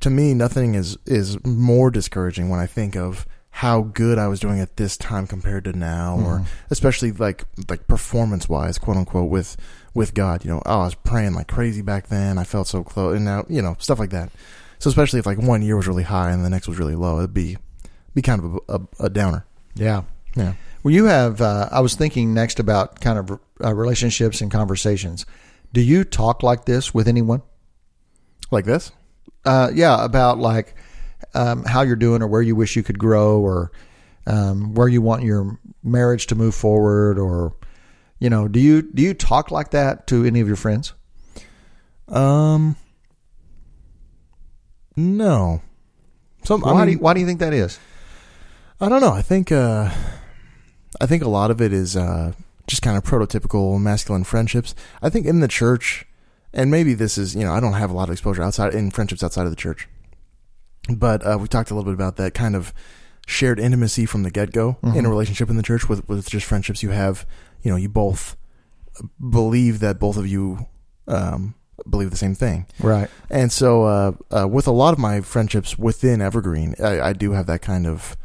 to 0.00 0.10
me, 0.10 0.34
nothing 0.34 0.74
is 0.74 0.96
is 1.06 1.42
more 1.44 1.90
discouraging 1.90 2.48
when 2.48 2.60
I 2.60 2.66
think 2.66 2.96
of 2.96 3.26
how 3.50 3.82
good 3.82 4.18
I 4.18 4.28
was 4.28 4.38
doing 4.38 4.60
at 4.60 4.76
this 4.76 4.98
time 4.98 5.26
compared 5.26 5.64
to 5.64 5.72
now, 5.72 6.16
or 6.18 6.38
mm-hmm. 6.38 6.44
especially 6.70 7.12
like 7.12 7.44
like 7.68 7.86
performance 7.88 8.48
wise, 8.48 8.78
quote 8.78 8.96
unquote, 8.96 9.30
with 9.30 9.56
with 9.94 10.14
God. 10.14 10.44
You 10.44 10.50
know, 10.50 10.62
oh, 10.66 10.80
I 10.80 10.84
was 10.84 10.94
praying 10.94 11.34
like 11.34 11.48
crazy 11.48 11.82
back 11.82 12.08
then. 12.08 12.38
I 12.38 12.44
felt 12.44 12.68
so 12.68 12.84
close, 12.84 13.16
and 13.16 13.24
now 13.24 13.44
you 13.48 13.62
know 13.62 13.76
stuff 13.78 13.98
like 13.98 14.10
that. 14.10 14.30
So 14.78 14.90
especially 14.90 15.20
if 15.20 15.26
like 15.26 15.38
one 15.38 15.62
year 15.62 15.76
was 15.76 15.88
really 15.88 16.02
high 16.02 16.30
and 16.30 16.44
the 16.44 16.50
next 16.50 16.68
was 16.68 16.78
really 16.78 16.94
low, 16.94 17.18
it'd 17.18 17.34
be 17.34 17.56
be 18.14 18.22
kind 18.22 18.42
of 18.42 18.54
a, 18.68 18.74
a, 18.74 19.06
a 19.06 19.10
downer. 19.10 19.46
Yeah. 19.74 20.02
Yeah. 20.34 20.54
Well, 20.86 20.94
you 20.94 21.06
have. 21.06 21.40
Uh, 21.40 21.68
I 21.72 21.80
was 21.80 21.96
thinking 21.96 22.32
next 22.32 22.60
about 22.60 23.00
kind 23.00 23.18
of 23.18 23.40
uh, 23.60 23.74
relationships 23.74 24.40
and 24.40 24.52
conversations. 24.52 25.26
Do 25.72 25.80
you 25.80 26.04
talk 26.04 26.44
like 26.44 26.64
this 26.64 26.94
with 26.94 27.08
anyone? 27.08 27.42
Like 28.52 28.66
this? 28.66 28.92
Uh, 29.44 29.72
yeah, 29.74 30.04
about 30.04 30.38
like 30.38 30.76
um, 31.34 31.64
how 31.64 31.82
you're 31.82 31.96
doing, 31.96 32.22
or 32.22 32.28
where 32.28 32.40
you 32.40 32.54
wish 32.54 32.76
you 32.76 32.84
could 32.84 33.00
grow, 33.00 33.40
or 33.40 33.72
um, 34.28 34.74
where 34.74 34.86
you 34.86 35.02
want 35.02 35.24
your 35.24 35.58
marriage 35.82 36.28
to 36.28 36.36
move 36.36 36.54
forward, 36.54 37.18
or 37.18 37.56
you 38.20 38.30
know, 38.30 38.46
do 38.46 38.60
you 38.60 38.80
do 38.80 39.02
you 39.02 39.12
talk 39.12 39.50
like 39.50 39.72
that 39.72 40.06
to 40.06 40.24
any 40.24 40.40
of 40.40 40.46
your 40.46 40.54
friends? 40.54 40.92
Um, 42.06 42.76
no. 44.94 45.62
Some, 46.44 46.60
Why 46.60 46.82
I, 46.82 46.84
do 46.84 46.92
you, 46.92 46.98
why 46.98 47.12
do 47.12 47.18
you 47.18 47.26
think 47.26 47.40
that 47.40 47.52
is? 47.52 47.80
I 48.80 48.88
don't 48.88 49.00
know. 49.00 49.12
I 49.12 49.22
think 49.22 49.50
uh, 49.50 49.90
I 51.00 51.06
think 51.06 51.22
a 51.22 51.28
lot 51.28 51.50
of 51.50 51.60
it 51.60 51.72
is 51.72 51.96
uh, 51.96 52.32
just 52.66 52.82
kind 52.82 52.96
of 52.96 53.04
prototypical 53.04 53.80
masculine 53.80 54.24
friendships. 54.24 54.74
I 55.02 55.10
think 55.10 55.26
in 55.26 55.40
the 55.40 55.48
church, 55.48 56.06
and 56.52 56.70
maybe 56.70 56.94
this 56.94 57.18
is 57.18 57.34
you 57.34 57.44
know 57.44 57.52
I 57.52 57.60
don't 57.60 57.74
have 57.74 57.90
a 57.90 57.94
lot 57.94 58.08
of 58.08 58.12
exposure 58.12 58.42
outside 58.42 58.74
in 58.74 58.90
friendships 58.90 59.22
outside 59.22 59.44
of 59.44 59.50
the 59.50 59.56
church, 59.56 59.88
but 60.88 61.26
uh, 61.26 61.38
we 61.40 61.48
talked 61.48 61.70
a 61.70 61.74
little 61.74 61.90
bit 61.90 61.94
about 61.94 62.16
that 62.16 62.34
kind 62.34 62.56
of 62.56 62.72
shared 63.26 63.58
intimacy 63.58 64.06
from 64.06 64.22
the 64.22 64.30
get 64.30 64.52
go 64.52 64.76
in 64.94 65.04
a 65.04 65.08
relationship 65.10 65.50
in 65.50 65.56
the 65.56 65.62
church 65.62 65.88
with 65.88 66.08
with 66.08 66.28
just 66.28 66.46
friendships 66.46 66.82
you 66.82 66.90
have. 66.90 67.26
You 67.62 67.70
know, 67.70 67.76
you 67.76 67.88
both 67.88 68.36
believe 69.30 69.80
that 69.80 69.98
both 69.98 70.16
of 70.16 70.26
you 70.26 70.66
um, 71.08 71.54
believe 71.88 72.10
the 72.10 72.16
same 72.16 72.34
thing. 72.34 72.66
Right. 72.80 73.08
And 73.30 73.52
so, 73.52 73.84
uh, 73.84 74.12
uh, 74.30 74.48
with 74.48 74.66
a 74.66 74.72
lot 74.72 74.92
of 74.92 74.98
my 74.98 75.20
friendships 75.20 75.78
within 75.78 76.20
Evergreen, 76.20 76.74
I, 76.82 77.00
I 77.00 77.12
do 77.12 77.32
have 77.32 77.46
that 77.46 77.62
kind 77.62 77.86
of 77.86 78.16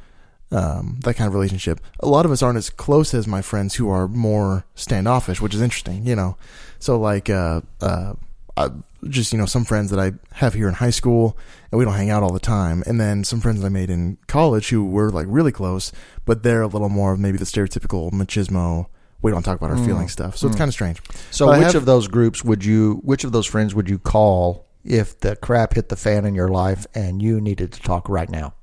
um, 0.51 0.99
that 1.03 1.15
kind 1.15 1.27
of 1.27 1.33
relationship. 1.33 1.79
A 1.99 2.07
lot 2.07 2.25
of 2.25 2.31
us 2.31 2.41
aren't 2.41 2.57
as 2.57 2.69
close 2.69 3.13
as 3.13 3.27
my 3.27 3.41
friends 3.41 3.75
who 3.75 3.89
are 3.89 4.07
more 4.07 4.65
standoffish, 4.75 5.39
which 5.41 5.53
is 5.55 5.61
interesting, 5.61 6.05
you 6.05 6.15
know. 6.15 6.37
So, 6.79 6.99
like, 6.99 7.29
uh, 7.29 7.61
uh, 7.81 8.13
I, 8.57 8.69
just 9.07 9.31
you 9.31 9.37
know, 9.39 9.45
some 9.45 9.63
friends 9.65 9.89
that 9.91 9.99
I 9.99 10.11
have 10.35 10.53
here 10.53 10.67
in 10.67 10.75
high 10.75 10.89
school, 10.89 11.37
and 11.71 11.79
we 11.79 11.85
don't 11.85 11.93
hang 11.95 12.09
out 12.09 12.21
all 12.23 12.33
the 12.33 12.39
time. 12.39 12.83
And 12.85 12.99
then 12.99 13.23
some 13.23 13.39
friends 13.39 13.63
I 13.63 13.69
made 13.69 13.89
in 13.89 14.17
college 14.27 14.69
who 14.69 14.85
were 14.85 15.09
like 15.09 15.25
really 15.29 15.51
close, 15.51 15.91
but 16.25 16.43
they're 16.43 16.61
a 16.61 16.67
little 16.67 16.89
more 16.89 17.13
of 17.13 17.19
maybe 17.19 17.37
the 17.37 17.45
stereotypical 17.45 18.11
machismo. 18.11 18.87
We 19.21 19.31
don't 19.31 19.43
talk 19.43 19.57
about 19.57 19.69
our 19.69 19.83
feelings 19.85 20.11
stuff, 20.11 20.35
so 20.35 20.47
it's 20.47 20.55
kind 20.57 20.67
of 20.67 20.73
strange. 20.73 20.99
So, 21.29 21.45
But 21.45 21.59
which 21.59 21.65
have- 21.67 21.75
of 21.75 21.85
those 21.85 22.07
groups 22.07 22.43
would 22.43 22.65
you? 22.65 22.99
Which 23.03 23.23
of 23.23 23.31
those 23.31 23.45
friends 23.45 23.75
would 23.75 23.87
you 23.87 23.99
call 23.99 24.65
if 24.83 25.19
the 25.19 25.35
crap 25.35 25.75
hit 25.75 25.89
the 25.89 25.95
fan 25.95 26.25
in 26.25 26.33
your 26.33 26.47
life 26.49 26.87
and 26.95 27.21
you 27.21 27.39
needed 27.39 27.71
to 27.73 27.81
talk 27.81 28.09
right 28.09 28.29
now? 28.29 28.55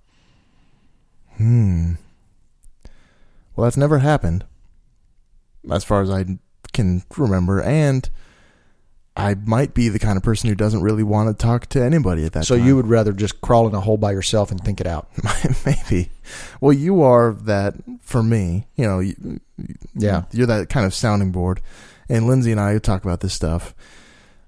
Hmm. 1.39 1.93
Well, 3.57 3.65
that's 3.65 3.77
never 3.77 3.99
happened, 3.99 4.45
as 5.71 5.83
far 5.85 6.03
as 6.03 6.11
I 6.11 6.25
can 6.73 7.03
remember, 7.17 7.61
and 7.63 8.09
I 9.17 9.35
might 9.35 9.75
be 9.75 9.89
the 9.89 9.99
kind 9.99 10.17
of 10.17 10.23
person 10.23 10.49
who 10.49 10.55
doesn't 10.55 10.81
really 10.83 11.03
want 11.03 11.29
to 11.37 11.43
talk 11.45 11.67
to 11.71 11.83
anybody 11.83 12.25
at 12.25 12.33
that. 12.35 12.45
So 12.45 12.57
time. 12.57 12.67
you 12.67 12.77
would 12.77 12.87
rather 12.87 13.13
just 13.13 13.41
crawl 13.41 13.67
in 13.67 13.75
a 13.75 13.81
hole 13.81 13.97
by 13.97 14.13
yourself 14.13 14.53
and 14.53 14.61
think 14.63 14.81
it 14.81 14.87
out. 14.87 15.09
maybe. 15.67 16.11
Well, 16.61 16.73
you 16.73 17.03
are 17.03 17.33
that 17.33 17.75
for 18.01 18.23
me. 18.23 18.69
You 18.77 18.87
know, 18.87 19.01
you, 19.01 19.41
Yeah. 19.95 20.23
you're 20.33 20.47
that 20.47 20.69
kind 20.69 20.87
of 20.87 20.95
sounding 20.95 21.33
board, 21.33 21.61
and 22.09 22.27
Lindsay 22.29 22.53
and 22.53 22.61
I 22.61 22.79
talk 22.79 23.03
about 23.05 23.21
this 23.21 23.35
stuff. 23.35 23.75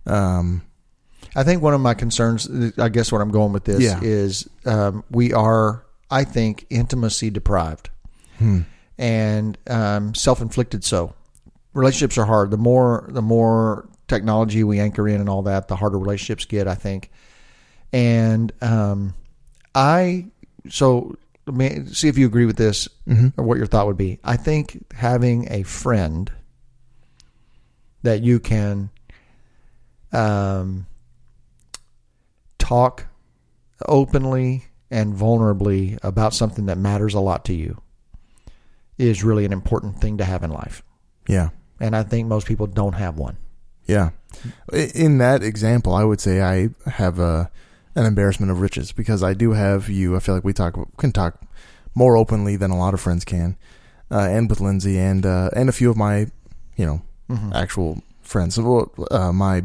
Um, 0.06 0.62
I 1.34 1.42
think 1.42 1.62
one 1.62 1.74
of 1.74 1.80
my 1.80 1.94
concerns, 1.94 2.48
I 2.78 2.88
guess 2.90 3.10
what 3.10 3.20
I'm 3.20 3.30
going 3.30 3.52
with 3.52 3.64
this 3.64 3.80
Yeah. 3.82 3.98
is 4.02 4.48
um, 4.66 5.02
we 5.10 5.32
are, 5.32 5.84
I 6.10 6.24
think, 6.24 6.66
intimacy 6.70 7.30
deprived 7.30 7.90
hmm. 8.38 8.60
and 8.98 9.56
um, 9.68 10.14
self-inflicted. 10.14 10.84
So 10.84 11.14
relationships 11.72 12.18
are 12.18 12.26
hard. 12.26 12.50
The 12.50 12.58
more, 12.58 13.06
the 13.08 13.22
more 13.22 13.88
technology 14.08 14.64
we 14.64 14.80
anchor 14.80 15.08
in 15.08 15.20
and 15.20 15.28
all 15.28 15.42
that, 15.42 15.68
the 15.68 15.76
harder 15.76 15.98
relationships 15.98 16.44
get. 16.44 16.66
I 16.66 16.74
think, 16.74 17.10
and 17.92 18.52
um, 18.60 19.14
I 19.74 20.26
so 20.68 21.16
let 21.46 21.56
me 21.56 21.86
see 21.86 22.08
if 22.08 22.18
you 22.18 22.26
agree 22.26 22.44
with 22.44 22.56
this 22.56 22.88
or 23.36 23.44
what 23.44 23.56
your 23.58 23.66
thought 23.66 23.86
would 23.86 23.96
be. 23.96 24.18
I 24.22 24.36
think 24.36 24.92
having 24.92 25.50
a 25.50 25.62
friend 25.62 26.30
that 28.02 28.22
you 28.22 28.40
can 28.40 28.90
um, 30.12 30.86
talk 32.58 33.06
openly 33.86 34.64
and 34.90 35.14
vulnerably 35.14 35.98
about 36.02 36.34
something 36.34 36.66
that 36.66 36.78
matters 36.78 37.14
a 37.14 37.20
lot 37.20 37.44
to 37.44 37.54
you 37.54 37.80
is 38.98 39.24
really 39.24 39.44
an 39.44 39.52
important 39.52 40.00
thing 40.00 40.18
to 40.18 40.24
have 40.24 40.42
in 40.42 40.50
life. 40.50 40.82
Yeah. 41.28 41.50
And 41.78 41.96
I 41.96 42.02
think 42.02 42.28
most 42.28 42.46
people 42.46 42.66
don't 42.66 42.94
have 42.94 43.16
one. 43.16 43.38
Yeah. 43.86 44.10
In 44.94 45.18
that 45.18 45.42
example, 45.42 45.94
I 45.94 46.04
would 46.04 46.20
say 46.20 46.42
I 46.42 46.70
have 46.88 47.18
a 47.18 47.50
an 47.96 48.06
embarrassment 48.06 48.52
of 48.52 48.60
riches 48.60 48.92
because 48.92 49.22
I 49.22 49.34
do 49.34 49.52
have 49.52 49.88
you. 49.88 50.14
I 50.16 50.20
feel 50.20 50.34
like 50.34 50.44
we 50.44 50.52
talk 50.52 50.76
can 50.96 51.12
talk 51.12 51.40
more 51.94 52.16
openly 52.16 52.56
than 52.56 52.70
a 52.70 52.78
lot 52.78 52.94
of 52.94 53.00
friends 53.00 53.24
can, 53.24 53.56
uh, 54.10 54.28
and 54.30 54.48
with 54.48 54.60
Lindsay 54.60 54.98
and 54.98 55.26
uh, 55.26 55.50
and 55.56 55.68
a 55.68 55.72
few 55.72 55.90
of 55.90 55.96
my, 55.96 56.26
you 56.76 56.86
know, 56.86 57.02
actual 57.52 58.02
friends. 58.22 58.54
So, 58.54 58.92
uh, 59.10 59.32
my, 59.32 59.64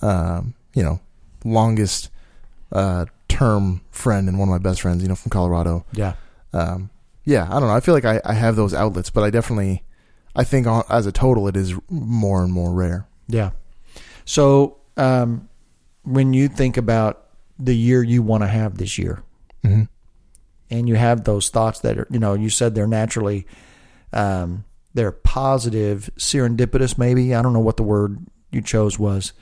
uh, 0.00 0.42
you 0.74 0.82
know, 0.82 1.00
longest 1.44 2.10
uh, 2.70 3.06
term 3.32 3.80
friend 3.90 4.28
and 4.28 4.38
one 4.38 4.48
of 4.48 4.52
my 4.52 4.58
best 4.58 4.80
friends, 4.82 5.02
you 5.02 5.08
know, 5.08 5.14
from 5.14 5.30
Colorado. 5.30 5.84
Yeah. 5.92 6.14
Um, 6.52 6.90
yeah, 7.24 7.46
I 7.48 7.58
don't 7.60 7.68
know. 7.68 7.74
I 7.74 7.80
feel 7.80 7.94
like 7.94 8.04
I, 8.04 8.20
I 8.24 8.32
have 8.34 8.56
those 8.56 8.74
outlets, 8.74 9.10
but 9.10 9.22
I 9.24 9.30
definitely, 9.30 9.82
I 10.34 10.44
think 10.44 10.66
as 10.90 11.06
a 11.06 11.12
total, 11.12 11.46
it 11.48 11.56
is 11.56 11.74
more 11.88 12.42
and 12.42 12.52
more 12.52 12.72
rare. 12.72 13.06
Yeah. 13.28 13.50
So 14.24 14.78
um, 14.96 15.48
when 16.02 16.32
you 16.32 16.48
think 16.48 16.76
about 16.76 17.26
the 17.58 17.74
year 17.76 18.02
you 18.02 18.22
want 18.22 18.42
to 18.42 18.48
have 18.48 18.78
this 18.78 18.98
year, 18.98 19.22
Mhm. 19.64 19.88
and 20.70 20.88
you 20.88 20.96
have 20.96 21.22
those 21.24 21.48
thoughts 21.48 21.78
that 21.80 21.96
are, 21.98 22.06
you 22.10 22.18
know, 22.18 22.34
you 22.34 22.50
said 22.50 22.74
they're 22.74 22.86
naturally, 22.88 23.46
um, 24.12 24.64
they're 24.94 25.12
positive, 25.12 26.10
serendipitous. 26.18 26.98
Maybe 26.98 27.34
I 27.34 27.42
don't 27.42 27.52
know 27.52 27.60
what 27.60 27.76
the 27.76 27.82
word 27.84 28.18
you 28.50 28.60
chose 28.60 28.98
was. 28.98 29.32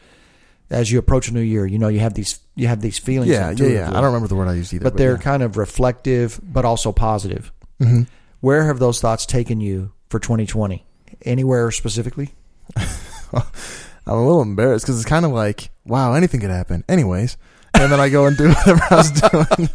As 0.71 0.91
you 0.91 0.99
approach 0.99 1.29
a 1.29 1.35
new 1.35 1.41
year, 1.41 1.67
you 1.67 1.79
know 1.79 1.89
you 1.89 2.01
have 2.01 2.15
these 2.15 2.39
you 2.55 2.69
have 2.69 2.81
these 2.81 2.99
feelings. 2.99 3.31
Yeah, 3.31 3.51
yeah, 3.51 3.67
yeah. 3.67 3.89
I 3.89 3.95
don't 3.95 4.05
remember 4.05 4.29
the 4.29 4.37
word 4.37 4.49
I 4.49 4.55
used 4.55 4.73
either. 4.73 4.85
but 4.85 4.97
they're 4.97 5.13
yeah. 5.13 5.19
kind 5.19 5.43
of 5.43 5.57
reflective, 5.57 6.41
but 6.43 6.65
also 6.65 6.93
positive. 6.93 7.53
Mhm. 7.81 8.07
Where 8.41 8.65
have 8.67 8.79
those 8.79 9.01
thoughts 9.01 9.27
taken 9.27 9.61
you 9.61 9.93
for 10.09 10.19
2020? 10.19 10.87
Anywhere 11.23 11.71
specifically? 11.71 12.35
I'm 12.77 14.17
a 14.17 14.25
little 14.25 14.43
embarrassed 14.43 14.85
because 14.87 14.99
it's 14.99 15.09
kind 15.09 15.25
of 15.25 15.33
like, 15.33 15.71
wow, 15.85 16.15
anything 16.15 16.41
could 16.41 16.51
happen. 16.51 16.85
Anyways, 16.89 17.37
and 17.75 17.93
then 17.93 18.01
I 18.01 18.09
go 18.09 18.27
and 18.27 18.37
do 18.37 18.49
whatever 18.67 18.83
I 18.91 18.95
was 18.95 19.11
doing. 19.11 19.69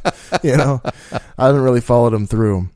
you 0.44 0.58
know, 0.58 0.82
I 1.38 1.48
haven't 1.48 1.62
really 1.62 1.82
followed 1.82 2.12
them 2.12 2.28
through. 2.28 2.70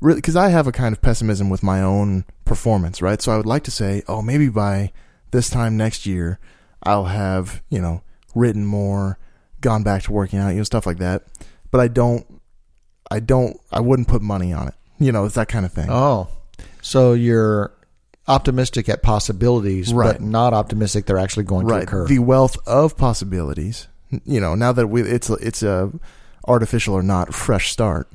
Really, 0.00 0.18
because 0.18 0.36
I 0.36 0.48
have 0.48 0.66
a 0.66 0.72
kind 0.72 0.94
of 0.94 1.00
pessimism 1.00 1.48
with 1.50 1.62
my 1.62 1.80
own 1.80 2.24
performance, 2.44 3.00
right? 3.00 3.20
So 3.22 3.32
I 3.32 3.36
would 3.36 3.46
like 3.46 3.64
to 3.64 3.70
say, 3.70 4.02
oh, 4.08 4.22
maybe 4.22 4.48
by 4.48 4.92
this 5.30 5.48
time 5.48 5.76
next 5.76 6.04
year, 6.04 6.38
I'll 6.84 7.04
have, 7.06 7.62
you 7.70 7.80
know, 7.80 8.02
written 8.34 8.64
more, 8.66 9.18
gone 9.60 9.82
back 9.82 10.02
to 10.04 10.12
working 10.12 10.38
out, 10.38 10.48
you 10.50 10.56
know, 10.58 10.64
stuff 10.64 10.86
like 10.86 10.98
that. 10.98 11.22
But 11.70 11.80
I 11.80 11.88
don't, 11.88 12.26
I 13.10 13.20
don't, 13.20 13.58
I 13.72 13.80
wouldn't 13.80 14.08
put 14.08 14.22
money 14.22 14.52
on 14.52 14.68
it. 14.68 14.74
You 14.98 15.12
know, 15.12 15.24
it's 15.24 15.34
that 15.34 15.48
kind 15.48 15.64
of 15.66 15.72
thing. 15.72 15.88
Oh, 15.90 16.28
so 16.82 17.12
you're 17.14 17.72
optimistic 18.28 18.88
at 18.88 19.02
possibilities, 19.02 19.92
Right. 19.92 20.12
but 20.12 20.20
not 20.20 20.54
optimistic 20.54 21.04
they're 21.06 21.18
actually 21.18 21.44
going 21.44 21.66
to 21.68 21.74
occur. 21.74 22.06
the 22.06 22.20
wealth 22.20 22.56
of 22.66 22.96
possibilities 22.96 23.86
you 24.24 24.40
know 24.40 24.54
now 24.54 24.70
that 24.72 24.86
we 24.86 25.02
it's 25.02 25.28
it's 25.28 25.62
a 25.62 25.90
artificial 26.46 26.94
or 26.94 27.02
not 27.02 27.34
fresh 27.34 27.70
start 27.70 28.08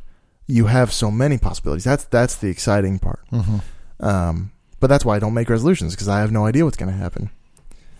you 0.48 0.66
have 0.66 0.92
so 0.94 1.12
many 1.12 1.38
possibilities 1.38 1.84
that's 1.84 2.06
that's 2.06 2.38
the 2.38 2.48
exciting 2.48 2.98
part 2.98 3.20
Mhm. 3.32 3.62
um 4.00 4.52
but 4.80 4.88
that's 4.88 5.04
why 5.06 5.16
i 5.16 5.20
don't 5.20 5.34
make 5.36 5.50
resolutions 5.50 5.94
because 5.94 6.08
i 6.08 6.20
have 6.22 6.32
no 6.32 6.46
idea 6.46 6.64
what's 6.66 6.78
going 6.78 6.92
to 6.92 6.98
happen 6.98 7.30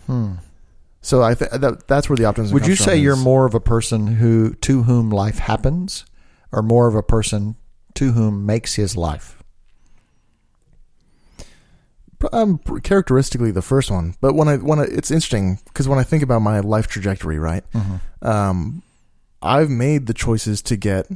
Hmm. 0.06 0.32
So 1.00 1.22
i 1.22 1.34
th- 1.34 1.50
that, 1.52 1.86
that's 1.88 2.08
where 2.08 2.16
the 2.16 2.24
optimism 2.24 2.54
Would 2.54 2.66
you 2.66 2.76
say 2.76 2.96
you're 2.96 3.14
is- 3.14 3.22
more 3.24 3.46
of 3.46 3.54
a 3.54 3.60
person 3.60 4.06
who 4.16 4.54
to 4.54 4.82
whom 4.84 5.10
life 5.10 5.38
happens, 5.38 6.04
or 6.52 6.62
more 6.62 6.86
of 6.88 6.94
a 6.94 7.02
person 7.02 7.56
to 7.94 8.12
whom 8.12 8.44
makes 8.46 8.74
his 8.74 8.96
life? 8.96 9.36
um, 12.32 12.58
characteristically 12.82 13.50
the 13.50 13.62
first 13.62 13.90
one 13.90 14.14
but 14.20 14.34
when 14.34 14.46
i 14.46 14.56
when 14.56 14.78
I, 14.78 14.82
it's 14.84 15.10
interesting 15.10 15.58
because 15.64 15.88
when 15.88 15.98
i 15.98 16.02
think 16.02 16.22
about 16.22 16.40
my 16.42 16.60
life 16.60 16.86
trajectory 16.86 17.38
right 17.38 17.64
um, 18.22 18.82
I've 19.42 19.70
made 19.70 20.06
the 20.06 20.12
choices 20.12 20.60
to 20.62 20.76
get 20.76 21.06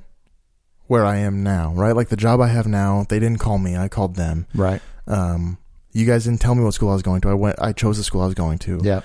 where 0.86 1.04
I 1.04 1.16
am 1.16 1.42
now, 1.42 1.74
right? 1.74 1.92
Like 1.94 2.08
the 2.08 2.16
job 2.16 2.40
I 2.40 2.48
have 2.48 2.66
now, 2.66 3.04
they 3.10 3.18
didn't 3.18 3.38
call 3.38 3.58
me, 3.58 3.76
I 3.76 3.88
called 3.88 4.16
them. 4.16 4.46
Right. 4.54 4.80
Um, 5.06 5.58
you 5.92 6.06
guys 6.06 6.24
didn't 6.24 6.40
tell 6.40 6.54
me 6.54 6.64
what 6.64 6.72
school 6.72 6.88
I 6.88 6.94
was 6.94 7.02
going 7.02 7.20
to. 7.22 7.28
I 7.28 7.34
went, 7.34 7.56
I 7.60 7.72
chose 7.72 7.98
the 7.98 8.04
school 8.04 8.22
I 8.22 8.24
was 8.26 8.34
going 8.34 8.58
to. 8.60 8.80
Yeah. 8.82 9.02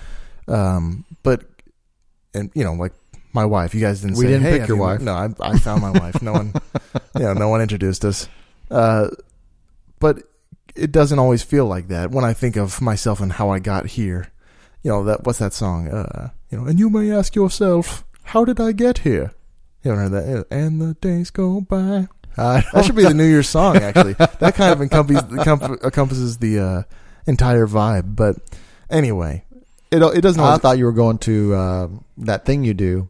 Um, 0.49 1.05
but, 1.23 1.43
and 2.33 2.51
you 2.53 2.63
know, 2.63 2.73
like 2.73 2.93
my 3.33 3.45
wife, 3.45 3.73
you 3.73 3.81
guys 3.81 4.01
didn't 4.01 4.17
We 4.17 4.25
say, 4.25 4.31
didn't 4.31 4.43
hey, 4.43 4.59
pick 4.59 4.67
your 4.67 4.77
you-" 4.77 4.83
wife. 4.83 5.01
No, 5.01 5.13
I, 5.13 5.29
I 5.39 5.57
found 5.57 5.81
my 5.81 5.91
wife. 5.91 6.21
No 6.21 6.33
one, 6.33 6.53
you 7.15 7.21
know, 7.23 7.33
no 7.33 7.49
one 7.49 7.61
introduced 7.61 8.03
us. 8.05 8.27
Uh, 8.71 9.09
but 9.99 10.23
it 10.75 10.91
doesn't 10.91 11.19
always 11.19 11.43
feel 11.43 11.65
like 11.65 11.87
that 11.89 12.11
when 12.11 12.23
I 12.23 12.33
think 12.33 12.55
of 12.55 12.81
myself 12.81 13.19
and 13.19 13.33
how 13.33 13.49
I 13.49 13.59
got 13.59 13.87
here. 13.87 14.31
You 14.83 14.91
know, 14.91 15.03
that, 15.05 15.25
what's 15.25 15.39
that 15.39 15.53
song? 15.53 15.89
Uh, 15.89 16.29
you 16.49 16.57
know, 16.57 16.65
and 16.65 16.79
you 16.79 16.89
may 16.89 17.11
ask 17.11 17.35
yourself, 17.35 18.05
how 18.23 18.45
did 18.45 18.59
I 18.59 18.71
get 18.71 18.99
here? 18.99 19.33
You 19.83 19.91
heard 19.91 20.11
that? 20.11 20.45
And 20.51 20.81
the 20.81 20.93
days 20.95 21.29
go 21.29 21.61
by. 21.61 22.07
That 22.35 22.85
should 22.85 22.95
be 22.95 23.03
the 23.03 23.13
New 23.13 23.25
Year's 23.25 23.49
song, 23.49 23.77
actually. 23.77 24.13
That 24.39 24.55
kind 24.55 24.71
of 24.71 24.81
encompasses, 24.81 25.29
encompasses 25.83 26.37
the 26.37 26.59
uh, 26.59 26.83
entire 27.25 27.67
vibe. 27.67 28.15
But 28.15 28.37
anyway, 28.89 29.43
it 29.91 30.01
it 30.01 30.21
doesn't. 30.21 30.41
I 30.41 30.57
thought 30.57 30.77
you 30.77 30.85
were 30.85 30.91
going 30.91 31.17
to 31.19 31.53
uh, 31.53 31.87
that 32.17 32.45
thing 32.45 32.63
you 32.63 32.73
do. 32.73 33.09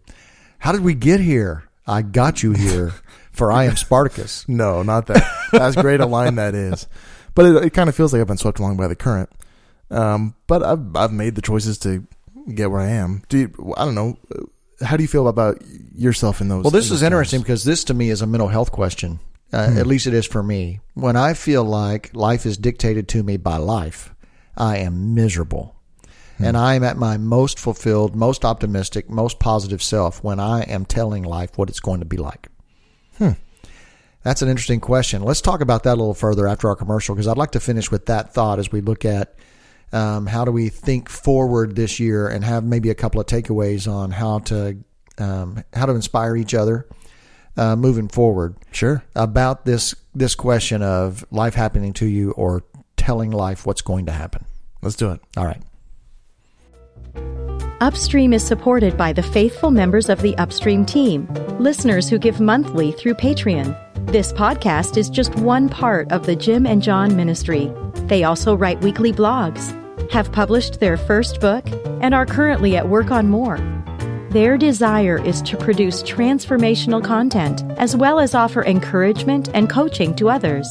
How 0.60 0.72
did 0.72 0.82
we 0.82 0.94
get 0.94 1.20
here? 1.20 1.64
I 1.88 2.02
got 2.02 2.44
you 2.44 2.54
here, 2.54 2.94
for 3.32 3.52
I 3.52 3.64
am 3.66 3.76
Spartacus. 3.76 4.46
no, 4.48 4.84
not 4.84 5.08
that. 5.08 5.24
As 5.54 5.76
great 5.76 6.00
a 6.00 6.06
line 6.06 6.36
that 6.36 6.54
is, 6.56 6.88
but 7.34 7.46
it, 7.46 7.66
it 7.66 7.70
kind 7.74 7.90
of 7.90 7.96
feels 7.96 8.14
like 8.14 8.22
I've 8.22 8.28
been 8.28 8.38
swept 8.38 8.60
along 8.60 8.78
by 8.78 8.88
the 8.88 8.96
current. 8.96 9.30
Um, 9.90 10.36
but 10.48 10.62
I've 10.64 10.96
I've 10.96 11.12
made 11.12 11.36
the 11.36 11.42
choices 11.42 11.78
to 11.80 12.06
get 12.54 12.70
where 12.72 12.82
I 12.82 12.90
am. 12.90 13.24
Do 13.30 13.38
you, 13.40 13.74
I 13.76 13.86
don't 13.86 13.96
know. 13.96 14.18
How 14.82 14.96
do 14.96 15.04
you 15.04 15.08
feel 15.10 15.28
about 15.28 15.62
yourself 15.96 16.40
in 16.42 16.48
those? 16.48 16.64
Well, 16.64 16.72
this 16.72 16.90
in 16.90 16.96
is 16.96 17.04
interesting 17.04 17.40
times? 17.40 17.44
because 17.46 17.64
this 17.64 17.84
to 17.86 17.94
me 17.94 18.10
is 18.10 18.22
a 18.22 18.28
mental 18.28 18.48
health 18.48 18.72
question. 18.72 19.20
Uh, 19.52 19.74
At 19.78 19.88
least 19.88 20.06
it 20.06 20.14
is 20.14 20.28
for 20.28 20.44
me. 20.44 20.80
When 20.94 21.16
I 21.16 21.34
feel 21.34 21.64
like 21.64 22.14
life 22.14 22.46
is 22.46 22.56
dictated 22.58 23.08
to 23.10 23.24
me 23.24 23.38
by 23.38 23.58
life, 23.58 24.14
I 24.56 24.78
am 24.78 25.16
miserable. 25.16 25.76
And 26.40 26.56
I 26.56 26.76
am 26.76 26.84
at 26.84 26.96
my 26.98 27.18
most 27.18 27.60
fulfilled, 27.60 28.16
most 28.16 28.46
optimistic, 28.46 29.10
most 29.10 29.40
positive 29.40 29.84
self 29.84 30.24
when 30.24 30.40
I 30.40 30.62
am 30.62 30.86
telling 30.86 31.24
life 31.24 31.58
what 31.58 31.70
it's 31.70 31.82
going 31.82 32.00
to 32.00 32.06
be 32.06 32.18
like. 32.18 32.48
That's 34.24 34.42
an 34.42 34.50
interesting 34.50 34.80
question. 34.82 35.24
Let's 35.24 35.42
talk 35.42 35.62
about 35.62 35.84
that 35.84 35.94
a 35.94 36.00
little 36.00 36.14
further 36.14 36.48
after 36.48 36.68
our 36.68 36.76
commercial 36.76 37.16
because 37.16 37.28
I'd 37.28 37.38
like 37.38 37.52
to 37.52 37.60
finish 37.60 37.90
with 37.90 38.08
that 38.08 38.34
thought 38.34 38.60
as 38.60 38.72
we 38.72 38.82
look 38.82 39.06
at 39.06 39.36
um, 39.94 40.28
how 40.28 40.44
do 40.46 40.52
we 40.52 40.70
think 40.70 41.10
forward 41.10 41.76
this 41.76 42.00
year 42.00 42.28
and 42.28 42.44
have 42.44 42.64
maybe 42.64 42.90
a 42.90 42.96
couple 42.96 43.22
of 43.22 43.28
takeaways 43.28 43.92
on 43.92 44.12
how 44.12 44.40
to 44.40 44.78
um, 45.18 45.64
how 45.74 45.86
to 45.86 45.94
inspire 45.94 46.36
each 46.36 46.54
other 46.54 46.88
uh, 47.58 47.76
moving 47.76 48.08
forward 48.08 48.56
Sure. 48.72 49.04
about 49.16 49.66
this 49.66 49.96
this 50.14 50.36
question 50.36 50.82
of 50.82 51.26
life 51.32 51.56
happening 51.56 51.94
to 51.94 52.06
you 52.06 52.32
or 52.32 52.64
telling 52.98 53.32
life 53.32 53.66
what's 53.66 53.82
going 53.82 54.06
to 54.08 54.12
happen. 54.12 54.46
Let's 54.82 54.96
do 54.96 55.12
it. 55.12 55.22
All 55.38 55.46
right. 55.46 55.62
Upstream 57.82 58.34
is 58.34 58.46
supported 58.46 58.98
by 58.98 59.14
the 59.14 59.24
faithful 59.24 59.72
members 59.72 60.10
of 60.10 60.22
the 60.22 60.38
Upstream 60.38 60.86
team, 60.86 61.28
listeners 61.60 62.10
who 62.10 62.20
give 62.20 62.42
monthly 62.42 62.92
through 62.92 63.14
Patreon. 63.14 63.76
This 64.12 64.34
podcast 64.34 64.98
is 64.98 65.10
just 65.10 65.36
one 65.36 65.70
part 65.70 66.12
of 66.12 66.26
the 66.26 66.36
Jim 66.36 66.66
and 66.66 66.82
John 66.82 67.16
ministry. 67.16 67.72
They 68.08 68.24
also 68.24 68.56
write 68.56 68.82
weekly 68.82 69.14
blogs, 69.14 69.72
have 70.12 70.32
published 70.32 70.80
their 70.80 70.98
first 70.98 71.40
book, 71.40 71.66
and 72.02 72.14
are 72.14 72.26
currently 72.26 72.76
at 72.76 72.90
work 72.90 73.12
on 73.12 73.30
more. 73.30 73.58
Their 74.32 74.58
desire 74.58 75.24
is 75.24 75.42
to 75.44 75.58
produce 75.58 76.04
transformational 76.04 77.04
content 77.04 77.64
as 77.78 77.96
well 77.96 78.20
as 78.20 78.36
offer 78.36 78.64
encouragement 78.64 79.50
and 79.54 79.70
coaching 79.70 80.16
to 80.16 80.30
others. 80.30 80.70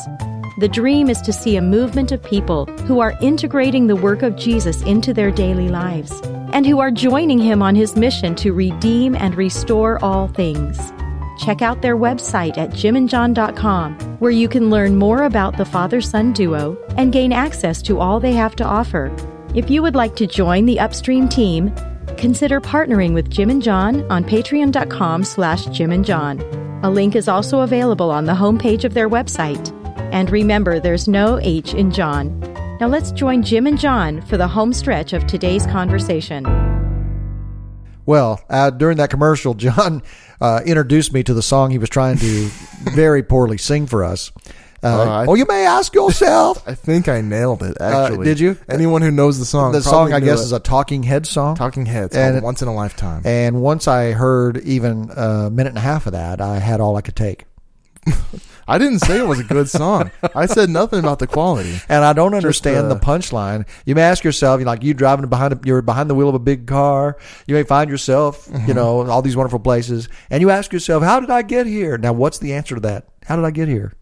The 0.59 0.66
dream 0.66 1.09
is 1.09 1.20
to 1.20 1.32
see 1.32 1.54
a 1.54 1.62
movement 1.62 2.11
of 2.11 2.20
people 2.20 2.66
who 2.88 2.98
are 2.98 3.16
integrating 3.20 3.86
the 3.86 3.94
work 3.94 4.22
of 4.22 4.34
Jesus 4.34 4.82
into 4.82 5.14
their 5.14 5.30
daily 5.30 5.68
lives 5.68 6.20
and 6.52 6.66
who 6.66 6.80
are 6.80 6.90
joining 6.90 7.38
him 7.38 7.62
on 7.62 7.76
his 7.76 7.94
mission 7.94 8.34
to 8.34 8.52
redeem 8.52 9.14
and 9.14 9.36
restore 9.36 10.02
all 10.04 10.26
things. 10.26 10.76
Check 11.38 11.62
out 11.62 11.80
their 11.80 11.96
website 11.96 12.59
at 12.59 12.70
jimandjohn.com, 12.70 13.94
where 14.18 14.32
you 14.32 14.48
can 14.48 14.68
learn 14.68 14.96
more 14.96 15.22
about 15.22 15.56
the 15.56 15.64
father 15.64 16.00
son 16.00 16.32
duo 16.32 16.76
and 16.96 17.12
gain 17.12 17.32
access 17.32 17.80
to 17.82 18.00
all 18.00 18.18
they 18.18 18.32
have 18.32 18.56
to 18.56 18.64
offer. 18.64 19.14
If 19.54 19.70
you 19.70 19.80
would 19.80 19.94
like 19.94 20.16
to 20.16 20.26
join 20.26 20.66
the 20.66 20.80
Upstream 20.80 21.28
team, 21.28 21.72
consider 22.16 22.61
partnering 22.61 23.14
with 23.14 23.30
Jim 23.30 23.48
and 23.48 23.62
John 23.62 24.02
on 24.11 24.24
patreon.com 24.24 25.22
slash 25.22 25.66
Jim 25.66 25.92
and 25.92 26.04
John. 26.04 26.40
A 26.82 26.90
link 26.90 27.14
is 27.14 27.28
also 27.28 27.61
available 27.61 28.11
on 28.11 28.24
the 28.24 28.32
homepage 28.32 28.82
of 28.82 28.94
their 28.94 29.09
website. 29.09 29.72
And 30.12 30.30
remember, 30.30 30.80
there's 30.80 31.06
no 31.06 31.38
H 31.42 31.74
in 31.74 31.90
John. 31.90 32.40
Now 32.80 32.86
let's 32.88 33.11
join 33.12 33.42
Jim 33.42 33.66
and 33.66 33.78
John 33.78 34.22
for 34.22 34.36
the 34.36 34.48
home 34.48 34.72
stretch 34.72 35.12
of 35.12 35.26
today's 35.26 35.66
conversation. 35.66 36.44
Well, 38.06 38.40
uh, 38.48 38.70
during 38.70 38.96
that 38.98 39.11
commercial, 39.11 39.54
John 39.54 40.02
uh, 40.40 40.62
introduced 40.64 41.12
me 41.12 41.22
to 41.24 41.34
the 41.34 41.42
song 41.42 41.70
he 41.70 41.78
was 41.78 41.90
trying 41.90 42.16
to 42.18 42.48
very 42.94 43.22
poorly 43.22 43.59
sing 43.59 43.86
for 43.86 44.02
us. 44.04 44.32
Uh, 44.82 44.86
Uh, 44.86 45.26
oh, 45.28 45.34
you 45.34 45.44
may 45.46 45.66
ask 45.66 45.92
yourself. 45.94 46.62
I 46.66 46.74
think 46.74 47.09
I 47.09 47.20
nailed 47.20 47.62
it. 47.62 47.76
Actually, 47.80 48.20
Uh, 48.20 48.24
did 48.24 48.40
you? 48.40 48.56
Anyone 48.68 49.02
who 49.02 49.11
knows 49.11 49.38
the 49.38 49.44
song, 49.44 49.72
the 49.72 49.82
song, 49.82 50.12
I 50.12 50.20
guess, 50.20 50.40
it. 50.40 50.44
is 50.44 50.52
a 50.52 50.61
Talking 50.61 51.02
Head 51.02 51.26
song. 51.26 51.56
Talking 51.56 51.84
Heads. 51.84 52.16
And 52.16 52.36
it- 52.36 52.42
once 52.42 52.62
in 52.62 52.68
a 52.68 52.74
lifetime. 52.74 53.22
and 53.24 53.61
once 53.61 53.86
I 53.88 54.12
heard 54.12 54.59
even 54.59 55.11
a 55.14 55.50
minute 55.50 55.70
and 55.70 55.78
a 55.78 55.82
half 55.82 56.06
of 56.06 56.12
that, 56.12 56.40
I 56.40 56.61
had 56.61 56.80
all 56.80 56.96
I 56.96 57.00
could 57.02 57.16
take. 57.16 57.44
I 58.68 58.76
didn't 58.76 58.98
say 58.98 59.18
it 59.18 59.26
was 59.26 59.40
a 59.40 59.44
good 59.44 59.68
song. 59.68 60.10
I 60.34 60.44
said 60.44 60.68
nothing 60.68 60.98
about 60.98 61.18
the 61.18 61.26
quality. 61.26 61.80
And 61.88 62.04
I 62.04 62.12
don't 62.12 62.34
understand 62.34 62.86
uh, 62.86 62.94
the 62.94 63.00
punchline. 63.00 63.66
You 63.86 63.94
may 63.94 64.02
ask 64.02 64.22
yourself, 64.22 64.60
you 64.60 64.66
like 64.66 64.82
you 64.82 64.92
driving 64.92 65.26
behind, 65.28 65.54
a, 65.54 65.60
you're 65.64 65.80
behind 65.80 66.10
the 66.10 66.14
wheel 66.14 66.28
of 66.28 66.34
a 66.34 66.38
big 66.38 66.66
car. 66.66 67.16
You 67.46 67.54
may 67.54 67.62
find 67.62 67.88
yourself, 67.90 68.46
Mm-hmm. 68.48 68.68
you 68.68 68.74
know, 68.74 69.08
all 69.08 69.22
these 69.22 69.36
wonderful 69.36 69.58
places, 69.58 70.08
and 70.30 70.40
you 70.40 70.50
ask 70.50 70.72
yourself, 70.72 71.02
how 71.02 71.18
did 71.20 71.30
I 71.30 71.42
get 71.42 71.66
here? 71.66 71.96
Now, 71.96 72.12
what's 72.12 72.38
the 72.38 72.52
answer 72.52 72.74
to 72.74 72.80
that? 72.82 73.08
How 73.24 73.36
did 73.36 73.44
I 73.44 73.50
get 73.50 73.68
here? 73.68 73.94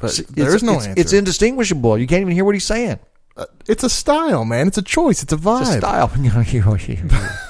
But 0.00 0.20
there 0.30 0.54
is 0.54 0.62
no 0.62 0.74
it's, 0.74 0.86
answer. 0.86 1.00
It's 1.00 1.12
indistinguishable. 1.12 1.98
You 1.98 2.06
can't 2.06 2.22
even 2.22 2.32
hear 2.32 2.44
what 2.44 2.54
he's 2.54 2.64
saying. 2.64 2.98
Uh, 3.36 3.44
it's 3.68 3.84
a 3.84 3.90
style, 3.90 4.44
man. 4.44 4.68
It's 4.68 4.78
a 4.78 4.82
choice. 4.82 5.22
It's 5.22 5.32
a 5.32 5.36
vibe. 5.36 5.60
It's 5.62 5.70
a 5.70 5.78
style. 5.78 6.10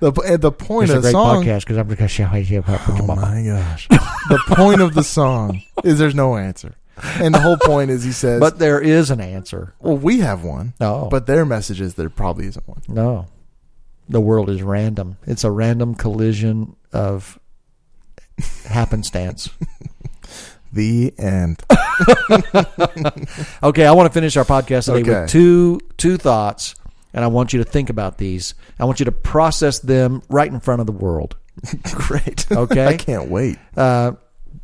The 0.00 0.12
uh, 0.12 0.36
the 0.36 0.52
point 0.52 0.90
it's 0.90 0.96
of 0.96 1.02
the 1.02 1.10
song. 1.10 1.44
podcast 1.44 1.60
because 1.60 1.76
I'm 1.76 1.86
going 1.86 1.96
to 1.98 2.08
show 2.08 2.32
you. 2.34 2.64
Oh 2.66 3.04
my 3.06 3.42
gosh! 3.44 3.88
the 3.88 4.42
point 4.48 4.80
of 4.80 4.94
the 4.94 5.02
song 5.04 5.62
is 5.84 5.98
there's 5.98 6.14
no 6.14 6.36
answer, 6.36 6.74
and 7.18 7.34
the 7.34 7.40
whole 7.40 7.56
point 7.58 7.90
is 7.90 8.02
he 8.04 8.12
says, 8.12 8.40
But 8.40 8.58
there 8.58 8.80
is 8.80 9.10
an 9.10 9.20
answer. 9.20 9.74
well, 9.80 9.96
we 9.96 10.20
have 10.20 10.44
one. 10.44 10.74
No. 10.80 11.08
but 11.10 11.26
their 11.26 11.44
message 11.44 11.80
is 11.80 11.94
there 11.94 12.10
probably 12.10 12.46
isn't 12.46 12.66
one. 12.68 12.82
No. 12.88 13.26
The 14.08 14.20
world 14.20 14.50
is 14.50 14.62
random. 14.62 15.18
It's 15.26 15.44
a 15.44 15.50
random 15.50 15.94
collision 15.94 16.74
of 16.92 17.38
happenstance. 18.66 19.50
The 20.72 21.12
end. 21.18 21.64
Okay, 23.62 23.86
I 23.86 23.92
want 23.92 24.06
to 24.08 24.12
finish 24.12 24.36
our 24.36 24.44
podcast 24.44 24.84
today 24.86 25.00
Okay. 25.10 25.20
with 25.22 25.30
two 25.30 25.80
two 25.96 26.16
thoughts, 26.16 26.74
and 27.12 27.24
I 27.24 27.28
want 27.28 27.52
you 27.52 27.58
to 27.62 27.64
think 27.70 27.90
about 27.90 28.18
these. 28.18 28.54
I 28.78 28.84
want 28.84 29.00
you 29.00 29.04
to 29.04 29.12
process 29.12 29.78
them 29.80 30.22
right 30.28 30.50
in 30.50 30.60
front 30.60 30.80
of 30.80 30.86
the 30.86 30.92
world. 30.92 31.36
Great. 31.92 32.50
Okay. 32.50 32.86
I 32.86 32.96
can't 32.96 33.28
wait. 33.30 33.58
Uh, 33.76 34.12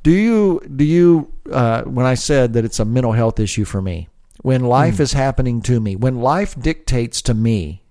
do 0.02 0.10
you 0.10 0.60
do 0.74 0.84
you 0.84 1.32
uh, 1.50 1.82
when 1.82 2.06
I 2.06 2.14
said 2.14 2.52
that 2.54 2.64
it's 2.64 2.78
a 2.80 2.84
mental 2.84 3.12
health 3.12 3.38
issue 3.40 3.64
for 3.64 3.82
me? 3.82 4.08
When 4.42 4.64
life 4.64 5.00
is 5.00 5.12
happening 5.12 5.60
to 5.62 5.80
me, 5.80 5.96
when 5.96 6.20
life 6.20 6.58
dictates 6.60 7.22
to 7.22 7.34
me 7.34 7.82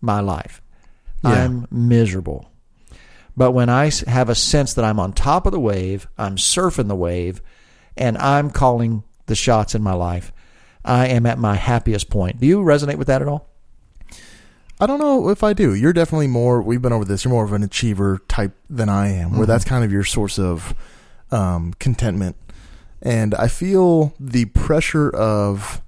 my 0.00 0.20
life, 0.20 0.60
Yeah. 1.22 1.44
I'm 1.44 1.66
miserable. 1.70 2.50
But 3.36 3.52
when 3.52 3.68
I 3.68 3.90
have 4.08 4.28
a 4.28 4.34
sense 4.34 4.74
that 4.74 4.84
I'm 4.84 4.98
on 4.98 5.12
top 5.12 5.46
of 5.46 5.52
the 5.52 5.60
wave, 5.60 6.08
I'm 6.18 6.36
surfing 6.36 6.88
the 6.88 6.96
wave, 6.96 7.40
and 7.96 8.18
I'm 8.18 8.50
calling 8.50 9.04
the 9.26 9.34
shots 9.36 9.74
in 9.74 9.82
my 9.82 9.92
life, 9.92 10.32
I 10.84 11.06
am 11.08 11.26
at 11.26 11.38
my 11.38 11.54
happiest 11.54 12.10
point. 12.10 12.40
Do 12.40 12.46
you 12.46 12.58
resonate 12.58 12.96
with 12.96 13.06
that 13.06 13.22
at 13.22 13.28
all? 13.28 13.48
I 14.80 14.86
don't 14.86 14.98
know 14.98 15.28
if 15.28 15.44
I 15.44 15.52
do. 15.52 15.74
You're 15.74 15.92
definitely 15.92 16.26
more. 16.26 16.62
We've 16.62 16.80
been 16.80 16.92
over 16.92 17.04
this. 17.04 17.24
You're 17.24 17.32
more 17.32 17.44
of 17.44 17.52
an 17.52 17.62
achiever 17.62 18.22
type 18.28 18.52
than 18.70 18.88
I 18.88 19.08
am, 19.08 19.36
where 19.36 19.46
that's 19.46 19.64
kind 19.64 19.84
of 19.84 19.92
your 19.92 20.04
source 20.04 20.38
of 20.38 20.74
um, 21.30 21.74
contentment. 21.78 22.36
And 23.02 23.34
I 23.34 23.48
feel 23.48 24.14
the 24.18 24.46
pressure 24.46 25.10
of 25.10 25.82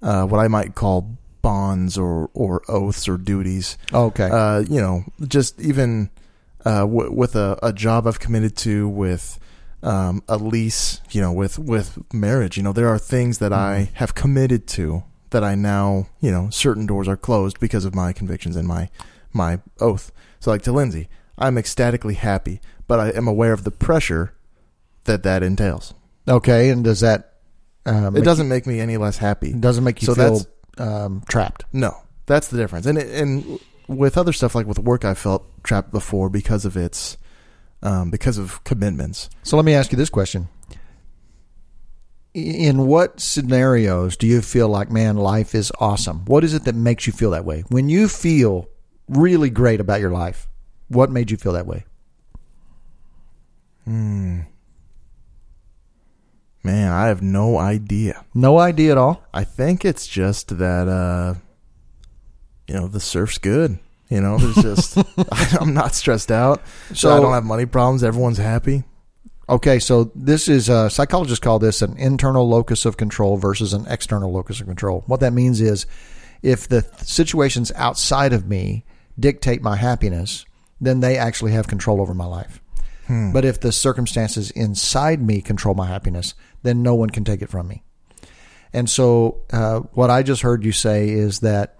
uh, 0.00 0.24
what 0.26 0.38
I 0.38 0.48
might 0.48 0.74
call 0.74 1.16
bonds 1.42 1.98
or 1.98 2.30
or 2.32 2.62
oaths 2.68 3.08
or 3.08 3.18
duties. 3.18 3.76
Okay. 3.92 4.28
Uh, 4.30 4.60
you 4.60 4.80
know, 4.80 5.04
just 5.28 5.60
even 5.60 6.10
uh, 6.64 6.80
w- 6.80 7.12
with 7.12 7.36
a, 7.36 7.58
a 7.62 7.72
job 7.72 8.06
I've 8.06 8.20
committed 8.20 8.56
to, 8.58 8.88
with 8.88 9.38
um, 9.82 10.22
a 10.28 10.38
lease, 10.38 11.02
you 11.10 11.20
know, 11.20 11.32
with 11.32 11.58
with 11.58 11.98
marriage. 12.12 12.56
You 12.56 12.62
know, 12.62 12.72
there 12.72 12.88
are 12.88 12.98
things 12.98 13.38
that 13.38 13.52
I 13.52 13.90
have 13.94 14.14
committed 14.14 14.66
to 14.68 15.04
that 15.34 15.44
I 15.44 15.54
now, 15.56 16.06
you 16.20 16.30
know, 16.30 16.48
certain 16.50 16.86
doors 16.86 17.08
are 17.08 17.16
closed 17.16 17.58
because 17.60 17.84
of 17.84 17.94
my 17.94 18.12
convictions 18.12 18.56
and 18.56 18.66
my 18.66 18.88
my 19.32 19.60
oath. 19.80 20.12
So, 20.40 20.50
like 20.50 20.62
to 20.62 20.72
Lindsay, 20.72 21.08
I'm 21.36 21.58
ecstatically 21.58 22.14
happy, 22.14 22.60
but 22.86 23.00
I 23.00 23.10
am 23.10 23.26
aware 23.26 23.52
of 23.52 23.64
the 23.64 23.70
pressure 23.70 24.32
that 25.04 25.24
that 25.24 25.42
entails. 25.42 25.92
okay. 26.28 26.70
And 26.70 26.84
does 26.84 27.00
that 27.00 27.34
um, 27.84 28.16
It 28.16 28.22
doesn't 28.22 28.48
make 28.48 28.66
me 28.66 28.80
any 28.80 28.96
less 28.96 29.18
happy. 29.18 29.50
It 29.50 29.60
doesn't 29.60 29.84
make 29.84 30.00
you 30.00 30.06
So 30.06 30.14
feel 30.14 30.40
um, 30.78 31.22
trapped? 31.28 31.64
No, 31.72 31.96
that's 32.26 32.48
the 32.48 32.56
difference. 32.56 32.86
And 32.86 32.96
it, 32.96 33.08
and 33.10 33.58
with 33.88 34.16
other 34.16 34.32
stuff 34.32 34.54
like 34.54 34.66
with 34.66 34.78
work, 34.78 35.04
I 35.04 35.14
felt 35.14 35.44
trapped 35.64 35.90
before 35.90 36.28
because 36.30 36.64
of 36.64 36.76
its 36.76 37.18
um, 37.82 38.10
because 38.10 38.38
of 38.38 38.62
commitments. 38.64 39.28
So 39.42 39.56
let 39.56 39.66
me 39.66 39.74
ask 39.74 39.92
you 39.92 39.98
this 39.98 40.10
question. 40.10 40.48
In 42.34 42.86
what 42.88 43.20
scenarios 43.20 44.16
do 44.16 44.26
you 44.26 44.42
feel 44.42 44.68
like, 44.68 44.90
man, 44.90 45.16
life 45.16 45.54
is 45.54 45.70
awesome? 45.78 46.24
What 46.24 46.42
is 46.42 46.52
it 46.52 46.64
that 46.64 46.74
makes 46.74 47.06
you 47.06 47.12
feel 47.12 47.30
that 47.30 47.44
way? 47.44 47.62
When 47.68 47.88
you 47.88 48.08
feel 48.08 48.68
really 49.08 49.50
great 49.50 49.78
about 49.80 50.00
your 50.00 50.10
life, 50.10 50.48
what 50.88 51.10
made 51.12 51.30
you 51.30 51.36
feel 51.36 51.52
that 51.52 51.66
way? 51.66 51.84
Hmm. 53.84 54.40
Man, 56.64 56.90
I 56.90 57.06
have 57.08 57.22
no 57.22 57.58
idea. 57.58 58.24
No 58.34 58.58
idea 58.58 58.92
at 58.92 58.98
all. 58.98 59.22
I 59.32 59.44
think 59.44 59.84
it's 59.84 60.06
just 60.06 60.58
that 60.58 60.88
uh, 60.88 61.34
you 62.66 62.74
know 62.74 62.88
the 62.88 63.00
surf's 63.00 63.38
good. 63.38 63.78
You 64.08 64.20
know, 64.20 64.38
there's 64.38 64.54
just 64.56 64.98
I'm 65.60 65.74
not 65.74 65.94
stressed 65.94 66.32
out. 66.32 66.62
So- 66.94 67.14
I 67.16 67.20
don't 67.20 67.32
have 67.32 67.44
money 67.44 67.66
problems. 67.66 68.02
Everyone's 68.02 68.38
happy. 68.38 68.84
Okay, 69.48 69.78
so 69.78 70.10
this 70.14 70.48
is 70.48 70.70
uh, 70.70 70.88
psychologists 70.88 71.42
call 71.42 71.58
this 71.58 71.82
an 71.82 71.96
internal 71.98 72.48
locus 72.48 72.84
of 72.86 72.96
control 72.96 73.36
versus 73.36 73.74
an 73.74 73.86
external 73.88 74.32
locus 74.32 74.60
of 74.60 74.66
control. 74.66 75.04
What 75.06 75.20
that 75.20 75.32
means 75.32 75.60
is 75.60 75.86
if 76.42 76.66
the 76.68 76.82
situations 77.02 77.70
outside 77.74 78.32
of 78.32 78.48
me 78.48 78.84
dictate 79.18 79.62
my 79.62 79.76
happiness, 79.76 80.46
then 80.80 81.00
they 81.00 81.16
actually 81.16 81.52
have 81.52 81.68
control 81.68 82.00
over 82.00 82.14
my 82.14 82.24
life. 82.24 82.60
But 83.32 83.44
if 83.44 83.60
the 83.60 83.70
circumstances 83.70 84.50
inside 84.52 85.20
me 85.20 85.42
control 85.42 85.74
my 85.74 85.86
happiness, 85.86 86.34
then 86.62 86.82
no 86.82 86.94
one 86.94 87.10
can 87.10 87.24
take 87.24 87.42
it 87.42 87.50
from 87.50 87.68
me. 87.68 87.82
And 88.72 88.88
so, 88.88 89.42
uh, 89.52 89.80
what 89.92 90.10
I 90.10 90.22
just 90.22 90.42
heard 90.42 90.64
you 90.64 90.72
say 90.72 91.10
is 91.10 91.40
that 91.40 91.76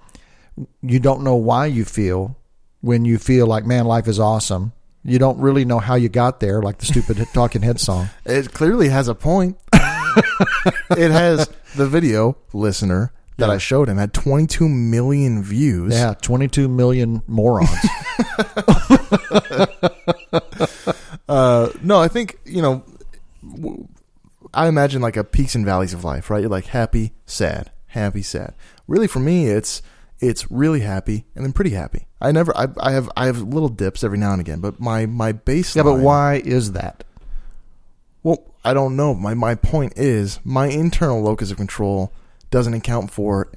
you 0.83 1.01
don't 1.01 1.25
know 1.25 1.35
why 1.35 1.67
you 1.67 1.85
feel 1.85 2.37
when 2.83 3.05
you 3.07 3.19
feel 3.19 3.47
like, 3.47 3.65
man, 3.65 3.87
life 3.87 4.07
is 4.07 4.21
awesome. 4.21 4.73
You 5.05 5.19
don't 5.19 5.39
really 5.39 5.65
know 5.67 5.79
how 5.79 5.97
you 5.97 6.09
got 6.09 6.41
there, 6.41 6.63
like 6.63 6.79
the 6.79 6.87
stupid 6.87 7.19
Talking 7.35 7.63
Head 7.63 7.79
song. 7.79 8.09
It 8.25 8.53
clearly 8.53 8.89
has 8.89 9.07
a 9.09 9.15
point. 9.15 9.59
it 9.73 11.11
has 11.11 11.49
the 11.77 11.87
video 11.87 12.39
listener 12.55 13.13
that 13.37 13.51
I 13.51 13.59
showed 13.59 13.89
him 13.89 13.99
had 13.99 14.15
22 14.15 14.69
million 14.69 15.43
views. 15.43 15.93
Yeah, 15.93 16.15
22 16.15 16.69
million 16.69 17.23
morons. 17.27 17.69
Uh, 21.27 21.71
no, 21.83 21.99
I 21.99 22.09
think 22.09 22.39
you 22.45 22.61
know. 22.61 22.85
I 24.53 24.69
imagine 24.69 25.01
like 25.01 25.17
a 25.17 25.25
peaks 25.25 25.55
and 25.55 25.65
valleys 25.65 25.95
of 25.95 26.05
life, 26.05 26.31
right? 26.31 26.41
You're 26.41 26.51
like 26.51 26.67
happy, 26.67 27.13
sad, 27.27 27.73
happy, 27.87 28.23
sad. 28.23 28.55
Really, 28.87 29.07
for 29.07 29.21
me, 29.21 29.47
it's 29.47 29.81
it's 30.21 30.51
really 30.51 30.81
happy 30.81 31.25
and 31.35 31.45
then 31.45 31.53
pretty 31.53 31.71
happy. 31.71 32.07
I 32.29 32.33
never, 32.33 32.57
I, 32.57 32.67
I 32.81 32.93
have, 32.93 33.11
I 33.17 33.27
have 33.27 33.41
little 33.43 33.69
dips 33.69 34.03
every 34.05 34.19
now 34.19 34.33
and 34.33 34.41
again, 34.41 34.61
but 34.61 34.81
my 34.81 35.07
my 35.07 35.33
baseline. 35.33 35.77
yeah, 35.77 35.83
but 35.83 35.99
why 36.01 36.37
is 36.45 36.73
that? 36.73 37.05
Well, 38.23 38.43
I 38.65 38.73
don't 38.75 38.97
know. 38.97 39.15
My 39.15 39.35
my 39.35 39.55
point 39.55 39.95
is 39.97 40.41
my 40.45 40.67
internal 40.69 41.21
locus 41.23 41.51
of 41.51 41.57
control 41.57 42.13
doesn't 42.51 42.75
account 42.75 43.11
for 43.11 43.49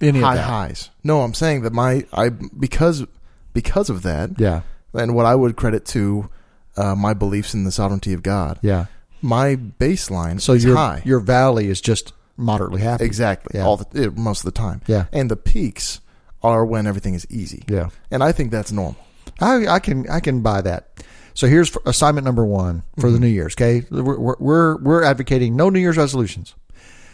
Any 0.00 0.18
of 0.18 0.24
high 0.24 0.36
highs. 0.36 0.90
No, 1.02 1.22
I'm 1.22 1.34
saying 1.34 1.62
that 1.62 1.72
my 1.72 2.04
I 2.12 2.28
because 2.30 3.06
because 3.54 3.88
of 3.90 4.02
that, 4.02 4.30
Yeah, 4.38 4.62
and 4.94 5.14
what 5.14 5.26
I 5.26 5.34
would 5.34 5.56
credit 5.56 5.84
to 5.86 6.28
uh, 6.76 6.94
my 6.94 7.14
beliefs 7.14 7.54
in 7.54 7.64
the 7.64 7.72
sovereignty 7.72 8.12
of 8.12 8.22
God. 8.22 8.58
yeah. 8.62 8.86
My 9.22 9.56
baseline 9.56 10.40
So 10.40 10.54
is 10.54 10.64
your 10.64 10.76
high. 10.76 11.02
your 11.04 11.20
valley 11.20 11.68
is 11.68 11.80
just 11.82 12.12
moderately 12.38 12.80
happy. 12.80 13.04
exactly 13.04 13.58
Yeah. 13.58 13.66
all 13.66 13.76
the, 13.76 14.10
most 14.12 14.40
of 14.40 14.44
the 14.46 14.58
time. 14.58 14.80
Yeah. 14.86 15.06
and 15.12 15.30
the 15.30 15.36
peaks 15.36 16.00
are 16.42 16.64
when 16.64 16.86
everything 16.86 17.14
is 17.14 17.26
easy. 17.30 17.64
Yeah. 17.68 17.90
and 18.10 18.22
I 18.22 18.32
think 18.32 18.50
that's 18.50 18.72
normal. 18.72 18.96
I, 19.40 19.66
I 19.66 19.78
can 19.78 20.08
I 20.08 20.20
can 20.20 20.42
buy 20.42 20.60
that. 20.62 21.04
So 21.34 21.46
here's 21.46 21.76
assignment 21.86 22.24
number 22.24 22.44
one 22.44 22.82
for 22.98 23.10
the 23.10 23.16
mm-hmm. 23.16 23.24
New 23.24 23.28
Year's. 23.28 23.54
Okay, 23.54 23.86
we're, 23.90 24.18
we're 24.18 24.36
we're 24.38 24.76
we're 24.78 25.02
advocating 25.02 25.56
no 25.56 25.70
New 25.70 25.78
Year's 25.78 25.96
resolutions. 25.96 26.54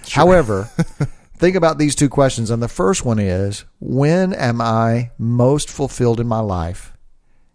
However, 0.09 0.71
think 1.37 1.57
about 1.57 1.79
these 1.79 1.95
two 1.95 2.09
questions. 2.09 2.51
And 2.51 2.63
the 2.63 2.69
first 2.69 3.05
one 3.05 3.19
is 3.19 3.65
when 3.81 4.33
am 4.33 4.61
I 4.61 5.11
most 5.19 5.71
fulfilled 5.71 6.21
in 6.21 6.27
my 6.27 6.41
life? 6.41 6.93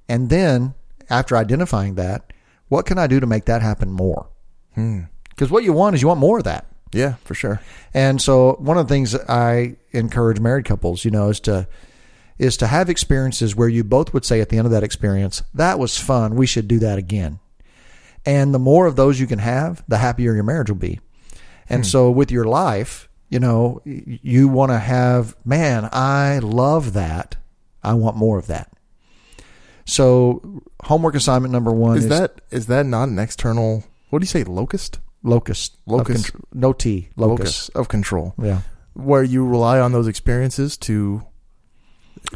And 0.07 0.29
then 0.29 0.73
after 1.09 1.37
identifying 1.37 1.95
that, 1.95 2.31
what 2.67 2.85
can 2.85 2.97
I 2.97 3.07
do 3.07 3.19
to 3.19 3.27
make 3.27 3.45
that 3.45 3.61
happen 3.61 3.91
more? 3.91 4.29
Hmm. 4.75 5.01
Because 5.29 5.51
what 5.51 5.63
you 5.63 5.73
want 5.73 5.95
is 5.95 6.01
you 6.01 6.07
want 6.07 6.19
more 6.19 6.37
of 6.37 6.43
that. 6.45 6.70
Yeah, 6.93 7.15
for 7.23 7.33
sure. 7.33 7.61
And 7.93 8.21
so 8.21 8.53
one 8.59 8.77
of 8.77 8.87
the 8.87 8.93
things 8.93 9.15
I 9.15 9.77
encourage 9.91 10.39
married 10.39 10.65
couples, 10.65 11.05
you 11.05 11.11
know, 11.11 11.29
is 11.29 11.39
to 11.41 11.67
is 12.37 12.57
to 12.57 12.67
have 12.67 12.89
experiences 12.89 13.55
where 13.55 13.69
you 13.69 13.83
both 13.83 14.13
would 14.13 14.25
say 14.25 14.41
at 14.41 14.49
the 14.49 14.57
end 14.57 14.65
of 14.65 14.71
that 14.71 14.83
experience, 14.83 15.43
that 15.53 15.77
was 15.77 15.99
fun, 15.99 16.35
we 16.35 16.47
should 16.47 16.67
do 16.67 16.79
that 16.79 16.97
again. 16.97 17.39
And 18.25 18.51
the 18.51 18.59
more 18.59 18.87
of 18.87 18.95
those 18.95 19.19
you 19.19 19.27
can 19.27 19.37
have, 19.37 19.83
the 19.87 19.99
happier 19.99 20.33
your 20.33 20.43
marriage 20.43 20.69
will 20.69 20.77
be. 20.77 20.99
And 21.69 21.83
hmm. 21.83 21.89
so 21.89 22.09
with 22.09 22.31
your 22.31 22.45
life, 22.45 23.09
you 23.29 23.39
know, 23.39 23.81
you 23.85 24.47
want 24.47 24.71
to 24.71 24.79
have, 24.79 25.35
man, 25.45 25.87
I 25.91 26.39
love 26.39 26.93
that. 26.93 27.37
I 27.83 27.93
want 27.93 28.17
more 28.17 28.39
of 28.39 28.47
that. 28.47 28.73
So 29.85 30.63
homework 30.83 31.15
assignment 31.15 31.51
number 31.51 31.71
1 31.71 31.97
Is 31.97 32.03
is, 32.03 32.09
that 32.09 32.41
is 32.49 32.65
that 32.67 32.85
not 32.85 33.09
an 33.09 33.19
external? 33.19 33.83
What 34.09 34.19
do 34.19 34.23
you 34.23 34.27
say? 34.27 34.43
Locust. 34.43 34.99
Locust. 35.23 35.73
of 35.87 35.93
Locust. 35.93 36.33
contr- 36.33 36.41
no 36.53 36.73
T, 36.73 37.09
Locus 37.15 37.69
of 37.69 37.87
control, 37.87 38.33
Yeah. 38.41 38.61
where 38.93 39.23
you 39.23 39.45
rely 39.45 39.79
on 39.79 39.91
those 39.91 40.07
experiences 40.07 40.77
to 40.77 41.23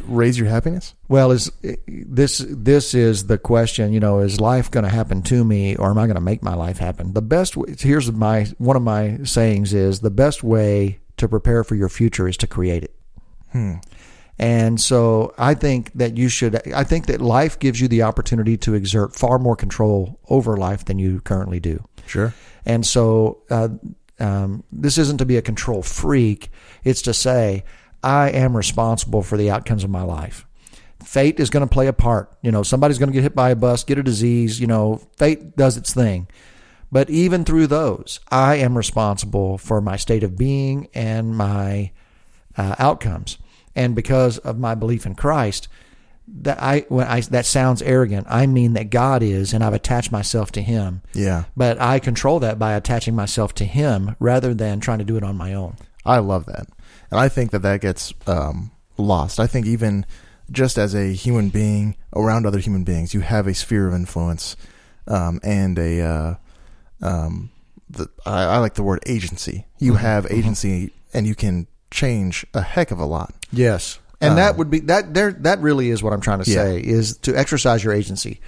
raise 0.06 0.38
your 0.38 0.48
happiness. 0.48 0.94
Well, 1.08 1.30
is 1.30 1.50
this 1.86 2.44
this 2.48 2.94
is 2.94 3.26
the 3.26 3.38
question? 3.38 3.92
You 3.92 4.00
know, 4.00 4.18
is 4.20 4.40
life 4.40 4.70
going 4.70 4.84
to 4.84 4.90
happen 4.90 5.22
to 5.22 5.44
me, 5.44 5.76
or 5.76 5.90
am 5.90 5.98
I 5.98 6.06
going 6.06 6.16
to 6.16 6.20
make 6.20 6.42
my 6.42 6.54
life 6.54 6.78
happen? 6.78 7.12
The 7.12 7.22
best 7.22 7.56
way, 7.56 7.74
here's 7.78 8.10
my 8.12 8.46
one 8.58 8.76
of 8.76 8.82
my 8.82 9.18
sayings 9.24 9.72
is 9.74 10.00
the 10.00 10.10
best 10.10 10.42
way 10.42 11.00
to 11.16 11.28
prepare 11.28 11.64
for 11.64 11.74
your 11.74 11.88
future 11.88 12.28
is 12.28 12.36
to 12.38 12.46
create 12.46 12.84
it. 12.84 12.94
Hmm. 13.52 13.74
And 14.38 14.78
so 14.78 15.32
I 15.38 15.54
think 15.54 15.92
that 15.94 16.18
you 16.18 16.28
should. 16.28 16.60
I 16.72 16.84
think 16.84 17.06
that 17.06 17.22
life 17.22 17.58
gives 17.58 17.80
you 17.80 17.88
the 17.88 18.02
opportunity 18.02 18.58
to 18.58 18.74
exert 18.74 19.14
far 19.14 19.38
more 19.38 19.56
control 19.56 20.20
over 20.28 20.56
life 20.58 20.84
than 20.84 20.98
you 20.98 21.20
currently 21.20 21.58
do. 21.58 21.82
Sure. 22.06 22.34
And 22.66 22.84
so 22.84 23.42
uh, 23.48 23.68
um, 24.18 24.64
this 24.72 24.98
isn't 24.98 25.18
to 25.18 25.24
be 25.24 25.36
a 25.36 25.42
control 25.42 25.82
freak. 25.82 26.50
It's 26.84 27.02
to 27.02 27.14
say, 27.14 27.64
I 28.02 28.30
am 28.30 28.56
responsible 28.56 29.22
for 29.22 29.38
the 29.38 29.50
outcomes 29.50 29.84
of 29.84 29.90
my 29.90 30.02
life. 30.02 30.46
Fate 31.02 31.38
is 31.38 31.50
going 31.50 31.66
to 31.66 31.72
play 31.72 31.86
a 31.86 31.92
part. 31.92 32.36
You 32.42 32.50
know, 32.50 32.62
somebody's 32.62 32.98
going 32.98 33.08
to 33.08 33.12
get 33.12 33.22
hit 33.22 33.34
by 33.34 33.50
a 33.50 33.56
bus, 33.56 33.84
get 33.84 33.98
a 33.98 34.02
disease. 34.02 34.60
You 34.60 34.66
know, 34.66 35.00
fate 35.16 35.56
does 35.56 35.76
its 35.76 35.94
thing. 35.94 36.26
But 36.90 37.10
even 37.10 37.44
through 37.44 37.68
those, 37.68 38.20
I 38.30 38.56
am 38.56 38.76
responsible 38.76 39.58
for 39.58 39.80
my 39.80 39.96
state 39.96 40.22
of 40.22 40.36
being 40.36 40.88
and 40.94 41.36
my 41.36 41.92
uh, 42.56 42.74
outcomes. 42.78 43.38
And 43.74 43.94
because 43.94 44.38
of 44.38 44.58
my 44.58 44.74
belief 44.74 45.04
in 45.04 45.14
Christ, 45.14 45.68
that 46.28 46.62
I 46.62 46.86
when 46.88 47.06
I 47.06 47.20
that 47.20 47.46
sounds 47.46 47.82
arrogant. 47.82 48.26
I 48.28 48.46
mean 48.46 48.74
that 48.74 48.90
God 48.90 49.22
is, 49.22 49.52
and 49.52 49.62
I've 49.62 49.74
attached 49.74 50.12
myself 50.12 50.52
to 50.52 50.62
Him. 50.62 51.02
Yeah. 51.14 51.44
But 51.56 51.80
I 51.80 51.98
control 51.98 52.40
that 52.40 52.58
by 52.58 52.74
attaching 52.74 53.14
myself 53.14 53.54
to 53.54 53.64
Him 53.64 54.16
rather 54.18 54.54
than 54.54 54.80
trying 54.80 54.98
to 54.98 55.04
do 55.04 55.16
it 55.16 55.22
on 55.22 55.36
my 55.36 55.54
own. 55.54 55.76
I 56.04 56.18
love 56.18 56.46
that, 56.46 56.66
and 57.10 57.20
I 57.20 57.28
think 57.28 57.50
that 57.50 57.62
that 57.62 57.80
gets 57.80 58.12
um, 58.26 58.70
lost. 58.96 59.40
I 59.40 59.46
think 59.46 59.66
even 59.66 60.06
just 60.50 60.78
as 60.78 60.94
a 60.94 61.12
human 61.12 61.48
being 61.48 61.96
around 62.14 62.46
other 62.46 62.60
human 62.60 62.84
beings, 62.84 63.12
you 63.12 63.20
have 63.20 63.46
a 63.46 63.54
sphere 63.54 63.88
of 63.88 63.94
influence 63.94 64.56
um, 65.06 65.40
and 65.42 65.78
a. 65.78 66.00
Uh, 66.00 66.34
um, 67.02 67.50
the, 67.88 68.08
I, 68.24 68.44
I 68.44 68.58
like 68.58 68.74
the 68.74 68.82
word 68.82 69.00
agency. 69.06 69.66
You 69.78 69.94
have 69.94 70.26
agency, 70.30 70.92
and 71.12 71.26
you 71.26 71.34
can 71.34 71.66
change 71.90 72.44
a 72.54 72.62
heck 72.62 72.90
of 72.90 72.98
a 72.98 73.04
lot. 73.04 73.32
Yes. 73.52 73.98
And 74.20 74.38
that 74.38 74.56
would 74.56 74.70
be 74.70 74.80
that 74.80 75.12
there 75.14 75.32
that 75.32 75.60
really 75.60 75.90
is 75.90 76.02
what 76.02 76.12
I'm 76.12 76.20
trying 76.20 76.42
to 76.42 76.50
Yeah. 76.50 76.56
say 76.64 76.80
is 76.80 77.18
to 77.18 77.34
exercise 77.38 77.84
your 77.84 77.92
agency 77.92 78.40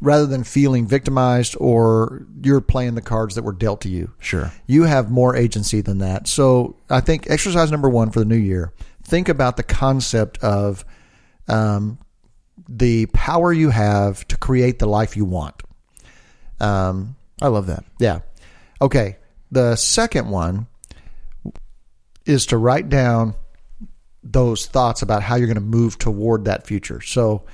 rather 0.00 0.26
than 0.26 0.42
feeling 0.42 0.86
victimized 0.88 1.54
or 1.60 2.26
you're 2.42 2.60
playing 2.60 2.96
the 2.96 3.00
cards 3.00 3.36
that 3.36 3.44
were 3.44 3.52
dealt 3.52 3.80
to 3.82 3.88
you. 3.88 4.10
Sure. 4.18 4.50
You 4.66 4.82
have 4.84 5.08
more 5.10 5.36
agency 5.36 5.80
than 5.80 5.98
that. 5.98 6.26
So 6.26 6.74
I 6.90 7.00
think 7.00 7.30
exercise 7.30 7.70
number 7.70 7.88
1 7.88 8.10
for 8.10 8.18
the 8.18 8.24
new 8.24 8.34
year, 8.36 8.72
think 9.04 9.28
about 9.28 9.56
the 9.56 9.62
concept 9.62 10.36
of 10.38 10.84
um, 11.46 11.98
the 12.68 13.06
power 13.06 13.52
you 13.52 13.70
have 13.70 14.26
to 14.28 14.36
create 14.36 14.80
the 14.80 14.86
life 14.88 15.16
you 15.16 15.24
want. 15.24 15.62
Um, 16.60 17.14
I 17.40 17.46
love 17.46 17.66
that. 17.68 17.84
yeah. 18.00 18.20
Okay. 18.80 19.16
The 19.52 19.76
second 19.76 20.28
one 20.28 20.66
is 22.26 22.46
to 22.46 22.58
write 22.58 22.88
down 22.88 23.34
those 24.32 24.66
thoughts 24.66 25.02
about 25.02 25.22
how 25.22 25.36
you're 25.36 25.46
going 25.46 25.56
to 25.56 25.60
move 25.60 25.98
toward 25.98 26.44
that 26.44 26.66
future. 26.66 27.00
So, 27.00 27.44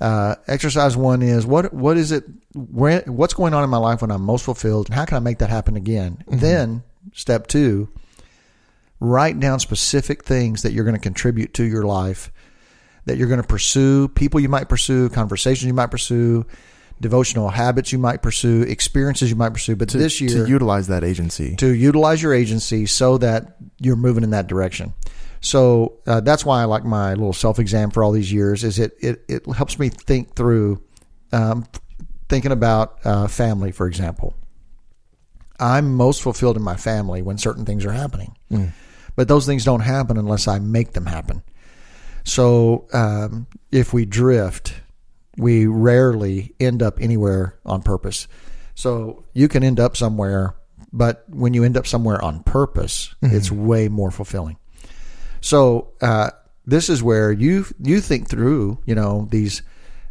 uh, 0.00 0.36
exercise 0.46 0.96
one 0.96 1.22
is 1.22 1.44
what 1.44 1.72
what 1.74 1.96
is 1.96 2.12
it? 2.12 2.24
Where, 2.54 3.02
what's 3.06 3.34
going 3.34 3.52
on 3.54 3.64
in 3.64 3.70
my 3.70 3.78
life 3.78 4.00
when 4.00 4.10
I'm 4.10 4.22
most 4.22 4.44
fulfilled, 4.44 4.86
and 4.86 4.94
how 4.94 5.04
can 5.04 5.16
I 5.16 5.20
make 5.20 5.38
that 5.38 5.50
happen 5.50 5.76
again? 5.76 6.22
Then, 6.28 6.84
step 7.12 7.46
two, 7.48 7.88
write 9.00 9.40
down 9.40 9.60
specific 9.60 10.24
things 10.24 10.62
that 10.62 10.72
you're 10.72 10.84
going 10.84 10.96
to 10.96 11.00
contribute 11.00 11.54
to 11.54 11.64
your 11.64 11.82
life, 11.82 12.30
that 13.06 13.16
you're 13.16 13.28
going 13.28 13.42
to 13.42 13.46
pursue, 13.46 14.08
people 14.08 14.38
you 14.38 14.48
might 14.48 14.68
pursue, 14.68 15.08
conversations 15.08 15.66
you 15.66 15.74
might 15.74 15.90
pursue, 15.90 16.46
devotional 17.00 17.48
habits 17.48 17.92
you 17.92 17.98
might 17.98 18.22
pursue, 18.22 18.62
experiences 18.62 19.30
you 19.30 19.36
might 19.36 19.52
pursue. 19.52 19.76
But 19.76 19.88
this 19.88 20.20
year, 20.20 20.44
to 20.44 20.48
utilize 20.48 20.88
that 20.88 21.04
agency. 21.04 21.56
to 21.56 21.74
utilize 21.74 22.22
your 22.22 22.34
agency 22.34 22.86
so 22.86 23.18
that 23.18 23.56
you're 23.78 23.96
moving 23.96 24.24
in 24.24 24.30
that 24.30 24.46
direction. 24.46 24.94
So 25.40 25.98
uh, 26.06 26.20
that's 26.20 26.44
why 26.44 26.62
I 26.62 26.64
like 26.64 26.84
my 26.84 27.10
little 27.10 27.32
self 27.32 27.58
exam 27.58 27.90
for 27.90 28.02
all 28.02 28.12
these 28.12 28.32
years. 28.32 28.64
Is 28.64 28.78
it 28.78 28.96
it, 29.00 29.24
it 29.28 29.46
helps 29.46 29.78
me 29.78 29.88
think 29.88 30.34
through 30.34 30.82
um, 31.32 31.64
thinking 32.28 32.52
about 32.52 32.98
uh, 33.04 33.28
family, 33.28 33.72
for 33.72 33.86
example. 33.86 34.34
I'm 35.60 35.94
most 35.94 36.22
fulfilled 36.22 36.56
in 36.56 36.62
my 36.62 36.76
family 36.76 37.20
when 37.20 37.36
certain 37.36 37.64
things 37.64 37.84
are 37.84 37.92
happening, 37.92 38.36
but 39.16 39.26
those 39.26 39.44
things 39.44 39.64
don't 39.64 39.80
happen 39.80 40.16
unless 40.16 40.46
I 40.46 40.60
make 40.60 40.92
them 40.92 41.06
happen. 41.06 41.42
So 42.22 42.86
um, 42.92 43.48
if 43.72 43.92
we 43.92 44.04
drift, 44.04 44.74
we 45.36 45.66
rarely 45.66 46.54
end 46.60 46.80
up 46.82 47.00
anywhere 47.00 47.58
on 47.64 47.82
purpose. 47.82 48.28
So 48.76 49.24
you 49.32 49.48
can 49.48 49.64
end 49.64 49.80
up 49.80 49.96
somewhere, 49.96 50.54
but 50.92 51.24
when 51.28 51.54
you 51.54 51.64
end 51.64 51.76
up 51.76 51.86
somewhere 51.88 52.22
on 52.24 52.44
purpose, 52.44 53.14
it's 53.22 53.50
way 53.50 53.88
more 53.88 54.12
fulfilling. 54.12 54.58
So 55.48 55.92
uh, 56.02 56.32
this 56.66 56.90
is 56.90 57.02
where 57.02 57.32
you 57.32 57.64
you 57.80 58.02
think 58.02 58.28
through, 58.28 58.82
you 58.84 58.94
know, 58.94 59.26
these 59.30 59.62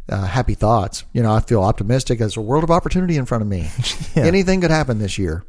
uh, 0.08 0.26
happy 0.26 0.54
thoughts. 0.54 1.04
You 1.12 1.22
know, 1.22 1.32
I 1.32 1.38
feel 1.38 1.62
optimistic. 1.62 2.18
There's 2.18 2.36
a 2.36 2.40
world 2.40 2.64
of 2.64 2.72
opportunity 2.72 3.16
in 3.16 3.24
front 3.24 3.42
of 3.42 3.48
me. 3.48 3.70
Anything 4.16 4.60
could 4.60 4.72
happen 4.72 4.98
this 4.98 5.16
year, 5.16 5.44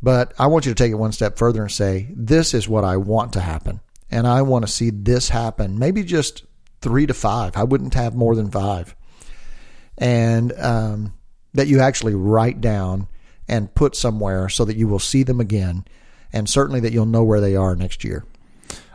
but 0.00 0.32
I 0.38 0.46
want 0.46 0.64
you 0.64 0.70
to 0.72 0.80
take 0.80 0.92
it 0.92 0.94
one 0.94 1.10
step 1.10 1.38
further 1.38 1.60
and 1.60 1.72
say, 1.72 2.06
"This 2.14 2.54
is 2.54 2.68
what 2.68 2.84
I 2.84 2.98
want 2.98 3.32
to 3.32 3.40
happen, 3.40 3.80
and 4.12 4.28
I 4.28 4.42
want 4.42 4.64
to 4.64 4.70
see 4.70 4.90
this 4.90 5.30
happen." 5.30 5.76
Maybe 5.76 6.04
just 6.04 6.44
three 6.80 7.06
to 7.06 7.14
five. 7.14 7.56
I 7.56 7.64
wouldn't 7.64 7.94
have 7.94 8.14
more 8.14 8.36
than 8.36 8.48
five, 8.48 8.94
and 9.98 10.52
um, 10.56 11.14
that 11.54 11.66
you 11.66 11.80
actually 11.80 12.14
write 12.14 12.60
down 12.60 13.08
and 13.48 13.74
put 13.74 13.96
somewhere 13.96 14.48
so 14.48 14.64
that 14.66 14.76
you 14.76 14.86
will 14.86 15.00
see 15.00 15.24
them 15.24 15.40
again, 15.40 15.84
and 16.32 16.48
certainly 16.48 16.78
that 16.78 16.92
you'll 16.92 17.06
know 17.06 17.24
where 17.24 17.40
they 17.40 17.56
are 17.56 17.74
next 17.74 18.04
year. 18.04 18.24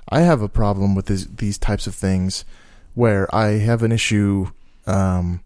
I 0.09 0.21
have 0.21 0.41
a 0.41 0.49
problem 0.49 0.95
with 0.95 1.07
this, 1.07 1.25
these 1.25 1.57
types 1.57 1.87
of 1.87 1.95
things 1.95 2.45
where 2.93 3.33
I 3.35 3.59
have 3.59 3.83
an 3.83 3.91
issue 3.91 4.51
um, 4.85 5.43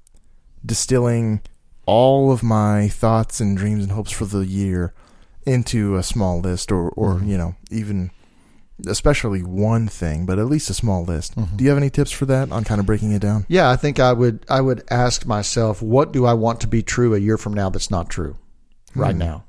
distilling 0.66 1.42
all 1.86 2.32
of 2.32 2.44
my 2.44 2.88
thoughts 2.88 3.40
and 3.40 3.58
dreams 3.58 3.84
and 3.84 3.92
hopes 3.92 4.12
for 4.12 4.26
the 4.26 4.46
year 4.46 4.94
into 5.46 5.96
a 5.96 6.04
small 6.04 6.40
list 6.40 6.72
or, 6.72 6.90
or 6.90 7.16
Mm-hmm. 7.16 7.30
you 7.30 7.38
know, 7.38 7.56
even 7.72 8.12
especially 8.88 9.42
one 9.44 9.88
thing, 9.88 10.26
but 10.26 10.40
at 10.40 10.46
least 10.46 10.70
a 10.70 10.74
small 10.74 11.04
list. 11.04 11.36
Mm-hmm. 11.36 11.56
Do 11.58 11.64
you 11.64 11.70
have 11.70 11.78
any 11.78 11.90
tips 11.90 12.12
for 12.12 12.26
that 12.28 12.52
on 12.52 12.64
kind 12.64 12.80
of 12.80 12.86
breaking 12.86 13.12
it 13.12 13.22
down? 13.22 13.46
Yeah, 13.48 13.70
I 13.70 13.76
think 13.76 14.00
I 14.00 14.14
would 14.14 14.46
I 14.50 14.62
would 14.62 14.84
ask 14.90 15.26
myself, 15.26 15.82
what 15.82 16.12
do 16.12 16.26
I 16.26 16.34
want 16.34 16.62
to 16.62 16.68
be 16.68 16.82
true 16.84 17.14
a 17.16 17.20
year 17.20 17.38
from 17.38 17.54
now 17.54 17.70
that's 17.70 17.92
not 17.92 18.10
true 18.10 18.38
right 18.96 19.16
now? 19.16 19.44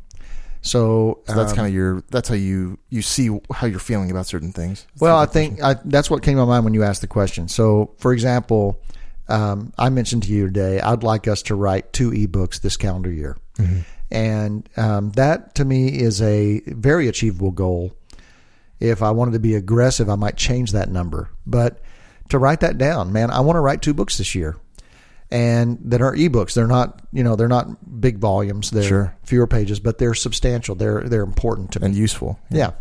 So, 0.62 1.22
So 1.26 1.34
that's 1.34 1.52
um, 1.52 1.56
kind 1.56 1.68
of 1.68 1.74
your 1.74 2.02
that's 2.10 2.28
how 2.28 2.36
you 2.36 2.78
you 2.88 3.02
see 3.02 3.28
how 3.52 3.66
you're 3.66 3.80
feeling 3.80 4.10
about 4.10 4.26
certain 4.26 4.52
things. 4.52 4.86
Well, 5.00 5.18
I 5.18 5.26
think 5.26 5.62
I, 5.62 5.74
that's 5.84 6.08
what 6.08 6.22
came 6.22 6.36
to 6.36 6.46
my 6.46 6.54
mind 6.54 6.64
when 6.64 6.74
you 6.74 6.84
asked 6.84 7.00
the 7.00 7.08
question. 7.08 7.48
So, 7.48 7.94
for 7.98 8.12
example, 8.12 8.80
um, 9.28 9.72
I 9.76 9.88
mentioned 9.90 10.22
to 10.24 10.32
you 10.32 10.46
today, 10.46 10.80
I'd 10.80 11.02
like 11.02 11.26
us 11.26 11.42
to 11.42 11.54
write 11.54 11.92
two 11.92 12.10
ebooks 12.12 12.60
this 12.60 12.76
calendar 12.76 13.10
year. 13.10 13.36
And 14.10 14.68
um, 14.76 15.10
that 15.12 15.54
to 15.56 15.64
me 15.64 15.88
is 15.88 16.20
a 16.22 16.60
very 16.66 17.08
achievable 17.08 17.50
goal. 17.50 17.96
If 18.78 19.02
I 19.02 19.10
wanted 19.10 19.32
to 19.32 19.38
be 19.38 19.54
aggressive, 19.54 20.10
I 20.10 20.16
might 20.16 20.36
change 20.36 20.72
that 20.72 20.90
number. 20.90 21.30
But 21.46 21.80
to 22.28 22.38
write 22.38 22.60
that 22.60 22.78
down, 22.78 23.12
man, 23.12 23.30
I 23.30 23.40
want 23.40 23.56
to 23.56 23.60
write 23.60 23.80
two 23.82 23.94
books 23.94 24.18
this 24.18 24.34
year. 24.34 24.56
And 25.32 25.78
that 25.84 26.02
are 26.02 26.14
ebooks. 26.14 26.52
They're 26.52 26.66
not, 26.66 27.00
you 27.10 27.24
know, 27.24 27.36
they're 27.36 27.48
not 27.48 28.00
big 28.02 28.18
volumes. 28.18 28.70
They're 28.70 28.82
Sure. 28.82 29.16
fewer 29.24 29.46
pages, 29.46 29.80
but 29.80 29.96
they're 29.96 30.12
substantial. 30.14 30.74
They're 30.74 31.00
they're 31.08 31.22
important 31.22 31.72
to 31.72 31.80
me. 31.80 31.86
and 31.86 31.94
useful. 31.94 32.38
Yeah. 32.50 32.72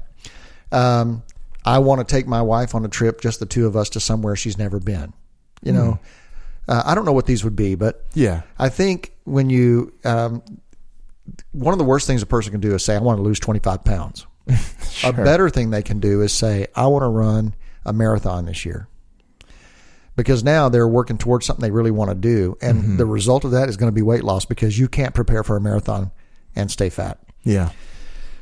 Um, 0.71 1.23
I 1.65 1.79
want 1.79 2.05
to 2.05 2.13
take 2.15 2.27
my 2.27 2.41
wife 2.41 2.75
on 2.75 2.83
a 2.85 2.89
trip, 2.89 3.21
just 3.21 3.39
the 3.39 3.45
two 3.45 3.67
of 3.67 3.75
us, 3.77 3.89
to 3.91 3.99
somewhere 3.99 4.35
she's 4.35 4.57
never 4.57 4.79
been. 4.79 5.13
You 5.63 5.71
know, 5.73 5.99
uh, 6.67 6.83
I 6.85 6.93
don't 6.95 7.05
know 7.05 7.13
what 7.13 7.25
these 7.25 7.43
would 7.43 7.55
be, 7.55 7.75
but 7.75 8.03
Yeah. 8.13 8.41
I 8.59 8.69
think 8.69 9.13
when 9.25 9.49
you, 9.49 9.93
um, 10.03 10.41
one 11.51 11.73
of 11.73 11.77
the 11.77 11.85
worst 11.85 12.07
things 12.07 12.21
a 12.21 12.25
person 12.25 12.51
can 12.51 12.59
do 12.61 12.73
is 12.75 12.83
say, 12.83 12.95
I 12.95 12.99
want 12.99 13.17
to 13.17 13.21
lose 13.23 13.39
25 13.39 13.83
pounds. 13.85 14.25
sure. 14.89 15.11
A 15.11 15.13
better 15.13 15.49
thing 15.49 15.69
they 15.69 15.83
can 15.83 15.99
do 15.99 16.21
is 16.21 16.33
say, 16.33 16.67
I 16.75 16.87
want 16.87 17.03
to 17.03 17.07
run 17.07 17.53
a 17.85 17.93
marathon 17.93 18.45
this 18.45 18.65
year. 18.65 18.87
Because 20.15 20.43
now 20.43 20.69
they're 20.69 20.87
working 20.87 21.17
towards 21.17 21.45
something 21.45 21.63
they 21.63 21.71
really 21.71 21.91
want 21.91 22.09
to 22.11 22.15
do. 22.15 22.57
And 22.61 22.97
the 22.99 23.05
result 23.05 23.45
of 23.45 23.51
that 23.51 23.69
is 23.69 23.77
going 23.77 23.87
to 23.87 23.95
be 23.95 24.01
weight 24.01 24.23
loss 24.23 24.45
because 24.45 24.77
you 24.77 24.87
can't 24.87 25.13
prepare 25.13 25.43
for 25.43 25.55
a 25.55 25.61
marathon 25.61 26.11
and 26.55 26.69
stay 26.69 26.89
fat. 26.89 27.17
Yeah. 27.43 27.71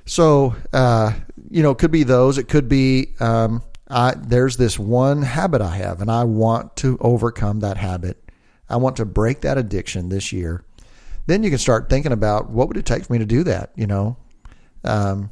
So, 0.05 0.55
uh, 0.73 1.13
you 1.51 1.61
know, 1.61 1.71
it 1.71 1.77
could 1.77 1.91
be 1.91 2.03
those. 2.03 2.39
It 2.39 2.47
could 2.47 2.67
be 2.67 3.13
um, 3.19 3.61
I, 3.89 4.15
there's 4.17 4.57
this 4.57 4.77
one 4.77 5.21
habit 5.23 5.61
I 5.61 5.75
have, 5.77 6.01
and 6.01 6.11
I 6.11 6.23
want 6.23 6.75
to 6.77 6.97
overcome 7.01 7.59
that 7.61 7.77
habit. 7.77 8.23
I 8.69 8.77
want 8.77 8.97
to 8.97 9.05
break 9.05 9.41
that 9.41 9.57
addiction 9.57 10.09
this 10.09 10.31
year. 10.31 10.63
Then 11.25 11.43
you 11.43 11.49
can 11.49 11.59
start 11.59 11.89
thinking 11.89 12.11
about 12.11 12.49
what 12.49 12.67
would 12.67 12.77
it 12.77 12.85
take 12.85 13.05
for 13.05 13.13
me 13.13 13.19
to 13.19 13.25
do 13.25 13.43
that, 13.43 13.71
you 13.75 13.87
know? 13.87 14.17
Um, 14.83 15.31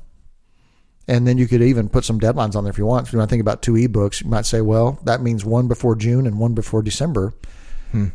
and 1.08 1.28
then 1.28 1.38
you 1.38 1.47
could 1.47 1.62
even 1.62 1.89
put 1.89 2.03
some 2.05 2.20
deadlines 2.20 2.55
on 2.55 2.64
there 2.64 2.72
if 2.72 2.78
you 2.78 2.86
want. 2.86 3.08
If 3.08 3.14
you 3.14 3.20
want 3.20 3.30
to 3.30 3.34
think 3.34 3.41
about 3.41 3.62
two 3.62 3.74
ebooks, 3.74 4.24
you 4.24 4.30
might 4.30 4.45
say, 4.45 4.62
well, 4.62 4.99
that 5.03 5.22
means 5.22 5.45
one 5.45 5.68
before 5.68 5.95
June 5.95 6.28
and 6.28 6.38
one 6.39 6.53
before 6.53 6.82
December. 6.82 7.34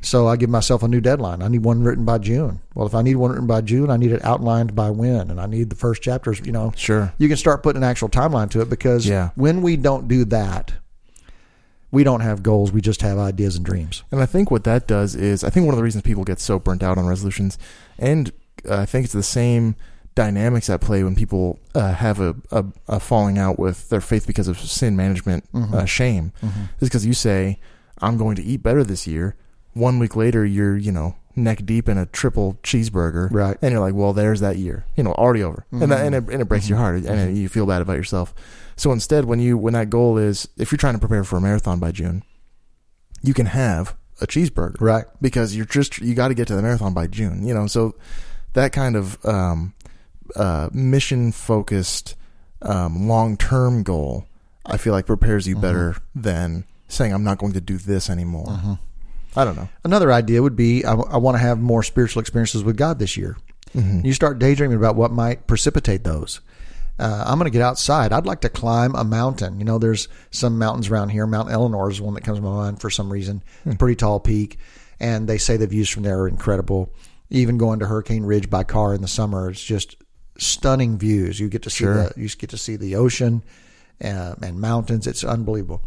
So 0.01 0.28
I 0.28 0.36
give 0.36 0.49
myself 0.51 0.84
a 0.84 0.88
new 0.88 1.01
deadline. 1.01 1.43
I 1.43 1.49
need 1.49 1.64
one 1.64 1.82
written 1.82 2.05
by 2.05 2.18
June. 2.18 2.61
Well, 2.74 2.86
if 2.86 2.95
I 2.95 3.03
need 3.03 3.16
one 3.16 3.32
written 3.32 3.49
by 3.49 3.62
June, 3.62 3.90
I 3.90 3.97
need 3.97 4.12
it 4.12 4.24
outlined 4.24 4.76
by 4.76 4.90
when, 4.90 5.28
and 5.28 5.40
I 5.40 5.47
need 5.47 5.70
the 5.70 5.76
first 5.76 6.03
chapters. 6.03 6.40
You 6.45 6.53
know, 6.53 6.72
Sure. 6.76 7.12
You 7.18 7.26
can 7.26 7.36
start 7.36 7.64
putting 7.64 7.82
an 7.82 7.88
actual 7.88 8.09
timeline 8.09 8.49
to 8.51 8.61
it 8.61 8.70
because 8.70 9.07
Yeah. 9.07 9.30
when 9.34 9.61
we 9.61 9.76
don't 9.76 10.07
do 10.07 10.24
that, 10.26 10.74
we 11.90 12.05
don't 12.05 12.20
have 12.20 12.43
goals. 12.45 12.70
We 12.70 12.80
just 12.80 13.03
have 13.03 13.18
ideas 13.18 13.57
and 13.57 13.64
dreams. 13.64 14.05
And 14.12 14.20
I 14.20 14.26
think 14.26 14.51
what 14.53 14.62
that 14.64 14.86
does 14.86 15.16
is, 15.16 15.43
I 15.43 15.51
think 15.51 15.66
one 15.66 15.74
of 15.74 15.78
the 15.78 15.84
reasons 15.84 16.03
people 16.03 16.22
get 16.22 16.38
so 16.38 16.59
burnt 16.61 16.82
out 16.84 16.97
on 16.97 17.07
resolutions, 17.07 17.59
and 17.99 18.30
uh, 18.68 18.76
I 18.76 18.86
think 18.86 19.05
it's 19.05 19.12
the 19.12 19.22
same 19.22 19.74
dynamics 20.14 20.68
at 20.70 20.80
play 20.80 21.02
when 21.04 21.14
people 21.14 21.58
uh, 21.74 21.92
have 21.94 22.20
a, 22.20 22.34
a, 22.50 22.64
a 22.88 23.00
falling 23.00 23.38
out 23.38 23.58
with 23.58 23.88
their 23.88 24.00
faith 24.00 24.26
because 24.26 24.48
of 24.48 24.58
sin 24.58 24.96
management, 24.96 25.44
uh, 25.54 25.84
shame, 25.84 26.32
is 26.80 26.88
because 26.88 27.06
you 27.06 27.14
say, 27.14 27.58
"I'm 28.00 28.16
going 28.16 28.36
to 28.36 28.42
eat 28.42 28.62
better 28.62 28.84
this 28.84 29.06
year." 29.06 29.36
One 29.74 29.98
week 29.98 30.14
later, 30.16 30.44
you're 30.44 30.76
you 30.76 30.92
know 30.92 31.16
neck 31.34 31.64
deep 31.64 31.88
in 31.88 31.96
a 31.96 32.04
triple 32.04 32.58
cheeseburger, 32.62 33.28
Right. 33.32 33.56
And 33.62 33.72
you're 33.72 33.80
like, 33.80 33.94
"Well, 33.94 34.12
there's 34.12 34.40
that 34.40 34.56
year, 34.58 34.84
you 34.96 35.02
know, 35.04 35.12
already 35.12 35.42
over," 35.42 35.64
and 35.72 35.90
that, 35.90 36.04
and 36.04 36.14
it, 36.14 36.24
and 36.28 36.42
it 36.42 36.44
breaks 36.48 36.68
your 36.68 36.76
heart, 36.78 36.96
and 37.04 37.06
it- 37.30 37.34
you 37.40 37.48
feel 37.48 37.64
bad 37.66 37.80
about 37.80 37.96
yourself. 37.96 38.34
So 38.76 38.92
instead, 38.92 39.24
when 39.24 39.40
you 39.40 39.56
when 39.56 39.72
that 39.74 39.88
goal 39.90 40.18
is, 40.18 40.46
if 40.58 40.70
you're 40.72 40.78
trying 40.78 40.94
to 40.94 40.98
prepare 41.00 41.24
for 41.24 41.36
a 41.36 41.40
marathon 41.40 41.78
by 41.78 41.90
June, 41.92 42.22
you 43.22 43.32
can 43.34 43.46
have 43.46 43.96
a 44.20 44.26
cheeseburger, 44.26 44.76
Right. 44.80 45.04
Because 45.20 45.56
you're 45.56 45.64
just 45.66 45.98
you 46.00 46.14
got 46.14 46.28
to 46.28 46.34
get 46.34 46.46
to 46.48 46.54
the 46.54 46.62
marathon 46.62 46.92
by 46.94 47.06
June, 47.06 47.46
you 47.46 47.54
know. 47.54 47.66
So 47.66 47.94
that 48.52 48.72
kind 48.72 48.94
of 48.96 49.18
um, 49.24 49.72
uh, 50.36 50.68
mission 50.72 51.32
focused, 51.32 52.14
um, 52.62 53.08
long 53.08 53.36
term 53.36 53.82
goal, 53.82 54.26
I 54.64 54.76
feel 54.76 54.92
like 54.92 55.06
prepares 55.06 55.46
you 55.46 55.56
better 55.56 55.96
than 56.14 56.64
saying 56.88 57.12
I'm 57.12 57.24
not 57.24 57.38
going 57.38 57.52
to 57.54 57.60
do 57.60 57.78
this 57.78 58.08
anymore. 58.10 58.78
I 59.34 59.44
don't 59.44 59.56
know. 59.56 59.68
Another 59.82 60.12
idea 60.12 60.42
would 60.42 60.56
be 60.56 60.84
I, 60.84 60.94
want 60.94 61.36
to 61.36 61.42
have 61.42 61.58
more 61.58 61.82
spiritual 61.82 62.20
experiences 62.20 62.62
with 62.62 62.76
God 62.76 62.98
this 62.98 63.16
year. 63.16 63.36
You 64.04 64.12
start 64.12 64.38
daydreaming 64.38 64.76
about 64.76 64.96
what 64.96 65.10
might 65.12 65.46
precipitate 65.46 66.04
those. 66.04 66.40
Uh, 66.98 67.24
I'm 67.26 67.38
going 67.38 67.50
to 67.50 67.58
get 67.58 67.62
outside. 67.62 68.12
I'd 68.12 68.26
like 68.26 68.42
to 68.42 68.50
climb 68.50 68.94
a 68.94 69.02
mountain. 69.02 69.58
You 69.58 69.64
know, 69.64 69.78
there's 69.78 70.08
some 70.30 70.58
mountains 70.58 70.90
around 70.90 71.08
here. 71.08 71.26
Mount 71.26 71.48
Ellinor 71.48 71.90
is 71.90 72.00
one 72.00 72.12
that 72.14 72.22
comes 72.22 72.38
to 72.38 72.42
my 72.42 72.50
mind 72.50 72.80
for 72.82 72.90
some 72.90 73.10
reason. 73.10 73.42
It's 73.64 73.74
a 73.74 73.78
pretty 73.78 73.96
tall 73.96 74.20
peak, 74.20 74.58
and 75.00 75.26
they 75.26 75.38
say 75.38 75.56
the 75.56 75.66
views 75.66 75.88
from 75.88 76.02
there 76.02 76.20
are 76.20 76.28
incredible. 76.28 76.92
Even 77.30 77.56
going 77.56 77.78
to 77.78 77.86
Hurricane 77.86 78.24
Ridge 78.24 78.50
by 78.50 78.62
car 78.62 78.94
in 78.94 79.00
the 79.00 79.08
summer, 79.08 79.50
it's 79.50 79.64
just 79.64 79.96
stunning 80.38 80.98
views. 80.98 81.38
You 81.40 81.48
get 81.48 81.62
to 81.62 81.70
see 81.70 81.84
Sure. 81.84 81.94
the 82.08 82.12
you 82.20 82.28
get 82.28 82.50
to 82.50 82.58
see 82.58 82.76
the 82.76 82.96
ocean 82.96 83.42
uh, 84.02 84.34
and 84.42 84.60
mountains. 84.60 85.06
It's 85.06 85.24
unbelievable. 85.24 85.82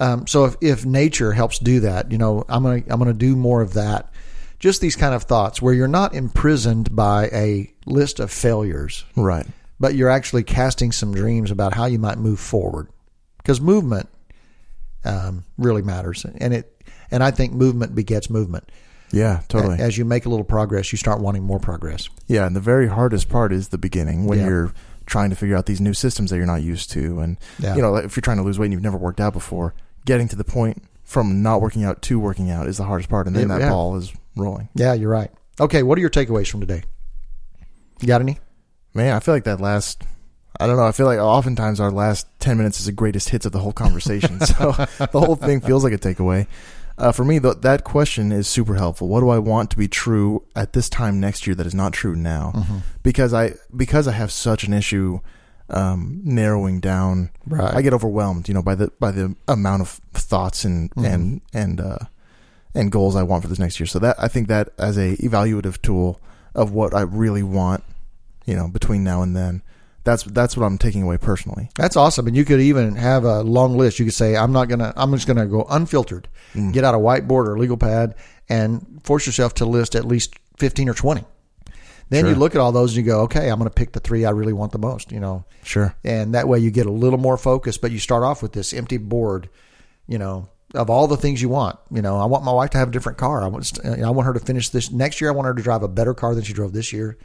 Um, 0.00 0.26
so 0.26 0.44
if, 0.46 0.56
if 0.60 0.84
nature 0.84 1.32
helps 1.32 1.58
do 1.58 1.80
that, 1.80 2.10
you 2.10 2.18
know, 2.18 2.44
I'm 2.48 2.62
gonna 2.62 2.82
I'm 2.88 2.98
gonna 2.98 3.12
do 3.12 3.36
more 3.36 3.62
of 3.62 3.74
that. 3.74 4.12
Just 4.58 4.80
these 4.80 4.96
kind 4.96 5.14
of 5.14 5.24
thoughts 5.24 5.60
where 5.60 5.74
you're 5.74 5.88
not 5.88 6.14
imprisoned 6.14 6.94
by 6.94 7.26
a 7.32 7.72
list 7.86 8.20
of 8.20 8.30
failures, 8.30 9.04
Right. 9.16 9.44
but 9.80 9.96
you're 9.96 10.08
actually 10.08 10.44
casting 10.44 10.92
some 10.92 11.12
dreams 11.12 11.50
about 11.50 11.74
how 11.74 11.86
you 11.86 11.98
might 11.98 12.18
move 12.18 12.38
forward. 12.38 12.88
Because 13.38 13.60
movement 13.60 14.08
um, 15.04 15.44
really 15.58 15.82
matters, 15.82 16.24
and 16.24 16.54
it 16.54 16.82
and 17.10 17.22
I 17.24 17.30
think 17.32 17.52
movement 17.52 17.94
begets 17.94 18.30
movement. 18.30 18.70
Yeah. 19.12 19.42
Totally. 19.48 19.78
As 19.78 19.96
you 19.98 20.04
make 20.04 20.24
a 20.26 20.28
little 20.28 20.44
progress, 20.44 20.90
you 20.92 20.98
start 20.98 21.20
wanting 21.20 21.42
more 21.44 21.58
progress. 21.60 22.08
Yeah, 22.26 22.46
and 22.46 22.56
the 22.56 22.60
very 22.60 22.88
hardest 22.88 23.28
part 23.28 23.52
is 23.52 23.68
the 23.68 23.78
beginning 23.78 24.24
when 24.26 24.38
Yeah. 24.38 24.46
you're 24.46 24.72
trying 25.06 25.30
to 25.30 25.36
figure 25.36 25.56
out 25.56 25.66
these 25.66 25.80
new 25.80 25.92
systems 25.94 26.30
that 26.30 26.36
you're 26.36 26.46
not 26.46 26.62
used 26.62 26.90
to, 26.92 27.20
and 27.20 27.36
Yeah. 27.58 27.74
you 27.76 27.82
know, 27.82 27.96
if 27.96 28.16
you're 28.16 28.22
trying 28.22 28.38
to 28.38 28.42
lose 28.42 28.58
weight 28.58 28.66
and 28.66 28.72
you've 28.72 28.82
never 28.82 28.96
worked 28.96 29.20
out 29.20 29.32
before, 29.32 29.74
getting 30.06 30.28
to 30.28 30.36
the 30.36 30.44
point 30.44 30.82
from 31.04 31.42
not 31.42 31.60
working 31.60 31.84
out 31.84 32.00
to 32.02 32.18
working 32.18 32.50
out 32.50 32.66
is 32.68 32.78
the 32.78 32.84
hardest 32.84 33.10
part, 33.10 33.26
and 33.26 33.36
then 33.36 33.48
Yeah, 33.48 33.58
that 33.58 33.68
ball 33.70 33.96
is 33.96 34.12
rolling. 34.36 34.68
Yeah, 34.74 34.94
you're 34.94 35.10
right. 35.10 35.30
Okay, 35.60 35.82
what 35.82 35.98
are 35.98 36.00
your 36.00 36.10
takeaways 36.10 36.48
from 36.48 36.60
today? 36.60 36.82
You 38.00 38.08
got 38.08 38.20
any? 38.20 38.38
Man, 38.94 39.14
I 39.14 39.20
feel 39.20 39.34
like 39.34 39.44
that 39.44 39.60
last. 39.60 40.02
I 40.60 40.66
don't 40.66 40.76
know. 40.76 40.86
I 40.86 40.92
feel 40.92 41.06
like 41.06 41.18
oftentimes 41.18 41.80
our 41.80 41.90
last 41.90 42.26
ten 42.38 42.56
minutes 42.56 42.78
is 42.78 42.86
the 42.86 42.92
greatest 42.92 43.28
hits 43.30 43.44
of 43.46 43.52
the 43.52 43.58
whole 43.58 43.72
conversation. 43.72 44.40
so 44.46 44.72
the 44.98 45.08
whole 45.20 45.36
thing 45.36 45.60
feels 45.60 45.82
like 45.84 45.92
a 45.92 45.98
takeaway. 45.98 46.46
Uh, 46.98 47.10
for 47.12 47.24
me, 47.24 47.40
th- 47.40 47.58
that 47.62 47.84
question 47.84 48.32
is 48.32 48.46
super 48.46 48.74
helpful. 48.74 49.08
What 49.08 49.20
do 49.20 49.28
I 49.30 49.38
want 49.38 49.70
to 49.70 49.76
be 49.76 49.88
true 49.88 50.44
at 50.54 50.72
this 50.72 50.88
time 50.88 51.18
next 51.20 51.46
year 51.46 51.54
that 51.56 51.66
is 51.66 51.74
not 51.74 51.92
true 51.92 52.14
now? 52.14 52.52
Mm-hmm. 52.54 52.78
Because 53.02 53.32
I 53.34 53.54
because 53.74 54.06
I 54.06 54.12
have 54.12 54.30
such 54.30 54.64
an 54.64 54.72
issue 54.72 55.20
um, 55.70 56.20
narrowing 56.22 56.80
down. 56.80 57.30
Right. 57.46 57.74
I 57.74 57.82
get 57.82 57.94
overwhelmed, 57.94 58.48
you 58.48 58.54
know, 58.54 58.62
by 58.62 58.74
the 58.74 58.92
by 59.00 59.10
the 59.10 59.34
amount 59.48 59.82
of 59.82 59.88
thoughts 60.12 60.64
and 60.64 60.90
Mm-hmm. 60.90 61.04
and 61.04 61.40
and 61.54 61.80
uh, 61.80 61.98
and 62.74 62.92
goals 62.92 63.16
I 63.16 63.22
want 63.22 63.42
for 63.42 63.48
this 63.48 63.58
next 63.58 63.80
year. 63.80 63.86
So 63.86 63.98
that 64.00 64.16
I 64.18 64.28
think 64.28 64.48
that 64.48 64.70
as 64.78 64.96
a 64.98 65.16
evaluative 65.16 65.80
tool 65.82 66.20
of 66.54 66.72
what 66.72 66.94
I 66.94 67.00
really 67.00 67.42
want, 67.42 67.82
you 68.44 68.54
know, 68.54 68.68
between 68.68 69.02
now 69.02 69.22
and 69.22 69.34
then, 69.34 69.62
that's 70.04 70.24
that's 70.24 70.56
what 70.56 70.66
I'm 70.66 70.78
taking 70.78 71.02
away 71.02 71.18
personally. 71.18 71.70
That's 71.76 71.96
awesome. 71.96 72.26
And 72.26 72.36
you 72.36 72.44
could 72.44 72.60
even 72.60 72.96
have 72.96 73.24
a 73.24 73.42
long 73.42 73.76
list. 73.76 73.98
You 73.98 74.04
could 74.04 74.14
say, 74.14 74.36
I'm 74.36 74.52
not 74.52 74.68
going 74.68 74.80
to, 74.80 74.92
I'm 74.96 75.12
just 75.12 75.26
going 75.26 75.36
to 75.36 75.46
go 75.46 75.64
unfiltered, 75.68 76.28
mm. 76.54 76.72
get 76.72 76.84
out 76.84 76.94
a 76.94 76.98
whiteboard 76.98 77.46
or 77.46 77.54
a 77.54 77.58
legal 77.58 77.76
pad 77.76 78.14
and 78.48 79.00
force 79.04 79.26
yourself 79.26 79.54
to 79.54 79.64
list 79.64 79.94
at 79.94 80.04
least 80.04 80.34
15 80.58 80.88
or 80.88 80.94
20. 80.94 81.24
Then 82.08 82.26
you 82.26 82.34
look 82.34 82.54
at 82.54 82.60
all 82.60 82.72
those 82.72 82.94
and 82.94 82.98
you 82.98 83.10
go, 83.10 83.22
okay, 83.22 83.48
I'm 83.48 83.58
going 83.58 83.70
to 83.70 83.74
pick 83.74 83.92
the 83.92 84.00
three 84.00 84.26
I 84.26 84.30
really 84.30 84.52
want 84.52 84.72
the 84.72 84.78
most, 84.78 85.12
you 85.12 85.18
know, 85.18 85.46
Sure. 85.62 85.94
and 86.04 86.34
that 86.34 86.46
way 86.46 86.58
you 86.58 86.70
get 86.70 86.84
a 86.84 86.92
little 86.92 87.18
more 87.18 87.38
focus, 87.38 87.78
but 87.78 87.90
you 87.90 87.98
start 87.98 88.22
off 88.22 88.42
with 88.42 88.52
this 88.52 88.74
empty 88.74 88.98
board, 88.98 89.48
you 90.06 90.18
know, 90.18 90.50
of 90.74 90.90
all 90.90 91.06
the 91.06 91.16
things 91.16 91.40
you 91.40 91.48
want. 91.48 91.78
You 91.90 92.02
know, 92.02 92.18
I 92.18 92.26
want 92.26 92.44
my 92.44 92.52
wife 92.52 92.68
to 92.70 92.78
have 92.78 92.88
a 92.88 92.90
different 92.90 93.16
car. 93.16 93.42
I 93.42 93.46
want, 93.46 93.78
I 93.86 94.10
want 94.10 94.26
her 94.26 94.34
to 94.34 94.40
finish 94.40 94.68
this 94.68 94.90
next 94.90 95.22
year. 95.22 95.30
I 95.30 95.32
want 95.32 95.46
her 95.46 95.54
to 95.54 95.62
drive 95.62 95.82
a 95.82 95.88
better 95.88 96.12
car 96.12 96.34
than 96.34 96.44
she 96.44 96.52
drove 96.52 96.74
this 96.74 96.92
year. 96.92 97.16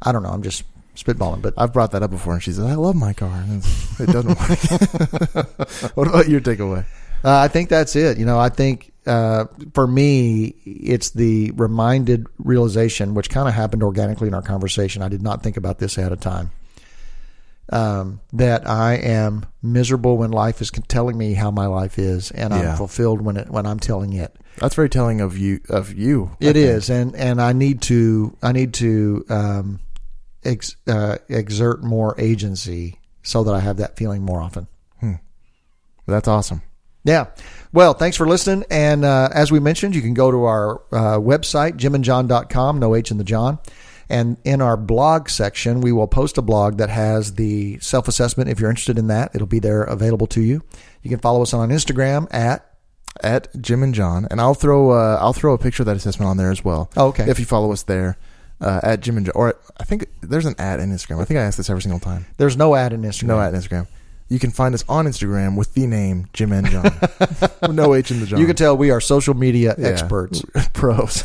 I 0.00 0.12
don't 0.12 0.22
know. 0.22 0.30
I'm 0.30 0.42
just 0.44 0.62
spitballing, 0.98 1.40
but 1.42 1.54
I've 1.56 1.72
brought 1.72 1.92
that 1.92 2.02
up 2.02 2.10
before, 2.10 2.34
and 2.34 2.42
she 2.42 2.52
says, 2.52 2.64
"I 2.64 2.74
love 2.74 2.96
my 2.96 3.12
car." 3.12 3.30
And 3.48 3.64
it 4.00 4.06
doesn't 4.06 4.28
work. 4.38 5.90
what 5.96 6.08
about 6.08 6.28
your 6.28 6.40
takeaway? 6.40 6.84
Uh, 7.24 7.38
I 7.38 7.48
think 7.48 7.68
that's 7.68 7.96
it. 7.96 8.18
You 8.18 8.26
know, 8.26 8.38
I 8.38 8.48
think 8.48 8.92
uh, 9.06 9.46
for 9.74 9.86
me, 9.86 10.54
it's 10.64 11.10
the 11.10 11.50
reminded 11.52 12.26
realization, 12.38 13.14
which 13.14 13.28
kind 13.30 13.48
of 13.48 13.54
happened 13.54 13.82
organically 13.82 14.28
in 14.28 14.34
our 14.34 14.42
conversation. 14.42 15.02
I 15.02 15.08
did 15.08 15.22
not 15.22 15.42
think 15.42 15.56
about 15.56 15.78
this 15.78 15.96
ahead 15.98 16.12
of 16.12 16.20
time. 16.20 16.50
Um, 17.70 18.20
that 18.32 18.66
I 18.66 18.94
am 18.94 19.44
miserable 19.62 20.16
when 20.16 20.30
life 20.30 20.62
is 20.62 20.70
telling 20.88 21.18
me 21.18 21.34
how 21.34 21.50
my 21.50 21.66
life 21.66 21.98
is, 21.98 22.30
and 22.30 22.54
Yeah. 22.54 22.70
I'm 22.70 22.76
fulfilled 22.78 23.20
when 23.20 23.36
it 23.36 23.50
when 23.50 23.66
I'm 23.66 23.78
telling 23.78 24.14
it. 24.14 24.34
That's 24.56 24.74
very 24.74 24.88
telling 24.88 25.20
of 25.20 25.36
you. 25.36 25.60
Of 25.68 25.92
you, 25.92 26.30
I 26.40 26.46
It 26.46 26.52
think. 26.54 26.56
is, 26.56 26.88
and 26.88 27.14
and 27.14 27.42
I 27.42 27.52
need 27.52 27.82
to 27.82 28.34
I 28.42 28.52
need 28.52 28.72
to 28.74 29.22
um, 29.28 29.80
ex, 30.44 30.76
uh, 30.86 31.18
exert 31.28 31.82
more 31.82 32.14
agency 32.18 33.00
so 33.22 33.44
that 33.44 33.54
I 33.54 33.60
have 33.60 33.78
that 33.78 33.96
feeling 33.96 34.22
more 34.22 34.40
often. 34.40 34.66
That's 36.08 36.26
awesome. 36.26 36.62
Yeah. 37.04 37.26
Well, 37.72 37.94
thanks 37.94 38.16
for 38.16 38.26
listening. 38.26 38.64
And 38.70 39.04
uh, 39.04 39.28
as 39.32 39.52
we 39.52 39.60
mentioned, 39.60 39.94
you 39.94 40.02
can 40.02 40.14
go 40.14 40.30
to 40.30 40.44
our 40.44 40.76
uh, 40.90 41.18
website, 41.18 41.76
jimandjohn.com, 41.76 42.78
no 42.78 42.94
H 42.94 43.10
in 43.10 43.18
the 43.18 43.24
John. 43.24 43.58
And 44.10 44.38
in 44.44 44.62
our 44.62 44.78
blog 44.78 45.28
section, 45.28 45.82
we 45.82 45.92
will 45.92 46.06
post 46.06 46.38
a 46.38 46.42
blog 46.42 46.78
that 46.78 46.88
has 46.88 47.34
the 47.34 47.78
self 47.80 48.08
assessment. 48.08 48.48
If 48.48 48.58
you're 48.58 48.70
interested 48.70 48.98
in 48.98 49.08
that, 49.08 49.32
it'll 49.34 49.46
be 49.46 49.58
there 49.58 49.82
available 49.82 50.26
to 50.28 50.40
you. 50.40 50.62
You 51.02 51.10
can 51.10 51.18
follow 51.18 51.42
us 51.42 51.52
on 51.52 51.68
Instagram 51.68 52.32
at. 52.32 52.64
At 53.20 53.48
Jim 53.60 53.82
and 53.82 53.92
John, 53.92 54.28
and 54.30 54.40
I'll 54.40 54.54
throw 54.54 54.92
uh, 54.92 55.18
I'll 55.20 55.32
throw 55.32 55.52
a 55.52 55.58
picture 55.58 55.82
of 55.82 55.86
that 55.86 55.96
assessment 55.96 56.28
on 56.28 56.36
there 56.36 56.52
as 56.52 56.64
well. 56.64 56.88
Oh, 56.96 57.08
okay. 57.08 57.28
If 57.28 57.40
you 57.40 57.46
follow 57.46 57.72
us 57.72 57.82
there, 57.82 58.16
uh, 58.60 58.80
at 58.82 59.00
Jim 59.00 59.16
and 59.16 59.26
John, 59.26 59.32
or 59.34 59.54
I 59.78 59.84
think 59.84 60.06
there's 60.20 60.46
an 60.46 60.54
ad 60.58 60.80
in 60.80 60.90
Instagram. 60.90 61.20
I 61.20 61.24
think 61.24 61.38
I 61.38 61.42
ask 61.42 61.56
this 61.56 61.70
every 61.70 61.82
single 61.82 62.00
time. 62.00 62.26
There's 62.36 62.56
no 62.56 62.74
ad 62.74 62.92
in 62.92 63.02
Instagram. 63.02 63.24
No 63.24 63.40
ad 63.40 63.54
in 63.54 63.60
Instagram. 63.60 63.86
You 64.28 64.38
can 64.38 64.50
find 64.50 64.74
us 64.74 64.84
on 64.88 65.06
Instagram 65.06 65.56
with 65.56 65.72
the 65.74 65.86
name 65.86 66.26
Jim 66.34 66.52
and 66.52 66.66
John. 66.66 66.90
no 67.74 67.94
H 67.94 68.10
in 68.10 68.20
the 68.20 68.26
John. 68.26 68.38
You 68.40 68.46
can 68.46 68.56
tell 68.56 68.76
we 68.76 68.90
are 68.90 69.00
social 69.00 69.34
media 69.34 69.74
Yeah. 69.78 69.88
experts. 69.88 70.42
Pros. 70.74 71.24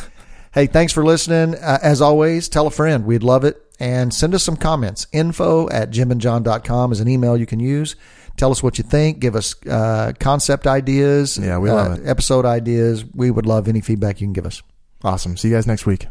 Hey, 0.54 0.68
thanks 0.68 0.94
for 0.94 1.04
listening. 1.04 1.56
Uh, 1.56 1.80
as 1.82 2.00
always, 2.02 2.48
tell 2.48 2.68
a 2.68 2.72
friend. 2.72 3.06
We'd 3.06 3.24
love 3.24 3.44
it. 3.44 3.60
And 3.80 4.14
send 4.14 4.34
us 4.36 4.44
some 4.44 4.56
comments. 4.56 5.08
Info 5.12 5.68
at 5.70 5.90
jimandjohn.com 5.92 6.92
is 6.92 7.00
an 7.02 7.08
email 7.10 7.36
you 7.36 7.46
can 7.48 7.60
use. 7.60 7.96
Tell 8.38 8.52
us 8.52 8.64
what 8.64 8.78
you 8.78 8.84
think. 8.84 9.20
Give 9.20 9.36
us 9.36 9.56
uh, 9.68 10.14
concept 10.20 10.66
ideas. 10.66 11.38
Yeah, 11.38 11.58
we 11.58 11.70
uh, 11.70 11.76
love 11.76 12.00
it. 12.00 12.08
Episode 12.08 12.46
ideas. 12.46 13.04
We 13.04 13.32
would 13.32 13.46
love 13.46 13.68
any 13.68 13.82
feedback 13.82 14.22
you 14.22 14.28
can 14.28 14.34
give 14.34 14.46
us. 14.46 14.62
Awesome. 15.04 15.36
See 15.36 15.50
you 15.50 15.56
guys 15.56 15.68
next 15.68 15.86
week. 15.86 16.08